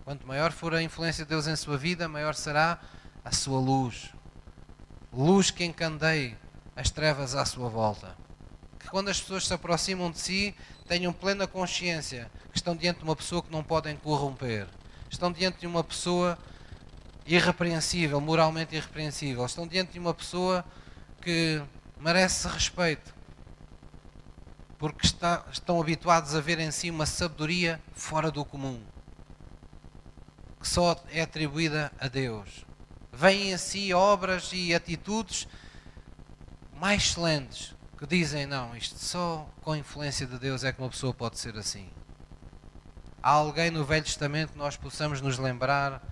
Quanto 0.05 0.27
maior 0.27 0.53
for 0.53 0.75
a 0.75 0.83
influência 0.83 1.25
de 1.25 1.31
Deus 1.31 1.47
em 1.47 1.57
sua 1.57 1.79
vida, 1.79 2.07
maior 2.07 2.35
será 2.35 2.79
a 3.25 3.33
sua 3.33 3.59
luz. 3.59 4.13
Luz 5.11 5.51
que 5.51 5.65
encandeie 5.65 6.37
as 6.77 6.91
trevas 6.91 7.35
à 7.35 7.45
sua 7.45 7.69
volta. 7.69 8.17
Que 8.79 8.89
quando 8.89 9.09
as 9.09 9.21
pessoas 9.21 9.47
se 9.47 9.55
aproximam 9.55 10.11
de 10.11 10.19
si, 10.19 10.55
tenham 10.87 11.13
plena 11.13 11.47
consciência 11.47 12.31
que 12.51 12.59
estão 12.59 12.77
diante 12.77 12.99
de 12.99 13.05
uma 13.05 13.17
pessoa 13.17 13.43
que 13.43 13.51
não 13.51 13.63
podem 13.63 13.97
corromper. 13.97 14.67
Estão 15.11 15.31
diante 15.31 15.61
de 15.61 15.67
uma 15.67 15.85
pessoa 15.85 16.39
irrepreensível, 17.27 18.21
moralmente 18.21 18.75
irrepreensível. 18.75 19.45
Estão 19.47 19.67
diante 19.67 19.93
de 19.93 19.99
uma 19.99 20.13
pessoa 20.13 20.65
que 21.21 21.63
merece 21.99 22.47
respeito. 22.49 23.15
Porque 24.79 25.07
está, 25.07 25.45
estão 25.51 25.81
habituados 25.81 26.35
a 26.35 26.41
ver 26.41 26.59
em 26.59 26.71
si 26.71 26.91
uma 26.91 27.07
sabedoria 27.07 27.81
fora 27.93 28.31
do 28.31 28.45
comum. 28.45 28.81
Que 30.61 30.69
só 30.69 31.03
é 31.11 31.23
atribuída 31.23 31.91
a 31.99 32.09
Deus. 32.09 32.67
Vêm 33.13 33.53
em 33.53 33.57
si 33.57 33.95
obras 33.95 34.51
e 34.53 34.75
atitudes 34.75 35.47
mais 36.79 37.03
excelentes 37.03 37.75
que 37.97 38.07
dizem, 38.07 38.47
não, 38.47 38.77
isto 38.77 38.99
só 38.99 39.49
com 39.63 39.73
a 39.73 39.79
influência 39.79 40.27
de 40.27 40.39
Deus 40.39 40.65
é 40.65 40.73
que 40.73 40.81
uma 40.81 40.91
pessoa 40.91 41.15
pode 41.15 41.39
ser 41.39 41.57
assim. 41.57 41.89
Há 43.23 43.31
alguém 43.31 43.71
no 43.71 43.85
Velho 43.85 44.05
Testamento 44.05 44.53
que 44.53 44.59
nós 44.59 44.77
possamos 44.77 45.21
nos 45.21 45.39
lembrar 45.39 46.03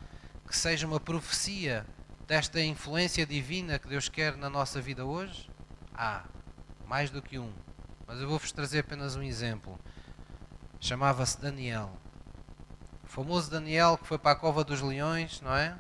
que 0.47 0.57
seja 0.57 0.87
uma 0.87 1.01
profecia 1.01 1.85
desta 2.27 2.61
influência 2.63 3.27
divina 3.27 3.79
que 3.79 3.89
Deus 3.89 4.09
quer 4.09 4.37
na 4.37 4.49
nossa 4.49 4.81
vida 4.81 5.05
hoje? 5.05 5.51
Há, 5.95 6.25
mais 6.87 7.11
do 7.11 7.21
que 7.21 7.39
um. 7.39 7.53
Mas 8.07 8.21
eu 8.21 8.29
vou-vos 8.29 8.53
trazer 8.53 8.79
apenas 8.79 9.17
um 9.17 9.23
exemplo. 9.23 9.79
Chamava-se 10.81 11.41
Daniel. 11.41 11.93
O 13.05 13.07
famoso 13.07 13.51
Daniel 13.51 13.99
que 13.99 14.07
foi 14.07 14.19
para 14.19 14.33
a 14.33 14.37
cova 14.37 14.65
dos 14.65 14.81
leões, 14.81 15.41
não 15.43 15.55
é? 15.55 15.77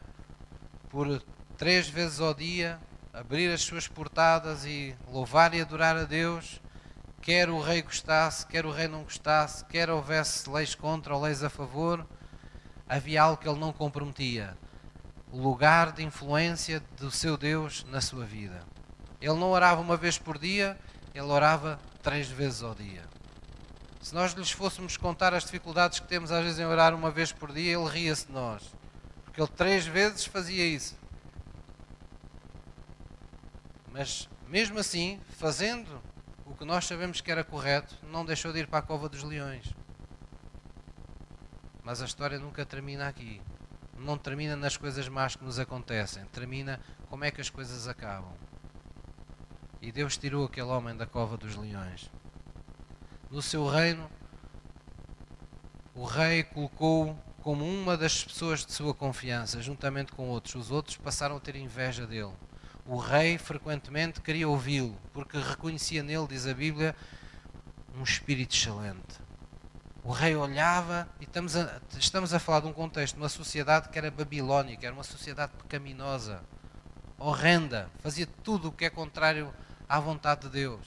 Por 0.90 1.22
três 1.56 1.88
vezes 1.88 2.20
ao 2.20 2.34
dia 2.34 2.78
abrir 3.12 3.52
as 3.52 3.62
suas 3.62 3.86
portadas 3.86 4.64
e 4.64 4.96
louvar 5.06 5.52
e 5.52 5.60
adorar 5.60 5.96
a 5.96 6.04
Deus, 6.04 6.60
quer 7.20 7.50
o 7.50 7.60
rei 7.60 7.82
gostasse, 7.82 8.46
quer 8.46 8.64
o 8.64 8.70
rei 8.70 8.88
não 8.88 9.02
gostasse, 9.02 9.64
quer 9.66 9.90
houvesse 9.90 10.48
leis 10.48 10.74
contra 10.74 11.14
ou 11.14 11.20
leis 11.20 11.44
a 11.44 11.50
favor, 11.50 12.06
havia 12.88 13.22
algo 13.22 13.36
que 13.36 13.48
ele 13.48 13.58
não 13.58 13.72
comprometia: 13.72 14.56
o 15.30 15.38
lugar 15.38 15.92
de 15.92 16.02
influência 16.02 16.82
do 16.98 17.10
seu 17.10 17.36
Deus 17.36 17.84
na 17.84 18.00
sua 18.00 18.24
vida. 18.24 18.62
Ele 19.20 19.34
não 19.34 19.50
orava 19.50 19.80
uma 19.80 19.96
vez 19.96 20.18
por 20.18 20.38
dia, 20.38 20.76
ele 21.14 21.26
orava 21.26 21.78
três 22.02 22.28
vezes 22.28 22.62
ao 22.62 22.74
dia. 22.74 23.02
Se 24.00 24.12
nós 24.14 24.32
lhes 24.32 24.50
fôssemos 24.50 24.96
contar 24.96 25.32
as 25.32 25.44
dificuldades 25.44 26.00
que 26.00 26.08
temos 26.08 26.32
às 26.32 26.42
vezes 26.42 26.58
em 26.58 26.64
orar 26.64 26.92
uma 26.92 27.10
vez 27.10 27.30
por 27.30 27.52
dia, 27.52 27.78
ele 27.78 27.88
ria-se 27.88 28.26
de 28.26 28.32
nós. 28.32 28.74
Porque 29.24 29.40
ele 29.40 29.50
três 29.50 29.86
vezes 29.86 30.24
fazia 30.24 30.66
isso. 30.66 30.96
Mas, 33.92 34.28
mesmo 34.48 34.78
assim, 34.78 35.20
fazendo 35.36 36.00
o 36.46 36.54
que 36.54 36.64
nós 36.64 36.86
sabemos 36.86 37.20
que 37.20 37.30
era 37.30 37.44
correto, 37.44 37.94
não 38.10 38.24
deixou 38.24 38.52
de 38.52 38.60
ir 38.60 38.66
para 38.66 38.78
a 38.78 38.82
cova 38.82 39.08
dos 39.08 39.22
leões. 39.22 39.74
Mas 41.84 42.00
a 42.00 42.06
história 42.06 42.38
nunca 42.38 42.64
termina 42.64 43.06
aqui. 43.06 43.42
Não 43.98 44.16
termina 44.16 44.56
nas 44.56 44.76
coisas 44.78 45.06
más 45.08 45.36
que 45.36 45.44
nos 45.44 45.58
acontecem. 45.58 46.24
Termina 46.26 46.80
como 47.10 47.24
é 47.24 47.30
que 47.30 47.40
as 47.40 47.50
coisas 47.50 47.86
acabam. 47.86 48.32
E 49.80 49.92
Deus 49.92 50.16
tirou 50.16 50.46
aquele 50.46 50.68
homem 50.68 50.96
da 50.96 51.06
cova 51.06 51.36
dos 51.36 51.54
leões. 51.54 52.10
No 53.30 53.42
seu 53.42 53.68
reino, 53.68 54.10
o 55.94 56.04
rei 56.04 56.44
colocou 56.44 57.18
como 57.42 57.64
uma 57.64 57.96
das 57.96 58.24
pessoas 58.24 58.64
de 58.64 58.72
sua 58.72 58.94
confiança, 58.94 59.60
juntamente 59.60 60.12
com 60.12 60.28
outros. 60.28 60.54
Os 60.54 60.70
outros 60.70 60.96
passaram 60.96 61.36
a 61.36 61.40
ter 61.40 61.56
inveja 61.56 62.06
dele 62.06 62.32
o 62.86 62.96
rei 62.96 63.38
frequentemente 63.38 64.20
queria 64.20 64.48
ouvi-lo, 64.48 64.96
porque 65.12 65.38
reconhecia 65.38 66.02
nele, 66.02 66.26
diz 66.26 66.46
a 66.46 66.54
Bíblia, 66.54 66.96
um 67.96 68.02
espírito 68.02 68.54
excelente. 68.54 69.20
O 70.04 70.10
rei 70.10 70.34
olhava, 70.34 71.08
e 71.20 71.24
estamos 71.24 71.56
a, 71.56 71.80
estamos 71.96 72.34
a 72.34 72.40
falar 72.40 72.60
de 72.60 72.66
um 72.66 72.72
contexto, 72.72 73.14
de 73.14 73.20
uma 73.20 73.28
sociedade 73.28 73.88
que 73.88 73.98
era 73.98 74.10
babilónica, 74.10 74.84
era 74.84 74.94
uma 74.94 75.04
sociedade 75.04 75.52
pecaminosa, 75.58 76.42
horrenda, 77.18 77.88
fazia 78.00 78.26
tudo 78.42 78.68
o 78.68 78.72
que 78.72 78.84
é 78.84 78.90
contrário 78.90 79.54
à 79.88 80.00
vontade 80.00 80.42
de 80.42 80.48
Deus. 80.48 80.84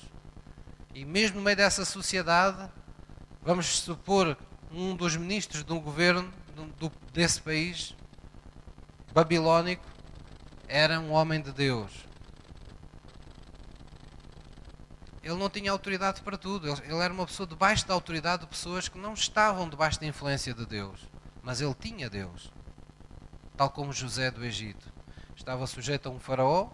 E 0.94 1.06
mesmo 1.06 1.38
no 1.38 1.44
meio 1.44 1.56
dessa 1.56 1.86
sociedade, 1.86 2.70
vamos 3.42 3.68
supor 3.68 4.38
um 4.70 4.96
dos 4.96 5.16
ministros 5.16 5.64
de 5.64 5.72
um 5.72 5.80
governo 5.80 6.34
do, 6.78 6.92
desse 7.14 7.42
país 7.42 7.96
babilónico 9.14 9.95
era 10.68 11.00
um 11.00 11.12
homem 11.12 11.42
de 11.42 11.52
Deus. 11.52 11.92
Ele 15.24 15.36
não 15.36 15.50
tinha 15.50 15.72
autoridade 15.72 16.22
para 16.22 16.38
tudo. 16.38 16.68
Ele 16.68 17.02
era 17.02 17.14
uma 17.14 17.26
pessoa 17.26 17.48
debaixo 17.48 17.88
da 17.88 17.94
autoridade 17.94 18.44
de 18.44 18.48
pessoas 18.48 18.88
que 18.88 18.98
não 18.98 19.14
estavam 19.14 19.68
debaixo 19.68 20.00
da 20.00 20.06
influência 20.06 20.54
de 20.54 20.66
Deus. 20.66 21.08
Mas 21.42 21.62
ele 21.62 21.74
tinha 21.74 22.10
Deus. 22.10 22.52
Tal 23.58 23.70
como 23.70 23.92
José 23.92 24.30
do 24.30 24.46
Egito. 24.46 24.94
Estava 25.36 25.66
sujeito 25.66 26.08
a 26.08 26.12
um 26.12 26.20
faraó, 26.20 26.70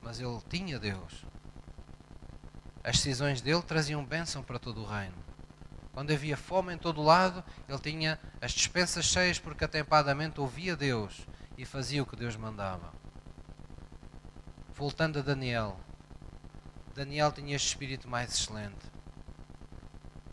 mas 0.00 0.18
ele 0.18 0.38
tinha 0.48 0.78
Deus. 0.78 1.26
As 2.82 2.96
decisões 2.96 3.40
dele 3.40 3.62
traziam 3.62 4.04
bênção 4.04 4.42
para 4.42 4.58
todo 4.58 4.82
o 4.82 4.86
reino. 4.86 5.16
Quando 5.92 6.12
havia 6.12 6.36
fome 6.36 6.74
em 6.74 6.78
todo 6.78 7.00
o 7.00 7.04
lado, 7.04 7.42
ele 7.68 7.78
tinha 7.78 8.18
as 8.40 8.52
dispensas 8.52 9.06
cheias 9.06 9.38
porque 9.38 9.64
atempadamente 9.64 10.40
ouvia 10.40 10.76
Deus 10.76 11.26
e 11.56 11.64
fazia 11.64 12.02
o 12.02 12.06
que 12.06 12.16
Deus 12.16 12.36
mandava. 12.36 12.92
Voltando 14.74 15.18
a 15.18 15.22
Daniel, 15.22 15.78
Daniel 16.94 17.32
tinha 17.32 17.56
este 17.56 17.68
espírito 17.68 18.08
mais 18.08 18.32
excelente. 18.32 18.90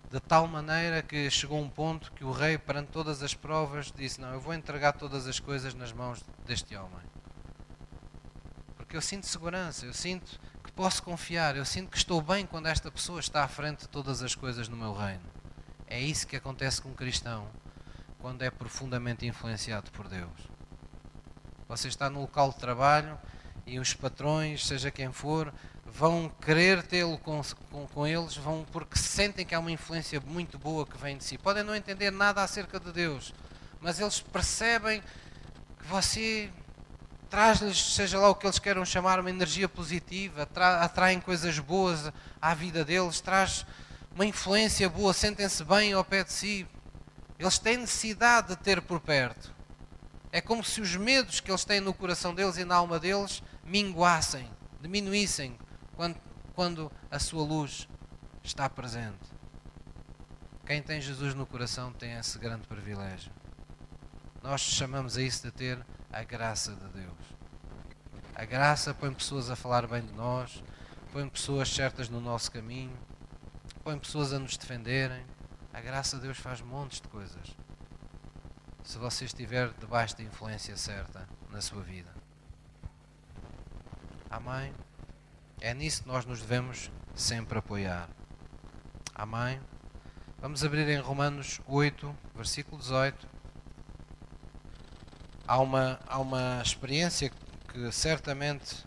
De 0.10 0.20
tal 0.20 0.48
maneira 0.48 1.02
que 1.02 1.30
chegou 1.30 1.60
um 1.60 1.70
ponto 1.70 2.12
que 2.12 2.24
o 2.24 2.32
rei, 2.32 2.58
perante 2.58 2.90
todas 2.90 3.24
as 3.24 3.34
provas, 3.34 3.92
disse: 3.92 4.22
Não, 4.22 4.32
eu 4.32 4.40
vou 4.40 4.54
entregar 4.54 4.94
todas 4.94 5.28
as 5.28 5.40
coisas 5.40 5.74
nas 5.74 5.92
mãos 5.92 6.24
deste 6.46 6.76
homem. 6.76 7.02
Porque 8.78 8.96
eu 8.96 9.02
sinto 9.02 9.26
segurança, 9.26 9.86
eu 9.86 9.94
sinto 9.94 10.40
que 10.64 10.72
posso 10.72 11.02
confiar, 11.04 11.58
eu 11.58 11.66
sinto 11.66 11.90
que 11.90 11.98
estou 11.98 12.22
bem 12.22 12.46
quando 12.46 12.68
esta 12.68 12.92
pessoa 12.92 13.20
está 13.20 13.44
à 13.44 13.48
frente 13.48 13.82
de 13.82 13.90
todas 13.90 14.22
as 14.22 14.36
coisas 14.36 14.70
no 14.70 14.78
meu 14.78 14.94
reino. 14.94 15.24
É 15.88 16.00
isso 16.00 16.28
que 16.28 16.36
acontece 16.36 16.82
com 16.82 16.90
um 16.90 16.94
cristão 16.94 17.48
quando 18.20 18.42
é 18.42 18.50
profundamente 18.50 19.26
influenciado 19.26 19.92
por 19.92 20.08
Deus. 20.08 20.53
Você 21.68 21.88
está 21.88 22.10
no 22.10 22.22
local 22.22 22.52
de 22.52 22.58
trabalho 22.58 23.18
e 23.66 23.80
os 23.80 23.94
patrões, 23.94 24.66
seja 24.66 24.92
quem 24.92 25.12
for, 25.12 25.54
vão 25.86 26.30
querer 26.42 26.84
tê-lo 26.84 27.18
com, 27.18 27.42
com, 27.72 27.88
com, 27.88 28.08
eles, 28.08 28.36
vão 28.36 28.66
porque 28.72 28.98
sentem 28.98 29.46
que 29.46 29.54
há 29.54 29.60
uma 29.60 29.72
influência 29.72 30.20
muito 30.20 30.58
boa 30.58 30.86
que 30.86 30.98
vem 30.98 31.18
de 31.18 31.24
si. 31.24 31.38
Podem 31.38 31.64
não 31.64 31.76
entender 31.76 32.12
nada 32.12 32.42
acerca 32.42 32.80
de 32.80 32.92
Deus, 32.92 33.34
mas 33.80 34.00
eles 34.00 34.20
percebem 34.20 35.02
que 35.80 35.88
você 35.88 36.50
traz-lhes, 37.30 37.96
seja 37.96 38.20
lá 38.20 38.30
o 38.30 38.36
que 38.36 38.46
eles 38.46 38.60
queiram 38.60 38.86
chamar, 38.86 39.20
uma 39.20 39.30
energia 39.30 39.70
positiva, 39.70 40.48
atraem 40.82 41.20
coisas 41.20 41.58
boas 41.60 42.12
à 42.42 42.54
vida 42.54 42.84
deles, 42.84 43.22
traz 43.22 43.66
uma 44.14 44.26
influência 44.26 44.90
boa, 44.90 45.14
sentem-se 45.14 45.64
bem 45.64 45.94
ao 45.94 46.04
pé 46.04 46.24
de 46.24 46.32
si. 46.32 46.68
Eles 47.40 47.58
têm 47.58 47.78
necessidade 47.78 48.50
de 48.50 48.56
ter 48.58 48.82
por 48.82 49.00
perto. 49.00 49.53
É 50.34 50.42
como 50.42 50.64
se 50.64 50.82
os 50.82 50.96
medos 50.96 51.40
que 51.40 51.52
eles 51.52 51.64
têm 51.64 51.80
no 51.80 51.94
coração 51.94 52.34
deles 52.34 52.58
e 52.58 52.66
na 52.66 52.74
alma 52.74 53.00
deles 53.00 53.44
minguassem, 53.64 54.50
diminuíssem 54.82 55.56
quando, 55.96 56.18
quando 56.56 56.92
a 57.12 57.20
sua 57.20 57.44
luz 57.44 57.88
está 58.44 58.68
presente. 58.68 59.32
Quem 60.66 60.82
tem 60.82 61.00
Jesus 61.00 61.36
no 61.36 61.46
coração 61.46 61.94
tem 61.94 62.14
esse 62.14 62.40
grande 62.40 62.66
privilégio. 62.66 63.32
Nós 64.42 64.62
chamamos 64.62 65.18
a 65.18 65.22
isso 65.22 65.44
de 65.44 65.52
ter 65.52 65.86
a 66.12 66.24
graça 66.24 66.72
de 66.74 66.88
Deus. 66.88 67.36
A 68.34 68.44
graça 68.44 68.92
põe 68.92 69.14
pessoas 69.14 69.52
a 69.52 69.56
falar 69.56 69.86
bem 69.86 70.04
de 70.04 70.14
nós, 70.14 70.64
põe 71.12 71.30
pessoas 71.30 71.70
certas 71.70 72.10
no 72.10 72.20
nosso 72.20 72.52
caminho, 72.52 72.98
põe 73.84 74.00
pessoas 74.00 74.34
a 74.34 74.40
nos 74.40 74.58
defenderem. 74.58 75.24
A 75.72 75.80
graça 75.80 76.16
de 76.16 76.24
Deus 76.24 76.40
faz 76.40 76.60
montes 76.60 77.00
de 77.00 77.08
coisas 77.08 77.63
se 78.84 78.98
você 78.98 79.26
estiver 79.26 79.70
debaixo 79.80 80.18
da 80.18 80.24
influência 80.24 80.76
certa 80.76 81.28
na 81.50 81.62
sua 81.62 81.82
vida. 81.82 82.14
Amém? 84.30 84.74
É 85.62 85.74
nisso 85.74 86.04
que 86.04 86.08
nós 86.08 86.26
nos 86.26 86.42
devemos 86.42 86.92
sempre 87.16 87.58
apoiar. 87.58 88.10
Amém? 89.16 89.60
Vamos 90.40 90.64
abrir 90.64 90.88
em 90.90 91.00
Romanos 91.00 91.62
8, 91.66 92.14
versículo 92.36 92.78
18. 92.78 93.28
Há 95.48 95.60
uma, 95.60 96.00
há 96.06 96.20
uma 96.20 96.62
experiência 96.62 97.32
que 97.72 97.92
certamente 97.92 98.86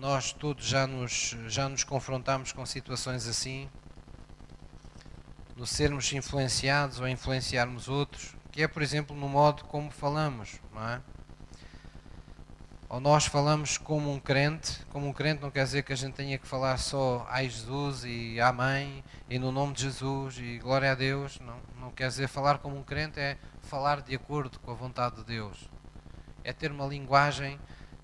nós 0.00 0.32
todos 0.32 0.66
já 0.66 0.86
nos, 0.86 1.36
já 1.46 1.68
nos 1.68 1.84
confrontamos 1.84 2.52
com 2.52 2.66
situações 2.66 3.26
assim 3.28 3.68
no 5.56 5.66
sermos 5.66 6.12
influenciados 6.12 7.00
ou 7.00 7.08
influenciarmos 7.08 7.88
outros, 7.88 8.36
que 8.52 8.62
é, 8.62 8.68
por 8.68 8.82
exemplo, 8.82 9.16
no 9.16 9.28
modo 9.28 9.64
como 9.64 9.90
falamos, 9.90 10.60
não 10.72 10.88
é? 10.88 11.00
Ou 12.88 13.00
nós 13.00 13.26
falamos 13.26 13.76
como 13.76 14.12
um 14.12 14.20
crente, 14.20 14.84
como 14.90 15.08
um 15.08 15.12
crente 15.12 15.42
não 15.42 15.50
quer 15.50 15.64
dizer 15.64 15.82
que 15.82 15.92
a 15.92 15.96
gente 15.96 16.14
tenha 16.14 16.38
que 16.38 16.46
falar 16.46 16.76
só 16.76 17.26
ai 17.28 17.48
Jesus 17.48 18.04
e 18.04 18.40
amém 18.40 19.02
e 19.28 19.40
no 19.40 19.50
nome 19.50 19.72
de 19.72 19.82
Jesus 19.82 20.38
e 20.38 20.58
glória 20.58 20.92
a 20.92 20.94
Deus, 20.94 21.40
não, 21.40 21.56
não 21.80 21.90
quer 21.90 22.06
dizer 22.08 22.28
falar 22.28 22.58
como 22.58 22.78
um 22.78 22.84
crente 22.84 23.18
é 23.18 23.36
falar 23.62 24.02
de 24.02 24.14
acordo 24.14 24.60
com 24.60 24.70
a 24.70 24.74
vontade 24.74 25.16
de 25.16 25.24
Deus. 25.24 25.68
É 26.44 26.52
ter 26.52 26.70
uma 26.70 26.86
linguagem 26.86 27.58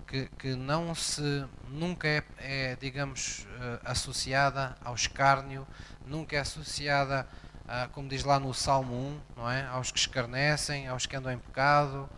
que, 0.05 0.25
que 0.37 0.53
não 0.53 0.93
se 0.93 1.45
nunca 1.69 2.05
é, 2.07 2.23
é 2.39 2.75
digamos 2.75 3.47
uh, 3.55 3.79
associada 3.85 4.75
ao 4.83 4.95
escárnio, 4.95 5.65
nunca 6.05 6.35
é 6.35 6.39
associada 6.39 7.25
ah, 7.67 7.87
como 7.91 8.09
diz 8.09 8.23
lá 8.23 8.39
no 8.39 8.53
Salmo 8.53 8.93
1, 8.93 9.21
não 9.37 9.49
é? 9.49 9.65
aos 9.67 9.91
que 9.91 9.99
escarnecem, 9.99 10.87
aos 10.87 11.05
que 11.05 11.15
andam 11.15 11.31
em 11.31 11.39
pecado, 11.39 12.09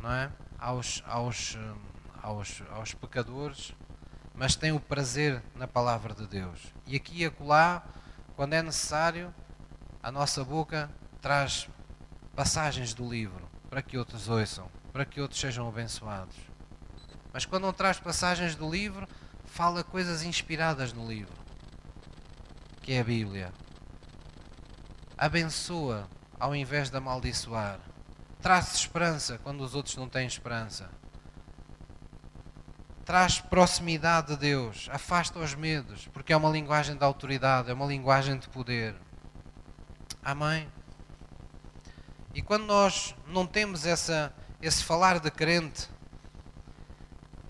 não 0.00 0.12
é? 0.12 0.30
aos, 0.58 1.02
aos, 1.06 1.56
hum, 1.56 1.76
aos, 2.22 2.62
aos 2.70 2.94
pecadores. 2.94 3.72
mas 4.34 4.56
tem 4.56 4.72
o 4.72 4.80
prazer 4.80 5.42
na 5.54 5.66
palavra 5.66 6.14
de 6.14 6.26
Deus. 6.26 6.58
E 6.86 6.96
aqui 6.96 7.22
e 7.22 7.24
acolá, 7.24 7.82
quando 8.36 8.54
é 8.54 8.62
necessário, 8.62 9.34
a 10.02 10.10
nossa 10.10 10.44
boca 10.44 10.90
traz 11.20 11.68
passagens 12.34 12.94
do 12.94 13.08
livro 13.08 13.48
para 13.68 13.82
que 13.82 13.96
outros 13.96 14.28
ouçam, 14.28 14.68
para 14.92 15.04
que 15.04 15.20
outros 15.20 15.40
sejam 15.40 15.68
abençoados. 15.68 16.36
Mas 17.32 17.46
quando 17.46 17.62
não 17.62 17.72
traz 17.72 17.98
passagens 17.98 18.54
do 18.54 18.68
livro, 18.68 19.08
fala 19.44 19.82
coisas 19.82 20.22
inspiradas 20.22 20.92
no 20.92 21.06
livro, 21.08 21.34
que 22.82 22.92
é 22.92 23.00
a 23.00 23.04
Bíblia. 23.04 23.52
Abençoa 25.22 26.08
ao 26.36 26.52
invés 26.52 26.90
de 26.90 26.96
amaldiçoar. 26.96 27.78
Traz 28.40 28.74
esperança 28.74 29.38
quando 29.38 29.60
os 29.60 29.72
outros 29.72 29.94
não 29.94 30.08
têm 30.08 30.26
esperança. 30.26 30.90
Traz 33.04 33.38
proximidade 33.38 34.34
de 34.34 34.36
Deus, 34.36 34.88
afasta 34.90 35.38
os 35.38 35.54
medos, 35.54 36.08
porque 36.08 36.32
é 36.32 36.36
uma 36.36 36.50
linguagem 36.50 36.96
de 36.96 37.04
autoridade, 37.04 37.70
é 37.70 37.72
uma 37.72 37.86
linguagem 37.86 38.36
de 38.36 38.48
poder. 38.48 38.96
Amém? 40.24 40.68
E 42.34 42.42
quando 42.42 42.64
nós 42.64 43.14
não 43.28 43.46
temos 43.46 43.86
essa, 43.86 44.34
esse 44.60 44.82
falar 44.82 45.20
de 45.20 45.30
crente 45.30 45.88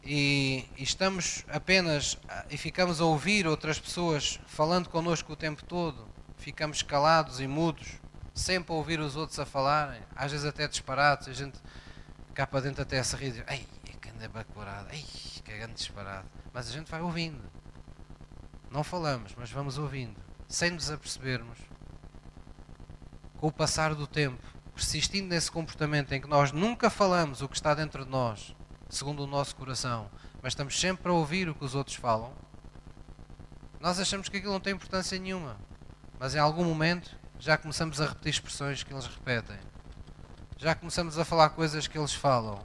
e, 0.04 0.68
e, 0.76 0.82
estamos 0.82 1.42
apenas 1.48 2.18
e 2.50 2.58
ficamos 2.58 3.00
a 3.00 3.06
ouvir 3.06 3.46
outras 3.46 3.78
pessoas 3.78 4.38
falando 4.46 4.90
connosco 4.90 5.32
o 5.32 5.36
tempo 5.36 5.64
todo, 5.64 6.11
ficamos 6.42 6.82
calados 6.82 7.40
e 7.40 7.46
mudos, 7.46 8.00
sempre 8.34 8.72
a 8.72 8.76
ouvir 8.76 8.98
os 8.98 9.14
outros 9.14 9.38
a 9.38 9.46
falarem, 9.46 10.02
às 10.16 10.32
vezes 10.32 10.44
até 10.44 10.66
disparados, 10.66 11.28
a 11.28 11.32
gente 11.32 11.58
cá 12.34 12.46
para 12.46 12.62
dentro 12.62 12.82
até 12.82 13.00
se 13.02 13.14
rir 13.14 13.30
diz, 13.30 13.44
ei, 13.48 13.66
que 14.00 14.08
anda 14.08 14.28
bacurado, 14.28 14.88
ei, 14.90 15.04
que 15.44 15.52
grande 15.52 15.74
disparado. 15.74 16.28
Mas 16.52 16.68
a 16.68 16.72
gente 16.72 16.90
vai 16.90 17.00
ouvindo. 17.00 17.40
Não 18.70 18.82
falamos, 18.82 19.34
mas 19.36 19.50
vamos 19.50 19.78
ouvindo, 19.78 20.16
sem 20.48 20.70
nos 20.70 20.90
apercebermos. 20.90 21.58
Com 23.38 23.46
o 23.46 23.52
passar 23.52 23.94
do 23.94 24.06
tempo, 24.06 24.42
persistindo 24.74 25.28
nesse 25.28 25.50
comportamento 25.50 26.12
em 26.12 26.20
que 26.20 26.28
nós 26.28 26.50
nunca 26.50 26.90
falamos 26.90 27.40
o 27.40 27.48
que 27.48 27.54
está 27.54 27.72
dentro 27.74 28.04
de 28.04 28.10
nós, 28.10 28.56
segundo 28.88 29.22
o 29.22 29.26
nosso 29.26 29.54
coração, 29.54 30.10
mas 30.42 30.52
estamos 30.52 30.78
sempre 30.80 31.08
a 31.08 31.14
ouvir 31.14 31.48
o 31.48 31.54
que 31.54 31.64
os 31.64 31.74
outros 31.74 31.96
falam, 31.96 32.32
nós 33.78 34.00
achamos 34.00 34.28
que 34.28 34.38
aquilo 34.38 34.52
não 34.52 34.60
tem 34.60 34.72
importância 34.72 35.18
nenhuma. 35.18 35.56
Mas 36.22 36.36
em 36.36 36.38
algum 36.38 36.62
momento 36.62 37.18
já 37.36 37.58
começamos 37.58 38.00
a 38.00 38.06
repetir 38.06 38.30
expressões 38.30 38.84
que 38.84 38.94
eles 38.94 39.06
repetem. 39.06 39.58
Já 40.56 40.72
começamos 40.72 41.18
a 41.18 41.24
falar 41.24 41.50
coisas 41.50 41.88
que 41.88 41.98
eles 41.98 42.14
falam. 42.14 42.62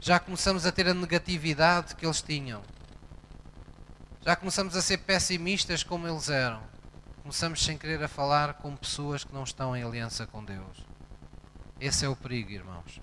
Já 0.00 0.18
começamos 0.18 0.66
a 0.66 0.72
ter 0.72 0.88
a 0.88 0.92
negatividade 0.92 1.94
que 1.94 2.04
eles 2.04 2.20
tinham. 2.20 2.62
Já 4.22 4.34
começamos 4.34 4.74
a 4.74 4.82
ser 4.82 4.98
pessimistas 4.98 5.84
como 5.84 6.08
eles 6.08 6.28
eram 6.28 6.60
começamos 7.22 7.64
sem 7.64 7.78
querer 7.78 8.02
a 8.02 8.08
falar 8.08 8.54
com 8.54 8.74
pessoas 8.74 9.22
que 9.22 9.32
não 9.32 9.44
estão 9.44 9.76
em 9.76 9.84
aliança 9.84 10.26
com 10.26 10.44
Deus. 10.44 10.84
Esse 11.80 12.04
é 12.04 12.08
o 12.08 12.16
perigo, 12.16 12.50
irmãos. 12.50 13.00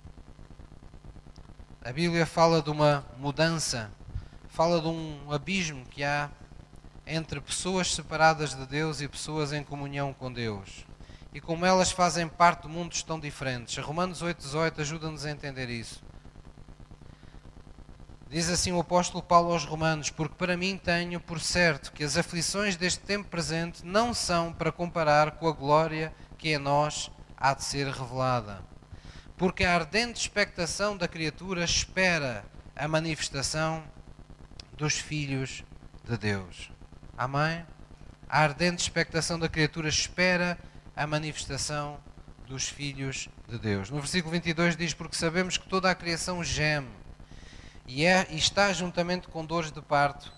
A 1.82 1.90
Bíblia 1.90 2.26
fala 2.26 2.60
de 2.60 2.68
uma 2.68 3.06
mudança, 3.16 3.90
fala 4.48 4.82
de 4.82 4.86
um 4.86 5.32
abismo 5.32 5.84
que 5.86 6.04
há 6.04 6.30
entre 7.06 7.40
pessoas 7.40 7.94
separadas 7.94 8.54
de 8.54 8.66
Deus 8.66 9.00
e 9.00 9.08
pessoas 9.08 9.52
em 9.52 9.62
comunhão 9.62 10.12
com 10.12 10.32
Deus. 10.32 10.86
E 11.34 11.40
como 11.40 11.64
elas 11.64 11.90
fazem 11.90 12.28
parte 12.28 12.62
de 12.62 12.68
mundos 12.68 13.02
tão 13.02 13.18
diferentes. 13.18 13.76
Romanos 13.78 14.22
8,18 14.22 14.80
ajuda-nos 14.80 15.24
a 15.24 15.30
entender 15.30 15.68
isso. 15.70 16.02
Diz 18.28 18.48
assim 18.48 18.72
o 18.72 18.80
apóstolo 18.80 19.22
Paulo 19.22 19.52
aos 19.52 19.64
Romanos: 19.64 20.08
Porque 20.08 20.34
para 20.36 20.56
mim 20.56 20.80
tenho 20.82 21.20
por 21.20 21.38
certo 21.38 21.92
que 21.92 22.02
as 22.02 22.16
aflições 22.16 22.76
deste 22.76 23.00
tempo 23.00 23.28
presente 23.28 23.84
não 23.84 24.14
são 24.14 24.52
para 24.52 24.72
comparar 24.72 25.32
com 25.32 25.46
a 25.46 25.52
glória 25.52 26.14
que 26.38 26.48
em 26.48 26.58
nós 26.58 27.10
há 27.36 27.52
de 27.52 27.62
ser 27.62 27.88
revelada. 27.88 28.62
Porque 29.36 29.64
a 29.64 29.74
ardente 29.74 30.20
expectação 30.20 30.96
da 30.96 31.06
criatura 31.06 31.64
espera 31.64 32.44
a 32.74 32.88
manifestação 32.88 33.84
dos 34.78 34.94
filhos 34.94 35.62
de 36.02 36.16
Deus. 36.16 36.70
Amém? 37.16 37.64
A 38.28 38.40
ardente 38.40 38.82
expectação 38.82 39.38
da 39.38 39.48
criatura 39.48 39.88
espera 39.88 40.58
a 40.96 41.06
manifestação 41.06 41.98
dos 42.46 42.68
filhos 42.68 43.28
de 43.48 43.58
Deus. 43.58 43.90
No 43.90 43.98
versículo 43.98 44.32
22 44.32 44.76
diz: 44.76 44.94
Porque 44.94 45.16
sabemos 45.16 45.56
que 45.56 45.68
toda 45.68 45.90
a 45.90 45.94
criação 45.94 46.42
geme 46.42 46.88
e, 47.86 48.04
é, 48.04 48.26
e 48.30 48.36
está 48.36 48.72
juntamente 48.72 49.28
com 49.28 49.44
dores 49.44 49.70
de 49.70 49.82
parto 49.82 50.32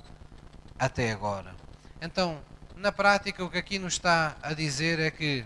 até 0.78 1.12
agora. 1.12 1.54
Então, 2.00 2.40
na 2.74 2.90
prática, 2.90 3.44
o 3.44 3.50
que 3.50 3.58
aqui 3.58 3.78
nos 3.78 3.94
está 3.94 4.36
a 4.42 4.52
dizer 4.52 4.98
é 4.98 5.10
que 5.10 5.44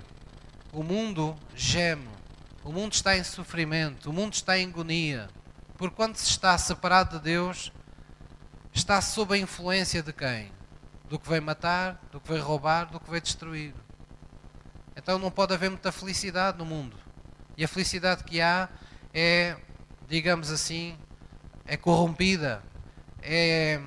o 0.73 0.83
mundo 0.83 1.37
geme, 1.55 2.09
o 2.65 2.73
mundo 2.73 2.93
está 2.93 3.17
em 3.17 3.25
sofrimento, 3.25 4.11
o 4.11 4.13
mundo 4.13 4.33
está 4.33 4.59
em 4.59 4.69
agonia, 4.69 5.29
porque 5.77 5.95
quando 5.95 6.17
se 6.17 6.31
está 6.31 6.57
separado 6.57 7.19
de 7.19 7.25
Deus, 7.25 7.71
está 8.73 9.01
sob 9.01 9.35
a 9.35 9.39
influência 9.39 10.03
de 10.03 10.13
quem? 10.13 10.51
Do 11.09 11.19
que 11.19 11.29
veio 11.29 11.43
matar, 11.43 12.01
do 12.13 12.21
que 12.21 12.29
veio 12.29 12.45
roubar, 12.45 12.87
do 12.87 13.01
que 13.01 13.11
veio 13.11 13.23
destruir. 13.23 13.75
Então 14.97 15.19
não 15.19 15.31
pode 15.31 15.55
haver 15.55 15.71
muita 15.71 15.91
felicidade 15.91 16.59
no 16.59 16.67
mundo. 16.67 16.97
E 17.57 17.65
a 17.65 17.69
felicidade 17.69 18.25
que 18.25 18.41
há 18.41 18.69
é, 19.13 19.57
digamos 20.09 20.51
assim, 20.51 20.97
é 21.67 21.77
corrompida, 21.77 22.63
é, 23.23 23.81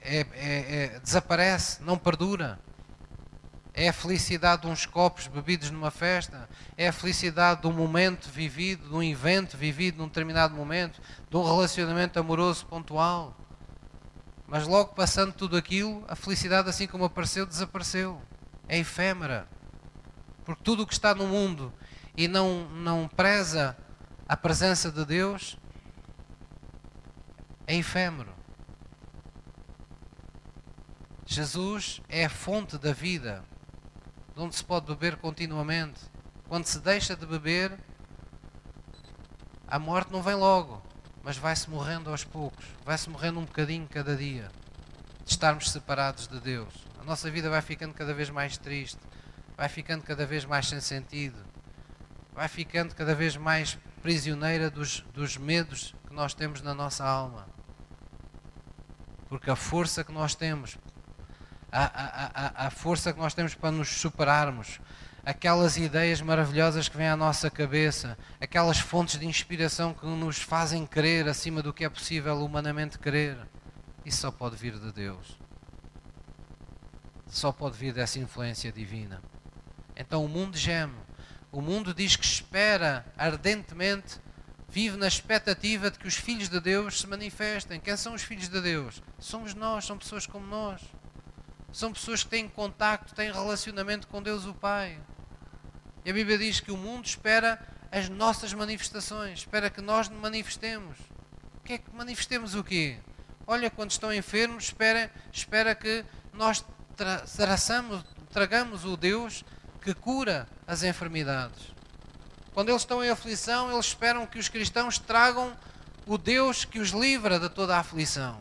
é, 0.00 0.20
é, 0.20 0.26
é, 0.34 1.00
desaparece, 1.00 1.82
não 1.82 1.96
perdura. 1.96 2.58
É 3.74 3.88
a 3.88 3.92
felicidade 3.92 4.62
de 4.62 4.68
uns 4.68 4.84
copos 4.84 5.26
bebidos 5.26 5.70
numa 5.70 5.90
festa, 5.90 6.48
é 6.76 6.88
a 6.88 6.92
felicidade 6.92 7.62
de 7.62 7.66
um 7.66 7.72
momento 7.72 8.28
vivido, 8.28 8.88
de 8.88 8.94
um 8.94 9.02
evento 9.02 9.56
vivido 9.56 9.98
num 9.98 10.08
determinado 10.08 10.54
momento, 10.54 11.00
de 11.30 11.36
um 11.36 11.42
relacionamento 11.42 12.18
amoroso 12.18 12.66
pontual. 12.66 13.34
Mas 14.52 14.66
logo 14.66 14.92
passando 14.92 15.32
tudo 15.32 15.56
aquilo, 15.56 16.04
a 16.06 16.14
felicidade, 16.14 16.68
assim 16.68 16.86
como 16.86 17.06
apareceu, 17.06 17.46
desapareceu. 17.46 18.20
É 18.68 18.78
efêmera. 18.78 19.48
Porque 20.44 20.62
tudo 20.62 20.82
o 20.82 20.86
que 20.86 20.92
está 20.92 21.14
no 21.14 21.26
mundo 21.26 21.72
e 22.14 22.28
não, 22.28 22.68
não 22.68 23.08
preza 23.08 23.74
a 24.28 24.36
presença 24.36 24.92
de 24.92 25.06
Deus 25.06 25.56
é 27.66 27.76
efêmero. 27.76 28.34
Jesus 31.24 32.02
é 32.06 32.26
a 32.26 32.30
fonte 32.30 32.76
da 32.76 32.92
vida, 32.92 33.42
de 34.34 34.42
onde 34.42 34.54
se 34.54 34.62
pode 34.62 34.84
beber 34.84 35.16
continuamente. 35.16 35.98
Quando 36.46 36.66
se 36.66 36.78
deixa 36.78 37.16
de 37.16 37.24
beber, 37.24 37.78
a 39.66 39.78
morte 39.78 40.12
não 40.12 40.22
vem 40.22 40.34
logo, 40.34 40.82
mas 41.22 41.36
vai-se 41.36 41.70
morrendo 41.70 42.10
aos 42.10 42.24
poucos, 42.24 42.64
vai-se 42.84 43.08
morrendo 43.08 43.40
um 43.40 43.44
bocadinho 43.44 43.86
cada 43.88 44.16
dia, 44.16 44.50
de 45.24 45.30
estarmos 45.30 45.70
separados 45.70 46.26
de 46.26 46.40
Deus. 46.40 46.72
A 47.00 47.04
nossa 47.04 47.30
vida 47.30 47.48
vai 47.48 47.62
ficando 47.62 47.94
cada 47.94 48.12
vez 48.12 48.30
mais 48.30 48.56
triste, 48.58 49.00
vai 49.56 49.68
ficando 49.68 50.02
cada 50.02 50.26
vez 50.26 50.44
mais 50.44 50.68
sem 50.68 50.80
sentido, 50.80 51.38
vai 52.32 52.48
ficando 52.48 52.94
cada 52.94 53.14
vez 53.14 53.36
mais 53.36 53.78
prisioneira 54.02 54.70
dos, 54.70 55.00
dos 55.14 55.36
medos 55.36 55.94
que 56.08 56.14
nós 56.14 56.34
temos 56.34 56.60
na 56.60 56.74
nossa 56.74 57.04
alma. 57.04 57.46
Porque 59.28 59.50
a 59.50 59.56
força 59.56 60.04
que 60.04 60.12
nós 60.12 60.34
temos, 60.34 60.76
a, 61.70 61.84
a, 61.84 62.64
a, 62.64 62.66
a 62.66 62.70
força 62.70 63.12
que 63.12 63.18
nós 63.18 63.32
temos 63.32 63.54
para 63.54 63.70
nos 63.70 63.88
superarmos, 63.88 64.80
aquelas 65.24 65.76
ideias 65.76 66.20
maravilhosas 66.20 66.88
que 66.88 66.96
vêm 66.96 67.08
à 67.08 67.16
nossa 67.16 67.50
cabeça, 67.50 68.18
aquelas 68.40 68.78
fontes 68.78 69.18
de 69.18 69.26
inspiração 69.26 69.94
que 69.94 70.04
nos 70.04 70.38
fazem 70.38 70.84
crer 70.84 71.28
acima 71.28 71.62
do 71.62 71.72
que 71.72 71.84
é 71.84 71.88
possível 71.88 72.36
humanamente 72.44 72.98
crer, 72.98 73.38
isso 74.04 74.20
só 74.20 74.30
pode 74.30 74.56
vir 74.56 74.78
de 74.78 74.92
Deus. 74.92 75.38
Só 77.28 77.52
pode 77.52 77.78
vir 77.78 77.94
dessa 77.94 78.18
influência 78.18 78.72
divina. 78.72 79.22
Então 79.96 80.24
o 80.24 80.28
mundo 80.28 80.56
geme. 80.56 80.98
O 81.50 81.60
mundo 81.60 81.94
diz 81.94 82.16
que 82.16 82.24
espera 82.24 83.06
ardentemente 83.16 84.20
vive 84.68 84.96
na 84.96 85.06
expectativa 85.06 85.90
de 85.90 85.98
que 85.98 86.08
os 86.08 86.14
filhos 86.14 86.48
de 86.48 86.58
Deus 86.58 87.00
se 87.00 87.06
manifestem. 87.06 87.78
Quem 87.78 87.96
são 87.96 88.14
os 88.14 88.22
filhos 88.22 88.48
de 88.48 88.60
Deus? 88.60 89.02
Somos 89.18 89.54
nós, 89.54 89.84
são 89.84 89.98
pessoas 89.98 90.26
como 90.26 90.46
nós. 90.46 90.80
São 91.70 91.92
pessoas 91.92 92.24
que 92.24 92.30
têm 92.30 92.48
contacto, 92.48 93.14
têm 93.14 93.30
relacionamento 93.30 94.08
com 94.08 94.22
Deus 94.22 94.46
o 94.46 94.54
Pai. 94.54 94.98
E 96.04 96.10
a 96.10 96.12
Bíblia 96.12 96.38
diz 96.38 96.60
que 96.60 96.72
o 96.72 96.76
mundo 96.76 97.06
espera 97.06 97.60
as 97.90 98.08
nossas 98.08 98.52
manifestações, 98.52 99.40
espera 99.40 99.70
que 99.70 99.80
nós 99.80 100.08
manifestemos. 100.08 100.98
O 101.56 101.60
que 101.64 101.74
é 101.74 101.78
que 101.78 101.94
manifestemos 101.94 102.54
o 102.54 102.64
quê? 102.64 102.98
Olha, 103.46 103.70
quando 103.70 103.90
estão 103.90 104.12
enfermos, 104.12 104.64
espera, 104.64 105.10
espera 105.32 105.74
que 105.74 106.04
nós 106.32 106.64
tra 106.96 107.18
traçamos, 107.18 108.04
tragamos 108.32 108.84
o 108.84 108.96
Deus 108.96 109.44
que 109.80 109.94
cura 109.94 110.48
as 110.66 110.82
enfermidades. 110.82 111.72
Quando 112.54 112.68
eles 112.68 112.82
estão 112.82 113.04
em 113.04 113.10
aflição, 113.10 113.72
eles 113.72 113.86
esperam 113.86 114.26
que 114.26 114.38
os 114.38 114.48
cristãos 114.48 114.98
tragam 114.98 115.56
o 116.06 116.18
Deus 116.18 116.64
que 116.64 116.80
os 116.80 116.90
livra 116.90 117.38
de 117.38 117.48
toda 117.48 117.76
a 117.76 117.80
aflição. 117.80 118.40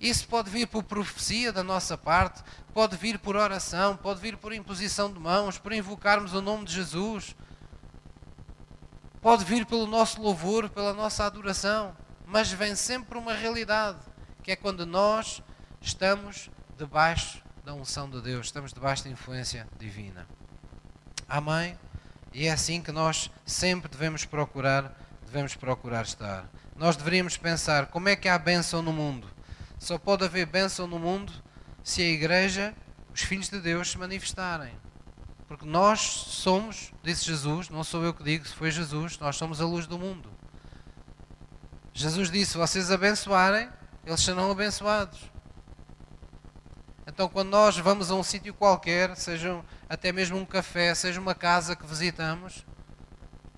Isso 0.00 0.28
pode 0.28 0.50
vir 0.50 0.66
por 0.66 0.82
profecia 0.82 1.52
da 1.52 1.62
nossa 1.62 1.96
parte, 1.96 2.42
pode 2.74 2.96
vir 2.96 3.18
por 3.18 3.34
oração, 3.34 3.96
pode 3.96 4.20
vir 4.20 4.36
por 4.36 4.52
imposição 4.52 5.10
de 5.10 5.18
mãos, 5.18 5.58
por 5.58 5.72
invocarmos 5.72 6.34
o 6.34 6.42
nome 6.42 6.66
de 6.66 6.74
Jesus, 6.74 7.34
pode 9.22 9.44
vir 9.44 9.64
pelo 9.64 9.86
nosso 9.86 10.20
louvor, 10.20 10.68
pela 10.68 10.92
nossa 10.92 11.24
adoração, 11.24 11.96
mas 12.26 12.52
vem 12.52 12.74
sempre 12.74 13.16
uma 13.16 13.32
realidade, 13.32 13.98
que 14.42 14.52
é 14.52 14.56
quando 14.56 14.84
nós 14.84 15.42
estamos 15.80 16.50
debaixo 16.76 17.42
da 17.64 17.72
unção 17.72 18.08
de 18.08 18.20
Deus, 18.20 18.46
estamos 18.46 18.72
debaixo 18.72 19.04
da 19.04 19.10
influência 19.10 19.66
divina. 19.78 20.26
Amém? 21.26 21.78
E 22.34 22.46
é 22.46 22.52
assim 22.52 22.82
que 22.82 22.92
nós 22.92 23.30
sempre 23.46 23.90
devemos 23.90 24.26
procurar, 24.26 24.92
devemos 25.24 25.56
procurar 25.56 26.04
estar. 26.04 26.44
Nós 26.76 26.96
deveríamos 26.96 27.38
pensar 27.38 27.86
como 27.86 28.10
é 28.10 28.14
que 28.14 28.28
há 28.28 28.38
bênção 28.38 28.82
no 28.82 28.92
mundo 28.92 29.35
só 29.78 29.98
pode 29.98 30.24
haver 30.24 30.46
bênção 30.46 30.86
no 30.86 30.98
mundo 30.98 31.32
se 31.82 32.02
a 32.02 32.06
igreja, 32.06 32.74
os 33.14 33.22
filhos 33.22 33.48
de 33.48 33.60
Deus, 33.60 33.90
se 33.90 33.98
manifestarem. 33.98 34.74
Porque 35.46 35.64
nós 35.64 36.00
somos, 36.00 36.92
disse 37.02 37.24
Jesus, 37.24 37.68
não 37.68 37.84
sou 37.84 38.02
eu 38.02 38.12
que 38.12 38.24
digo, 38.24 38.44
foi 38.48 38.70
Jesus, 38.70 39.18
nós 39.18 39.36
somos 39.36 39.60
a 39.60 39.66
luz 39.66 39.86
do 39.86 39.98
mundo. 39.98 40.28
Jesus 41.94 42.30
disse: 42.30 42.52
se 42.52 42.58
vocês 42.58 42.90
abençoarem, 42.90 43.70
eles 44.04 44.20
serão 44.20 44.50
abençoados. 44.50 45.30
Então, 47.06 47.28
quando 47.28 47.50
nós 47.50 47.78
vamos 47.78 48.10
a 48.10 48.14
um 48.16 48.22
sítio 48.22 48.52
qualquer, 48.52 49.16
seja 49.16 49.64
até 49.88 50.10
mesmo 50.10 50.36
um 50.36 50.44
café, 50.44 50.94
seja 50.94 51.20
uma 51.20 51.34
casa 51.34 51.76
que 51.76 51.86
visitamos, 51.86 52.66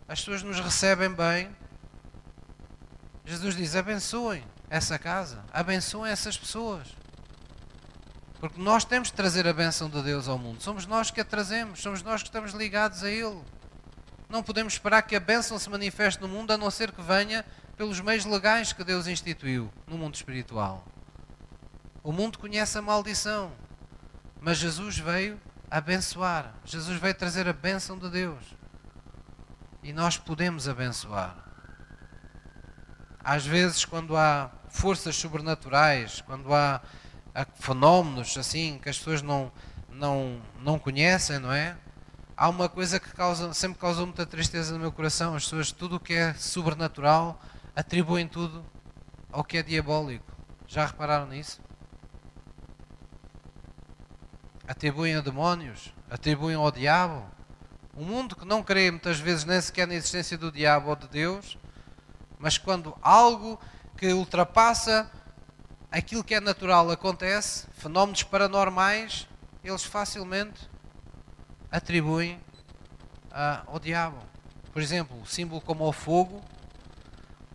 as 0.07 0.21
pessoas 0.21 0.43
nos 0.43 0.61
recebem 0.61 1.11
bem. 1.11 1.49
Jesus 3.25 3.57
diz: 3.57 3.75
abençoem 3.75 4.45
essa 4.71 4.99
casa, 4.99 5.45
abençoem 5.53 6.13
essas 6.13 6.37
pessoas. 6.37 6.89
Porque 8.41 8.61
nós 8.61 8.85
temos 8.85 9.09
de 9.09 9.15
trazer 9.15 9.47
a 9.49 9.53
bênção 9.53 9.91
de 9.91 10.01
Deus 10.03 10.29
ao 10.29 10.39
mundo. 10.39 10.63
Somos 10.63 10.87
nós 10.87 11.11
que 11.11 11.21
a 11.21 11.25
trazemos, 11.25 11.81
somos 11.81 12.03
nós 12.03 12.23
que 12.23 12.29
estamos 12.29 12.53
ligados 12.53 13.03
a 13.03 13.11
Ele. 13.11 13.43
Não 14.29 14.43
podemos 14.43 14.75
esperar 14.75 15.03
que 15.03 15.17
a 15.17 15.21
bênção 15.21 15.59
se 15.59 15.69
manifeste 15.69 16.21
no 16.21 16.29
mundo 16.29 16.53
a 16.53 16.59
não 16.59 16.71
ser 16.71 16.93
que 16.93 17.03
venha 17.03 17.45
pelos 17.77 18.01
meios 18.01 18.25
legais 18.25 18.73
que 18.73 18.85
Deus 18.85 19.07
instituiu 19.07 19.73
no 19.87 19.99
mundo 19.99 20.15
espiritual. 20.15 20.87
O 22.03 22.13
mundo 22.13 22.39
conhece 22.39 22.79
a 22.79 22.83
maldição, 22.83 23.53
mas 24.41 24.59
Jesus 24.59 24.99
veio 24.99 25.41
abençoar. 25.71 26.55
Jesus 26.65 27.01
veio 27.01 27.15
trazer 27.15 27.49
a 27.49 27.53
bênção 27.53 27.99
de 27.99 28.09
Deus. 28.09 28.43
E 29.83 29.93
nós 29.93 30.17
podemos 30.17 30.69
abençoar. 30.69 31.37
Às 33.23 33.45
vezes, 33.45 33.85
quando 33.85 34.17
há 34.17 34.51
forças 34.69 35.17
sobrenaturais, 35.17 36.21
quando 36.23 36.53
há, 36.55 36.81
há 37.35 37.45
fenómenos 37.45 38.37
assim 38.37 38.79
que 38.83 38.89
as 38.89 38.99
pessoas 38.99 39.23
não, 39.23 39.51
não, 39.91 40.41
não 40.61 40.79
conhecem, 40.79 41.39
não 41.39 41.53
é? 41.53 41.77
Há 42.37 42.49
uma 42.49 42.69
coisa 42.69 43.01
que 43.01 43.13
causa, 43.13 43.53
sempre 43.53 43.79
causou 43.79 44.07
muita 44.07 44.25
tristeza 44.25 44.73
no 44.73 44.79
meu 44.79 44.93
coração. 44.93 45.35
As 45.35 45.43
pessoas, 45.45 45.73
tudo 45.73 45.97
o 45.97 46.01
que 46.01 46.15
é 46.15 46.35
sobrenatural, 46.35 47.41
atribuem 47.75 48.29
tudo 48.29 48.65
ao 49.33 49.43
que 49.43 49.59
é 49.59 49.63
diabólico. 49.63 50.25
Já 50.67 50.87
repararam 50.87 51.27
nisso? 51.27 51.61
Atribuem 54.69 55.17
a 55.17 55.21
demónios, 55.21 55.93
atribuem 56.09 56.55
ao 56.55 56.71
diabo. 56.71 57.27
O 57.95 58.05
mundo 58.05 58.37
que 58.37 58.45
não 58.45 58.63
crê 58.63 58.91
muitas 58.91 59.19
vezes 59.19 59.45
nem 59.45 59.61
sequer 59.61 59.89
na 59.89 59.95
existência 59.95 60.39
do 60.39 60.53
diabo 60.53 60.91
ou 60.91 60.97
de 60.97 61.09
Deus, 61.09 61.59
mas 62.39 62.57
quando 62.57 62.97
algo 63.03 63.59
que 63.99 64.13
ultrapassa 64.13 65.11
aquilo 65.91 66.23
que 66.23 66.35
é 66.35 66.41
natural 66.41 66.89
acontece, 66.91 67.67
fenómenos 67.73 68.23
paranormais, 68.23 69.27
eles 69.65 69.85
facilmente 69.85 70.71
atribuem 71.71 72.37
uh, 73.27 73.67
ao 73.67 73.81
diabo. 73.81 74.23
Por 74.73 74.81
exemplo, 74.81 75.27
símbolo 75.27 75.61
como 75.61 75.85
o 75.85 75.93
fogo, 75.93 76.41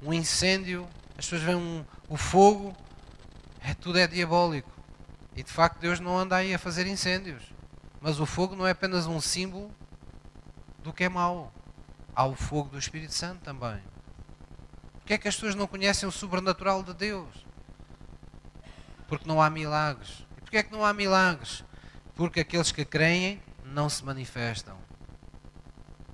um 0.02 0.14
incêndio, 0.14 0.86
as 1.18 1.26
pessoas 1.26 1.42
veem 1.44 1.56
um, 1.56 1.86
o 2.10 2.18
fogo, 2.18 2.76
é, 3.62 3.74
tudo 3.74 3.98
é 3.98 4.06
diabólico. 4.06 4.70
E 5.36 5.44
de 5.44 5.52
facto 5.52 5.80
Deus 5.80 6.02
não 6.02 6.18
anda 6.18 6.36
aí 6.36 6.54
a 6.54 6.60
fazer 6.60 6.86
incêndios. 6.86 7.54
Mas 8.02 8.20
o 8.20 8.26
fogo 8.26 8.54
não 8.54 8.68
é 8.68 8.72
apenas 8.72 9.08
um 9.08 9.22
símbolo 9.22 9.72
do 10.80 10.92
que 10.92 11.06
é 11.06 11.10
mau. 11.10 11.54
Há 12.14 12.26
o 12.26 12.36
fogo 12.36 12.70
do 12.70 12.78
Espírito 12.78 13.14
Santo 13.14 13.40
também. 13.42 13.82
Porquê 15.04 15.16
é 15.16 15.18
que 15.18 15.28
as 15.28 15.36
pessoas 15.36 15.54
não 15.54 15.68
conhecem 15.68 16.08
o 16.08 16.12
sobrenatural 16.14 16.82
de 16.82 16.94
Deus? 16.94 17.46
Porque 19.06 19.28
não 19.28 19.42
há 19.42 19.50
milagres. 19.50 20.26
E 20.38 20.42
porquê 20.42 20.58
é 20.58 20.64
que 20.64 20.72
não 20.72 20.86
há 20.86 20.94
milagres? 20.94 21.62
Porque 22.16 22.40
aqueles 22.40 22.72
que 22.72 22.86
creem 22.86 23.44
não 23.66 23.90
se 23.90 24.04
manifestam. 24.06 24.78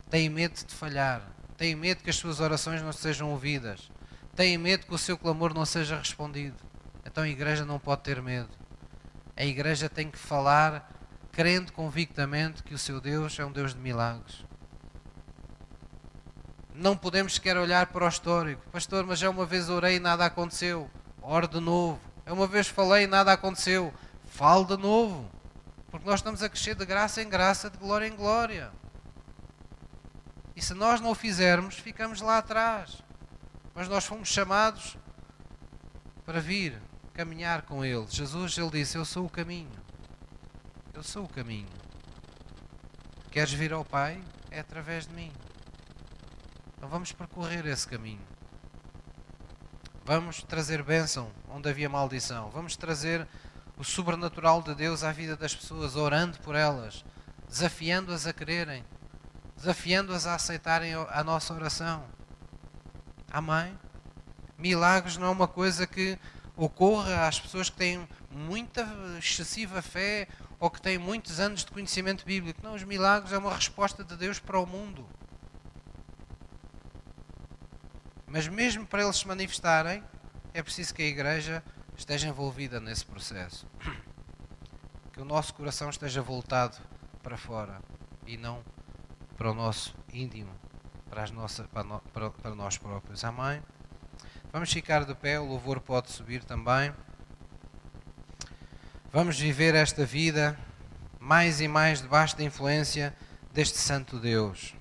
Têm 0.09 0.27
medo 0.27 0.55
de 0.65 0.73
falhar. 0.73 1.21
Têm 1.55 1.75
medo 1.75 2.01
que 2.01 2.09
as 2.09 2.15
suas 2.15 2.39
orações 2.39 2.81
não 2.81 2.91
sejam 2.91 3.29
ouvidas. 3.29 3.91
Têm 4.35 4.57
medo 4.57 4.87
que 4.87 4.95
o 4.95 4.97
seu 4.97 5.19
clamor 5.19 5.53
não 5.53 5.67
seja 5.67 5.95
respondido. 5.95 6.57
Então 7.05 7.23
a 7.23 7.29
igreja 7.29 7.63
não 7.63 7.77
pode 7.77 8.01
ter 8.01 8.19
medo. 8.23 8.49
A 9.37 9.45
igreja 9.45 9.87
tem 9.87 10.09
que 10.09 10.17
falar 10.17 10.91
crendo 11.31 11.71
convictamente 11.73 12.63
que 12.63 12.73
o 12.73 12.79
seu 12.79 12.99
Deus 12.99 13.37
é 13.37 13.45
um 13.45 13.51
Deus 13.51 13.75
de 13.75 13.79
milagres 13.79 14.48
não 16.79 16.95
podemos 16.95 17.35
sequer 17.35 17.57
olhar 17.57 17.87
para 17.87 18.05
o 18.05 18.07
histórico. 18.07 18.61
Pastor, 18.71 19.05
mas 19.05 19.19
já 19.19 19.29
uma 19.29 19.45
vez 19.45 19.69
orei 19.69 19.97
e 19.97 19.99
nada 19.99 20.25
aconteceu. 20.25 20.89
Ore 21.21 21.47
de 21.47 21.59
novo. 21.59 21.99
É 22.25 22.31
uma 22.31 22.47
vez 22.47 22.67
falei 22.67 23.03
e 23.03 23.07
nada 23.07 23.33
aconteceu. 23.33 23.93
Fale 24.25 24.65
de 24.65 24.77
novo. 24.77 25.29
Porque 25.91 26.07
nós 26.07 26.19
estamos 26.19 26.41
a 26.41 26.49
crescer 26.49 26.75
de 26.75 26.85
graça 26.85 27.21
em 27.21 27.27
graça, 27.27 27.69
de 27.69 27.77
glória 27.77 28.07
em 28.07 28.15
glória. 28.15 28.71
E 30.55 30.61
se 30.61 30.73
nós 30.73 31.01
não 31.01 31.11
o 31.11 31.15
fizermos, 31.15 31.75
ficamos 31.75 32.21
lá 32.21 32.37
atrás. 32.37 33.03
Mas 33.75 33.87
nós 33.89 34.05
fomos 34.05 34.29
chamados 34.29 34.97
para 36.25 36.39
vir 36.39 36.79
caminhar 37.13 37.63
com 37.63 37.83
Ele. 37.83 38.05
Jesus, 38.09 38.57
Ele 38.57 38.69
disse: 38.69 38.97
Eu 38.97 39.03
sou 39.03 39.25
o 39.25 39.29
caminho. 39.29 39.71
Eu 40.93 41.03
sou 41.03 41.25
o 41.25 41.29
caminho. 41.29 41.67
Queres 43.31 43.51
vir 43.51 43.73
ao 43.73 43.83
Pai? 43.83 44.21
É 44.49 44.59
através 44.59 45.05
de 45.05 45.13
mim. 45.13 45.31
Então 46.79 46.87
vamos 46.87 47.11
percorrer 47.11 47.67
esse 47.67 47.85
caminho. 47.85 48.21
Vamos 50.05 50.41
trazer 50.43 50.81
bênção 50.81 51.29
onde 51.49 51.69
havia 51.69 51.89
maldição. 51.89 52.49
Vamos 52.51 52.77
trazer 52.77 53.27
o 53.77 53.83
sobrenatural 53.83 54.61
de 54.61 54.73
Deus 54.73 55.03
à 55.03 55.11
vida 55.11 55.35
das 55.35 55.53
pessoas, 55.53 55.97
orando 55.97 56.39
por 56.39 56.55
elas, 56.55 57.03
desafiando-as 57.49 58.25
a 58.25 58.31
quererem, 58.31 58.85
desafiando-as 59.57 60.25
a 60.25 60.35
aceitarem 60.35 60.93
a 60.93 61.21
nossa 61.21 61.53
oração. 61.53 62.05
Amém? 63.29 63.77
Milagres 64.57 65.17
não 65.17 65.27
é 65.27 65.29
uma 65.31 65.49
coisa 65.49 65.85
que 65.85 66.17
ocorra 66.55 67.27
às 67.27 67.41
pessoas 67.41 67.69
que 67.69 67.75
têm 67.75 68.07
muita 68.31 68.87
excessiva 69.17 69.81
fé 69.81 70.29
ou 70.61 70.69
que 70.69 70.81
têm 70.81 70.97
muitos 70.97 71.41
anos 71.41 71.65
de 71.65 71.71
conhecimento 71.71 72.25
bíblico. 72.25 72.61
Não, 72.63 72.73
os 72.73 72.83
milagres 72.83 73.33
é 73.33 73.37
uma 73.37 73.53
resposta 73.53 74.01
de 74.01 74.15
Deus 74.15 74.39
para 74.39 74.57
o 74.57 74.65
mundo. 74.65 75.05
Mas 78.29 78.47
mesmo 78.47 78.85
para 78.85 79.01
eles 79.01 79.17
se 79.17 79.27
manifestarem, 79.27 80.03
é 80.53 80.61
preciso 80.61 80.93
que 80.93 81.01
a 81.01 81.05
igreja 81.05 81.63
esteja 81.97 82.27
envolvida 82.27 82.79
nesse 82.79 83.05
processo. 83.05 83.67
Que 85.11 85.23
o 85.23 85.25
nosso 85.25 85.53
coração 85.53 85.89
esteja 85.89 86.21
voltado 86.21 86.77
para 87.21 87.35
fora 87.35 87.81
e 88.25 88.37
não 88.37 88.63
para 89.35 89.51
o 89.51 89.53
nosso 89.53 89.93
íntimo, 90.13 90.51
para, 91.09 91.23
as 91.23 91.31
nossas, 91.31 91.67
para, 91.67 91.83
no, 91.83 91.99
para, 92.13 92.29
para 92.29 92.55
nós 92.55 92.77
próprios. 92.77 93.21
Amém? 93.25 93.61
Vamos 94.53 94.71
ficar 94.71 95.03
de 95.03 95.13
pé, 95.13 95.37
o 95.37 95.45
louvor 95.45 95.81
pode 95.81 96.09
subir 96.09 96.45
também. 96.45 96.93
Vamos 99.11 99.37
viver 99.37 99.75
esta 99.75 100.05
vida 100.05 100.57
mais 101.19 101.59
e 101.59 101.67
mais 101.67 102.01
debaixo 102.01 102.37
da 102.37 102.43
influência 102.45 103.13
deste 103.51 103.77
Santo 103.77 104.19
Deus 104.19 104.78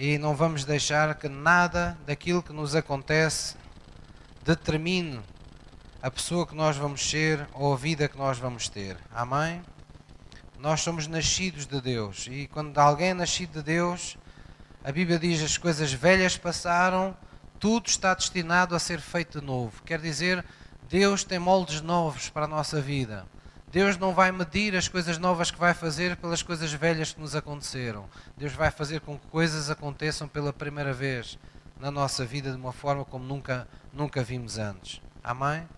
e 0.00 0.16
não 0.16 0.34
vamos 0.34 0.64
deixar 0.64 1.14
que 1.14 1.28
nada 1.28 1.94
daquilo 2.06 2.42
que 2.42 2.54
nos 2.54 2.74
acontece 2.74 3.54
determine 4.42 5.20
a 6.00 6.10
pessoa 6.10 6.46
que 6.46 6.54
nós 6.54 6.74
vamos 6.78 7.06
ser 7.06 7.46
ou 7.52 7.74
a 7.74 7.76
vida 7.76 8.08
que 8.08 8.16
nós 8.16 8.38
vamos 8.38 8.66
ter. 8.66 8.96
Amém? 9.12 9.60
Nós 10.58 10.80
somos 10.80 11.06
nascidos 11.06 11.66
de 11.66 11.78
Deus 11.82 12.26
e 12.30 12.46
quando 12.46 12.78
alguém 12.78 13.10
é 13.10 13.14
nascido 13.14 13.58
de 13.58 13.62
Deus, 13.62 14.16
a 14.82 14.90
Bíblia 14.90 15.18
diz 15.18 15.42
as 15.42 15.58
coisas 15.58 15.92
velhas 15.92 16.34
passaram, 16.34 17.14
tudo 17.58 17.86
está 17.86 18.14
destinado 18.14 18.74
a 18.74 18.78
ser 18.78 19.02
feito 19.02 19.38
de 19.38 19.46
novo. 19.46 19.82
Quer 19.82 20.00
dizer, 20.00 20.42
Deus 20.88 21.24
tem 21.24 21.38
moldes 21.38 21.82
novos 21.82 22.30
para 22.30 22.46
a 22.46 22.48
nossa 22.48 22.80
vida. 22.80 23.26
Deus 23.72 23.96
não 23.96 24.12
vai 24.12 24.32
medir 24.32 24.74
as 24.74 24.88
coisas 24.88 25.16
novas 25.16 25.52
que 25.52 25.58
vai 25.58 25.72
fazer 25.72 26.16
pelas 26.16 26.42
coisas 26.42 26.72
velhas 26.72 27.12
que 27.12 27.20
nos 27.20 27.36
aconteceram. 27.36 28.06
Deus 28.36 28.52
vai 28.52 28.68
fazer 28.68 29.00
com 29.00 29.16
que 29.16 29.28
coisas 29.28 29.70
aconteçam 29.70 30.26
pela 30.26 30.52
primeira 30.52 30.92
vez 30.92 31.38
na 31.78 31.88
nossa 31.88 32.24
vida 32.24 32.50
de 32.50 32.56
uma 32.56 32.72
forma 32.72 33.04
como 33.04 33.24
nunca, 33.24 33.68
nunca 33.92 34.24
vimos 34.24 34.58
antes. 34.58 35.00
Amém? 35.22 35.68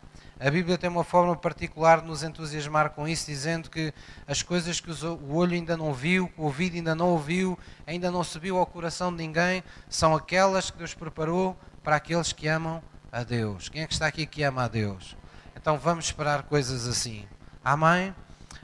A 0.40 0.50
Bíblia 0.50 0.78
tem 0.78 0.88
uma 0.88 1.04
forma 1.04 1.36
particular 1.36 2.00
de 2.00 2.06
nos 2.06 2.22
entusiasmar 2.22 2.90
com 2.90 3.06
isso, 3.06 3.26
dizendo 3.26 3.68
que 3.68 3.92
as 4.26 4.42
coisas 4.42 4.80
que 4.80 4.90
o 4.90 5.34
olho 5.34 5.52
ainda 5.52 5.76
não 5.76 5.92
viu, 5.92 6.28
que 6.28 6.40
o 6.40 6.44
ouvido 6.44 6.76
ainda 6.76 6.94
não 6.94 7.10
ouviu, 7.10 7.58
ainda 7.86 8.10
não 8.10 8.24
subiu 8.24 8.56
ao 8.56 8.64
coração 8.64 9.10
de 9.10 9.18
ninguém, 9.18 9.62
são 9.90 10.14
aquelas 10.14 10.70
que 10.70 10.78
Deus 10.78 10.94
preparou 10.94 11.54
para 11.84 11.96
aqueles 11.96 12.32
que 12.32 12.48
amam 12.48 12.82
a 13.12 13.22
Deus. 13.22 13.68
Quem 13.68 13.82
é 13.82 13.86
que 13.86 13.92
está 13.92 14.06
aqui 14.06 14.24
que 14.24 14.42
ama 14.42 14.64
a 14.64 14.68
Deus? 14.68 15.14
Então 15.54 15.76
vamos 15.76 16.06
esperar 16.06 16.44
coisas 16.44 16.88
assim. 16.88 17.26
Amém? 17.64 18.14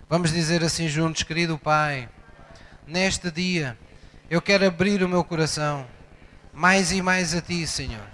Vamos 0.09 0.32
dizer 0.32 0.62
assim 0.64 0.88
juntos, 0.88 1.22
querido 1.22 1.59
Pai, 1.59 2.09
neste 2.86 3.30
dia 3.30 3.78
eu 4.30 4.42
quero 4.42 4.66
abrir 4.66 5.03
o 5.03 5.09
meu 5.09 5.22
coração 5.22 5.86
mais 6.53 6.92
e 6.92 7.01
mais 7.01 7.34
a 7.34 7.40
Ti, 7.40 7.66
Senhor, 7.66 8.07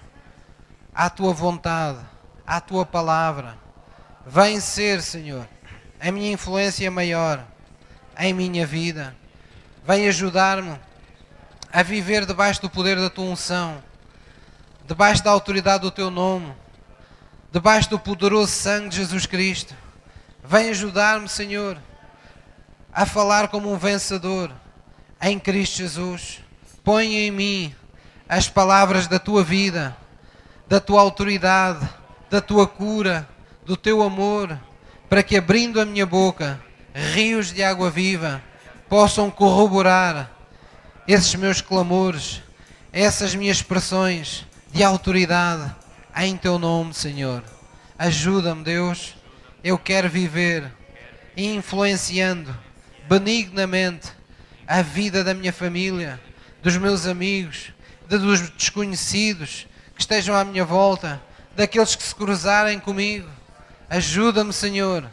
à 0.95 1.09
Tua 1.09 1.33
vontade 1.33 2.05
à 2.47 2.61
tua 2.61 2.85
palavra. 2.85 3.57
Vem 4.27 4.61
ser, 4.61 5.03
Senhor, 5.03 5.49
a 6.01 6.11
minha 6.11 6.33
influência 6.33 6.91
maior 6.91 7.45
em 8.19 8.33
minha 8.33 8.67
vida. 8.67 9.15
Vem 9.87 10.09
ajudar-me 10.09 10.79
a 11.73 11.83
viver 11.83 12.25
debaixo 12.25 12.63
do 12.63 12.71
poder 12.71 12.97
da 12.97 13.11
tua 13.11 13.25
unção, 13.25 13.83
debaixo 14.87 15.23
da 15.23 15.31
autoridade 15.31 15.83
do 15.83 15.91
teu 15.91 16.11
nome, 16.11 16.55
debaixo 17.51 17.91
do 17.91 17.99
poderoso 17.99 18.53
sangue 18.53 18.91
de 18.91 18.97
Jesus 18.97 19.27
Cristo. 19.27 19.75
Vem 20.45 20.71
ajudar-me, 20.71 21.29
Senhor, 21.29 21.79
a 22.93 23.07
falar 23.07 23.49
como 23.49 23.73
um 23.73 23.79
vencedor 23.79 24.53
em 25.21 25.39
Cristo 25.39 25.79
Jesus. 25.79 26.41
Põe 26.85 27.15
em 27.15 27.31
mim 27.31 27.75
as 28.29 28.49
palavras 28.49 29.07
da 29.07 29.19
tua 29.19 29.43
vida, 29.43 29.97
da 30.69 30.79
tua 30.81 31.01
autoridade 31.01 31.89
da 32.35 32.41
tua 32.41 32.67
cura, 32.67 33.29
do 33.65 33.77
teu 33.77 34.03
amor, 34.03 34.59
para 35.09 35.23
que 35.23 35.37
abrindo 35.37 35.81
a 35.81 35.85
minha 35.85 36.05
boca, 36.05 36.61
rios 36.93 37.53
de 37.53 37.63
água 37.63 37.91
viva 37.91 38.43
possam 38.89 39.31
corroborar 39.31 40.33
esses 41.07 41.37
meus 41.37 41.61
clamores, 41.61 42.43
essas 42.93 43.37
minhas 43.37 43.59
expressões 43.59 44.45
de 44.73 44.83
autoridade 44.83 45.73
em 46.17 46.37
teu 46.37 46.59
nome, 46.59 46.93
Senhor. 46.93 47.41
Ajuda-me, 47.97 48.65
Deus. 48.65 49.15
Eu 49.65 49.79
quero 49.79 50.11
viver 50.11 50.71
influenciando 51.35 52.55
benignamente 53.09 54.13
a 54.67 54.83
vida 54.83 55.25
da 55.25 55.33
minha 55.33 55.55
família, 55.55 56.21
dos 56.63 56.77
meus 56.77 57.07
amigos, 57.07 57.73
dos 58.07 58.51
desconhecidos 58.51 59.67
que 59.95 60.03
estejam 60.03 60.37
à 60.37 60.45
minha 60.45 60.67
volta 60.67 61.19
daqueles 61.57 61.97
que 61.97 62.03
se 62.03 62.15
cruzarem 62.15 62.79
comigo. 62.79 63.27
Ajuda-me, 63.89 64.53
Senhor, 64.53 65.11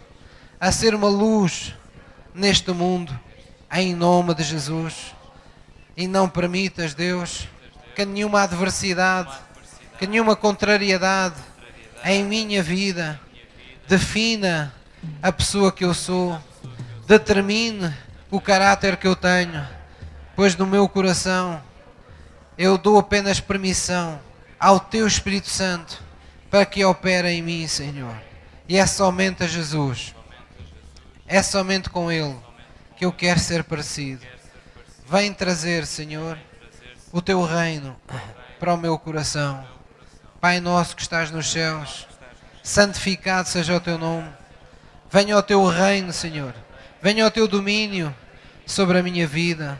a 0.59 0.69
ser 0.69 0.93
uma 0.93 1.07
luz 1.07 1.73
neste 2.35 2.73
mundo, 2.73 3.17
em 3.71 3.95
nome 3.95 4.35
de 4.35 4.43
Jesus. 4.43 5.15
E 5.95 6.07
não 6.07 6.27
permitas, 6.27 6.93
Deus, 6.93 7.47
que 7.95 8.03
nenhuma 8.03 8.41
adversidade, 8.41 9.33
que 9.97 10.05
nenhuma 10.05 10.35
contrariedade 10.35 11.39
em 12.03 12.25
minha 12.25 12.61
vida 12.61 13.17
defina 13.91 14.73
a 15.21 15.33
pessoa 15.33 15.69
que 15.69 15.83
eu 15.83 15.93
sou, 15.93 16.41
determine 17.05 17.93
o 18.29 18.39
caráter 18.39 18.95
que 18.95 19.05
eu 19.05 19.17
tenho, 19.17 19.67
pois 20.33 20.55
no 20.55 20.65
meu 20.65 20.87
coração 20.87 21.61
eu 22.57 22.77
dou 22.77 22.97
apenas 22.97 23.41
permissão 23.41 24.17
ao 24.57 24.79
Teu 24.79 25.05
Espírito 25.05 25.49
Santo 25.49 26.01
para 26.49 26.65
que 26.65 26.85
opere 26.85 27.31
em 27.31 27.41
mim, 27.41 27.67
Senhor. 27.67 28.15
E 28.65 28.77
é 28.77 28.85
somente 28.85 29.43
a 29.43 29.47
Jesus, 29.47 30.15
é 31.27 31.43
somente 31.43 31.89
com 31.89 32.09
Ele 32.09 32.37
que 32.95 33.03
eu 33.03 33.11
quero 33.11 33.41
ser 33.41 33.61
parecido. 33.61 34.25
Vem 35.05 35.33
trazer, 35.33 35.85
Senhor, 35.85 36.39
o 37.11 37.21
Teu 37.21 37.43
reino 37.43 37.97
para 38.57 38.73
o 38.73 38.77
meu 38.77 38.97
coração. 38.97 39.61
Pai 40.39 40.61
nosso 40.61 40.95
que 40.95 41.01
estás 41.01 41.29
nos 41.29 41.51
céus, 41.51 42.07
santificado 42.63 43.47
seja 43.47 43.75
o 43.75 43.79
Teu 43.79 43.97
nome. 43.97 44.29
Venha 45.09 45.37
o 45.37 45.43
Teu 45.43 45.65
reino, 45.65 46.13
Senhor. 46.13 46.53
Venha 47.01 47.25
o 47.25 47.31
Teu 47.31 47.47
domínio 47.47 48.13
sobre 48.65 48.97
a 48.99 49.03
minha 49.03 49.27
vida, 49.27 49.79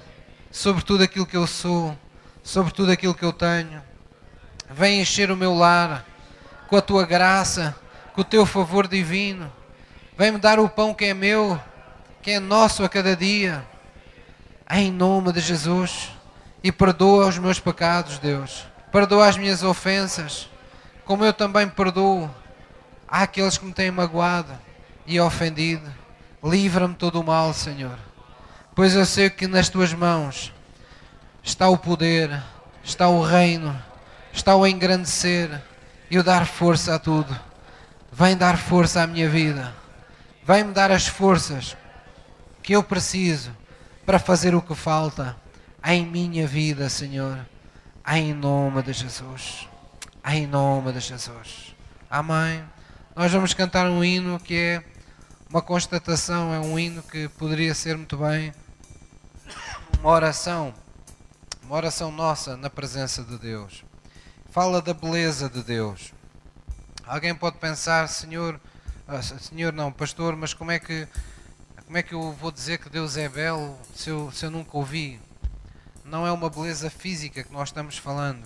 sobre 0.52 0.84
tudo 0.84 1.04
aquilo 1.04 1.26
que 1.26 1.38
eu 1.38 1.48
sou, 1.48 1.98
sobre 2.44 2.74
tudo 2.74 2.92
aquilo 2.92 3.16
que 3.16 3.24
eu 3.24 3.32
tenho. 3.32 3.82
Vem 4.70 5.02
encher 5.02 5.32
o 5.32 5.38
meu 5.38 5.54
lar 5.54 6.06
com 6.68 6.78
a 6.78 6.82
tua 6.82 7.06
graça, 7.06 7.76
com 8.14 8.22
o 8.22 8.26
teu 8.26 8.46
favor 8.46 8.88
divino. 8.88 9.52
Vem-me 10.18 10.38
dar 10.38 10.60
o 10.60 10.70
pão 10.70 10.94
que 10.94 11.06
é 11.06 11.14
meu, 11.14 11.60
que 12.22 12.32
é 12.32 12.40
nosso 12.40 12.84
a 12.84 12.90
cada 12.90 13.16
dia. 13.16 13.66
Em 14.70 14.92
nome 14.92 15.34
de 15.34 15.42
Jesus. 15.42 16.10
E 16.64 16.72
perdoa 16.72 17.28
os 17.28 17.38
meus 17.38 17.60
pecados, 17.60 18.20
Deus. 18.20 18.66
Perdoa 18.92 19.28
as 19.28 19.38
minhas 19.38 19.64
ofensas, 19.64 20.50
como 21.04 21.26
eu 21.26 21.34
também 21.34 21.68
perdoo 21.68 22.30
àqueles 23.12 23.58
que 23.58 23.66
me 23.66 23.74
têm 23.74 23.92
magoado 23.92 24.58
e 25.06 25.20
ofendido. 25.20 25.92
Livra-me 26.42 26.96
todo 26.96 27.20
o 27.20 27.24
mal, 27.24 27.54
Senhor. 27.54 28.00
Pois 28.74 28.96
eu 28.96 29.06
sei 29.06 29.30
que 29.30 29.46
nas 29.48 29.68
tuas 29.68 29.94
mãos 29.94 30.54
está 31.44 31.68
o 31.68 31.78
poder, 31.78 32.42
está 32.82 33.10
o 33.10 33.22
reino, 33.22 33.78
está 34.32 34.56
o 34.56 34.66
engrandecer 34.66 35.62
e 36.10 36.18
o 36.18 36.24
dar 36.24 36.48
força 36.48 36.96
a 36.96 37.00
tudo. 37.00 37.38
Vem 38.12 38.38
dar 38.38 38.58
força 38.58 39.02
à 39.02 39.08
minha 39.08 39.30
vida. 39.30 39.74
Vem-me 40.44 40.74
dar 40.74 40.92
as 40.92 41.06
forças 41.08 41.76
que 42.64 42.74
eu 42.74 42.82
preciso 42.82 43.56
para 44.06 44.20
fazer 44.20 44.56
o 44.56 44.62
que 44.62 44.74
falta 44.74 45.36
em 45.84 46.06
minha 46.06 46.48
vida, 46.48 46.90
Senhor. 46.90 47.40
Em 48.08 48.34
nome 48.34 48.82
de 48.84 48.94
Jesus. 48.94 49.68
Em 50.26 50.48
nome 50.48 50.92
de 50.94 51.00
Jesus. 51.00 51.76
Amém. 52.10 52.64
Nós 53.16 53.32
vamos 53.32 53.54
cantar 53.54 53.88
um 53.90 54.04
hino 54.04 54.40
que 54.40 54.56
é 54.56 54.84
uma 55.50 55.62
constatação, 55.62 56.54
é 56.54 56.60
um 56.60 56.78
hino 56.78 57.04
que 57.04 57.28
poderia 57.30 57.74
ser 57.74 57.98
muito 57.98 58.18
bem 58.18 58.54
uma 60.00 60.10
oração, 60.10 60.74
uma 61.64 61.76
oração 61.76 62.12
nossa 62.12 62.58
na 62.58 62.70
presença 62.70 63.24
de 63.24 63.38
Deus 63.38 63.84
fala 64.52 64.82
da 64.82 64.94
beleza 64.94 65.50
de 65.50 65.64
Deus. 65.64 66.14
Alguém 67.06 67.34
pode 67.34 67.58
pensar, 67.58 68.10
Senhor, 68.10 68.60
ah, 69.08 69.22
Senhor 69.22 69.72
não, 69.72 69.94
pastor, 69.94 70.36
mas 70.36 70.54
como 70.54 70.72
é 70.72 70.80
que 70.80 71.08
como 71.86 71.98
é 71.98 72.04
que 72.04 72.14
eu 72.14 72.34
vou 72.34 72.52
dizer 72.52 72.78
que 72.78 72.90
Deus 72.90 73.16
é 73.16 73.30
belo 73.30 73.78
se 73.96 74.10
eu, 74.10 74.30
se 74.32 74.46
eu 74.46 74.52
nunca 74.52 74.78
ouvi? 74.78 75.22
Não 76.04 76.28
é 76.28 76.32
uma 76.34 76.50
beleza 76.50 76.90
física 76.90 77.44
que 77.44 77.54
nós 77.54 77.70
estamos 77.70 77.98
falando, 77.98 78.46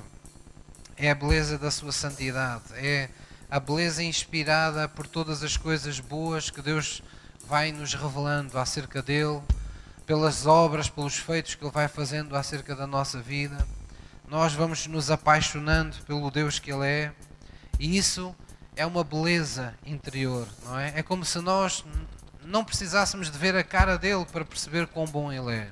é 0.96 1.10
a 1.10 1.16
beleza 1.16 1.58
da 1.58 1.72
sua 1.72 1.92
santidade, 1.92 2.64
é 2.74 3.10
a 3.56 3.60
beleza 3.60 4.04
inspirada 4.04 4.90
por 4.90 5.08
todas 5.08 5.44
as 5.44 5.56
coisas 5.56 6.00
boas 6.00 6.50
que 6.50 6.62
Deus 6.62 7.02
vai 7.48 7.72
nos 7.72 7.94
revelando 7.94 8.58
acerca 8.58 9.02
dele, 9.02 9.42
pelas 10.06 10.46
obras, 10.46 10.90
pelos 10.90 11.18
feitos 11.18 11.56
que 11.56 11.64
ele 11.64 11.72
vai 11.72 11.88
fazendo 11.88 12.36
acerca 12.36 12.76
da 12.76 12.88
nossa 12.88 13.22
vida 13.22 13.66
nós 14.28 14.54
vamos 14.54 14.88
nos 14.88 15.12
apaixonando 15.12 15.98
pelo 16.06 16.32
Deus 16.32 16.60
que 16.60 16.72
Ele 16.72 16.88
é, 16.88 17.12
e 17.80 17.98
isso 17.98 18.36
é 18.76 18.86
uma 18.86 19.04
beleza 19.04 19.74
interior, 19.86 20.48
não 20.64 20.80
é? 20.80 20.94
É 20.96 21.04
como 21.04 21.24
se 21.24 21.40
nós 21.40 21.86
não 22.44 22.64
precisássemos 22.64 23.30
de 23.30 23.38
ver 23.38 23.56
a 23.56 23.64
cara 23.64 23.98
dele 23.98 24.26
para 24.26 24.44
perceber 24.44 24.88
quão 24.88 25.06
bom 25.06 25.32
Ele 25.32 25.54
é. 25.54 25.70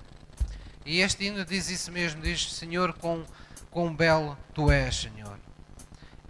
E 0.86 0.99
este 0.99 1.25
hino 1.25 1.43
diz 1.45 1.69
isso 1.69 1.91
mesmo, 1.91 2.21
diz 2.21 2.53
Senhor, 2.53 2.93
quão, 2.93 3.25
quão 3.71 3.93
belo 3.93 4.38
Tu 4.53 4.69
és, 4.71 4.95
Senhor. 4.95 5.38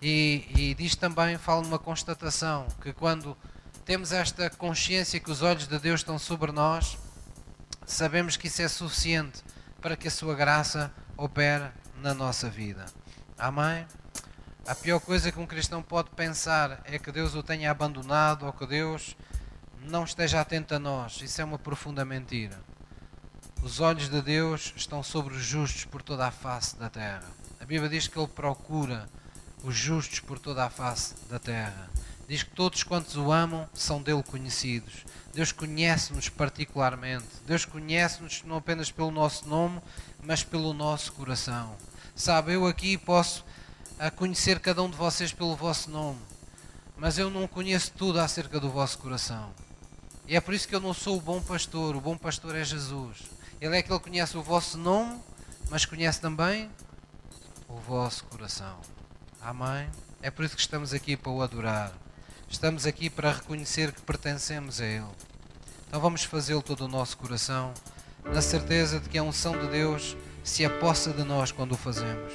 E, 0.06 0.44
e 0.54 0.76
diz 0.76 0.98
também, 0.98 1.38
fala 1.38 1.66
uma 1.66 1.80
constatação, 1.80 2.68
que 2.82 2.92
quando 2.92 3.38
temos 3.86 4.12
esta 4.12 4.50
consciência 4.50 5.18
que 5.18 5.32
os 5.32 5.42
olhos 5.42 5.66
de 5.66 5.80
Deus 5.80 6.02
estão 6.02 6.20
sobre 6.20 6.52
nós, 6.52 6.98
sabemos 7.86 8.36
que 8.36 8.48
isso 8.48 8.62
é 8.62 8.68
suficiente 8.68 9.42
para 9.80 9.96
que 9.96 10.10
a 10.10 10.12
Sua 10.12 10.36
graça 10.36 10.94
opere 11.16 11.72
na 12.02 12.14
nossa 12.14 12.50
vida. 12.50 12.86
Amém? 13.38 13.88
A 14.68 14.76
pior 14.76 15.00
coisa 15.00 15.32
que 15.32 15.40
um 15.40 15.48
cristão 15.48 15.82
pode 15.82 16.10
pensar 16.10 16.82
é 16.84 17.00
que 17.00 17.10
Deus 17.10 17.34
o 17.34 17.42
tenha 17.42 17.72
abandonado 17.72 18.46
ou 18.46 18.52
que 18.52 18.68
Deus 18.68 19.16
não 19.88 20.04
esteja 20.04 20.42
atento 20.42 20.76
a 20.76 20.80
nós. 20.80 21.22
Isso 21.22 21.40
é 21.40 21.46
uma 21.46 21.58
profunda 21.58 22.04
mentira. 22.04 22.60
Os 23.62 23.80
olhos 23.80 24.10
de 24.10 24.22
Deus 24.22 24.74
estão 24.76 25.02
sobre 25.02 25.34
os 25.34 25.46
justos 25.46 25.86
por 25.86 26.02
toda 26.02 26.28
a 26.28 26.32
face 26.32 26.76
da 26.76 26.90
terra. 26.90 27.24
A 27.58 27.64
Bíblia 27.64 27.90
diz 27.90 28.10
que 28.10 28.20
Ele 28.20 28.28
procura 28.28 29.08
os 29.64 29.76
justos 29.76 30.20
por 30.20 30.38
toda 30.38 30.66
a 30.66 30.70
face 30.70 31.16
da 31.30 31.40
terra. 31.40 31.90
Diz 32.28 32.44
que 32.44 32.52
todos 32.52 32.84
quantos 32.84 33.16
o 33.16 33.32
amam 33.32 33.68
são 33.74 34.02
dele 34.02 34.24
conhecidos. 34.24 35.06
Deus 35.34 35.52
conhece-nos 35.52 36.30
particularmente. 36.30 37.26
Deus 37.46 37.66
conhece-nos 37.66 38.44
não 38.44 38.58
apenas 38.58 38.92
pelo 38.92 39.12
nosso 39.12 39.48
nome, 39.48 39.82
mas 40.22 40.44
pelo 40.44 40.74
nosso 40.74 41.12
coração. 41.14 41.76
Sabe, 42.16 42.54
eu 42.54 42.68
aqui 42.68 42.98
posso 42.98 43.44
a 43.98 44.12
conhecer 44.12 44.60
cada 44.60 44.84
um 44.84 44.90
de 44.90 44.98
vocês 44.98 45.32
pelo 45.32 45.56
vosso 45.56 45.90
nome, 45.90 46.20
mas 46.98 47.18
eu 47.18 47.30
não 47.30 47.48
conheço 47.48 47.92
tudo 47.94 48.20
acerca 48.20 48.60
do 48.60 48.70
vosso 48.70 48.98
coração. 49.00 49.52
E 50.28 50.36
é 50.36 50.42
por 50.42 50.54
isso 50.54 50.68
que 50.68 50.76
eu 50.76 50.80
não 50.80 50.94
sou 50.94 51.18
o 51.18 51.22
bom 51.22 51.42
pastor. 51.42 51.96
O 51.96 52.02
bom 52.02 52.18
pastor 52.18 52.56
é 52.56 52.64
Jesus. 52.64 53.18
Ele 53.60 53.76
é 53.76 53.80
aquele 53.80 54.00
que 54.00 54.06
conhece 54.06 54.38
o 54.38 54.44
vosso 54.44 54.78
nome, 54.78 55.20
mas 55.70 55.86
conhece 55.86 56.22
também 56.22 56.70
o 57.68 57.76
vosso 57.76 58.24
coração. 58.26 58.80
Amém? 59.44 59.90
É 60.22 60.32
por 60.32 60.46
isso 60.46 60.56
que 60.56 60.62
estamos 60.62 60.94
aqui 60.94 61.18
para 61.18 61.30
o 61.30 61.42
adorar. 61.42 61.92
Estamos 62.50 62.86
aqui 62.86 63.10
para 63.10 63.34
reconhecer 63.34 63.92
que 63.92 64.02
pertencemos 64.02 64.80
a 64.80 64.86
Ele. 64.86 65.04
Então 65.88 66.00
vamos 66.00 66.24
fazê-lo 66.24 66.62
todo 66.62 66.86
o 66.86 66.88
nosso 66.88 67.18
coração, 67.18 67.74
na 68.24 68.42
certeza 68.42 69.02
de 69.02 69.10
que 69.10 69.18
a 69.18 69.24
unção 69.24 69.60
de 69.60 69.68
Deus 69.68 70.16
se 70.46 70.64
apossa 70.64 71.12
de 71.12 71.26
nós 71.26 71.52
quando 71.52 71.74
o 71.74 71.78
fazemos. 71.78 72.32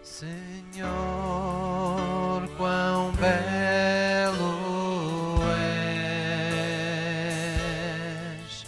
Senhor, 0.00 0.88
quão 2.56 3.10
belo 3.12 4.38
és, 8.32 8.64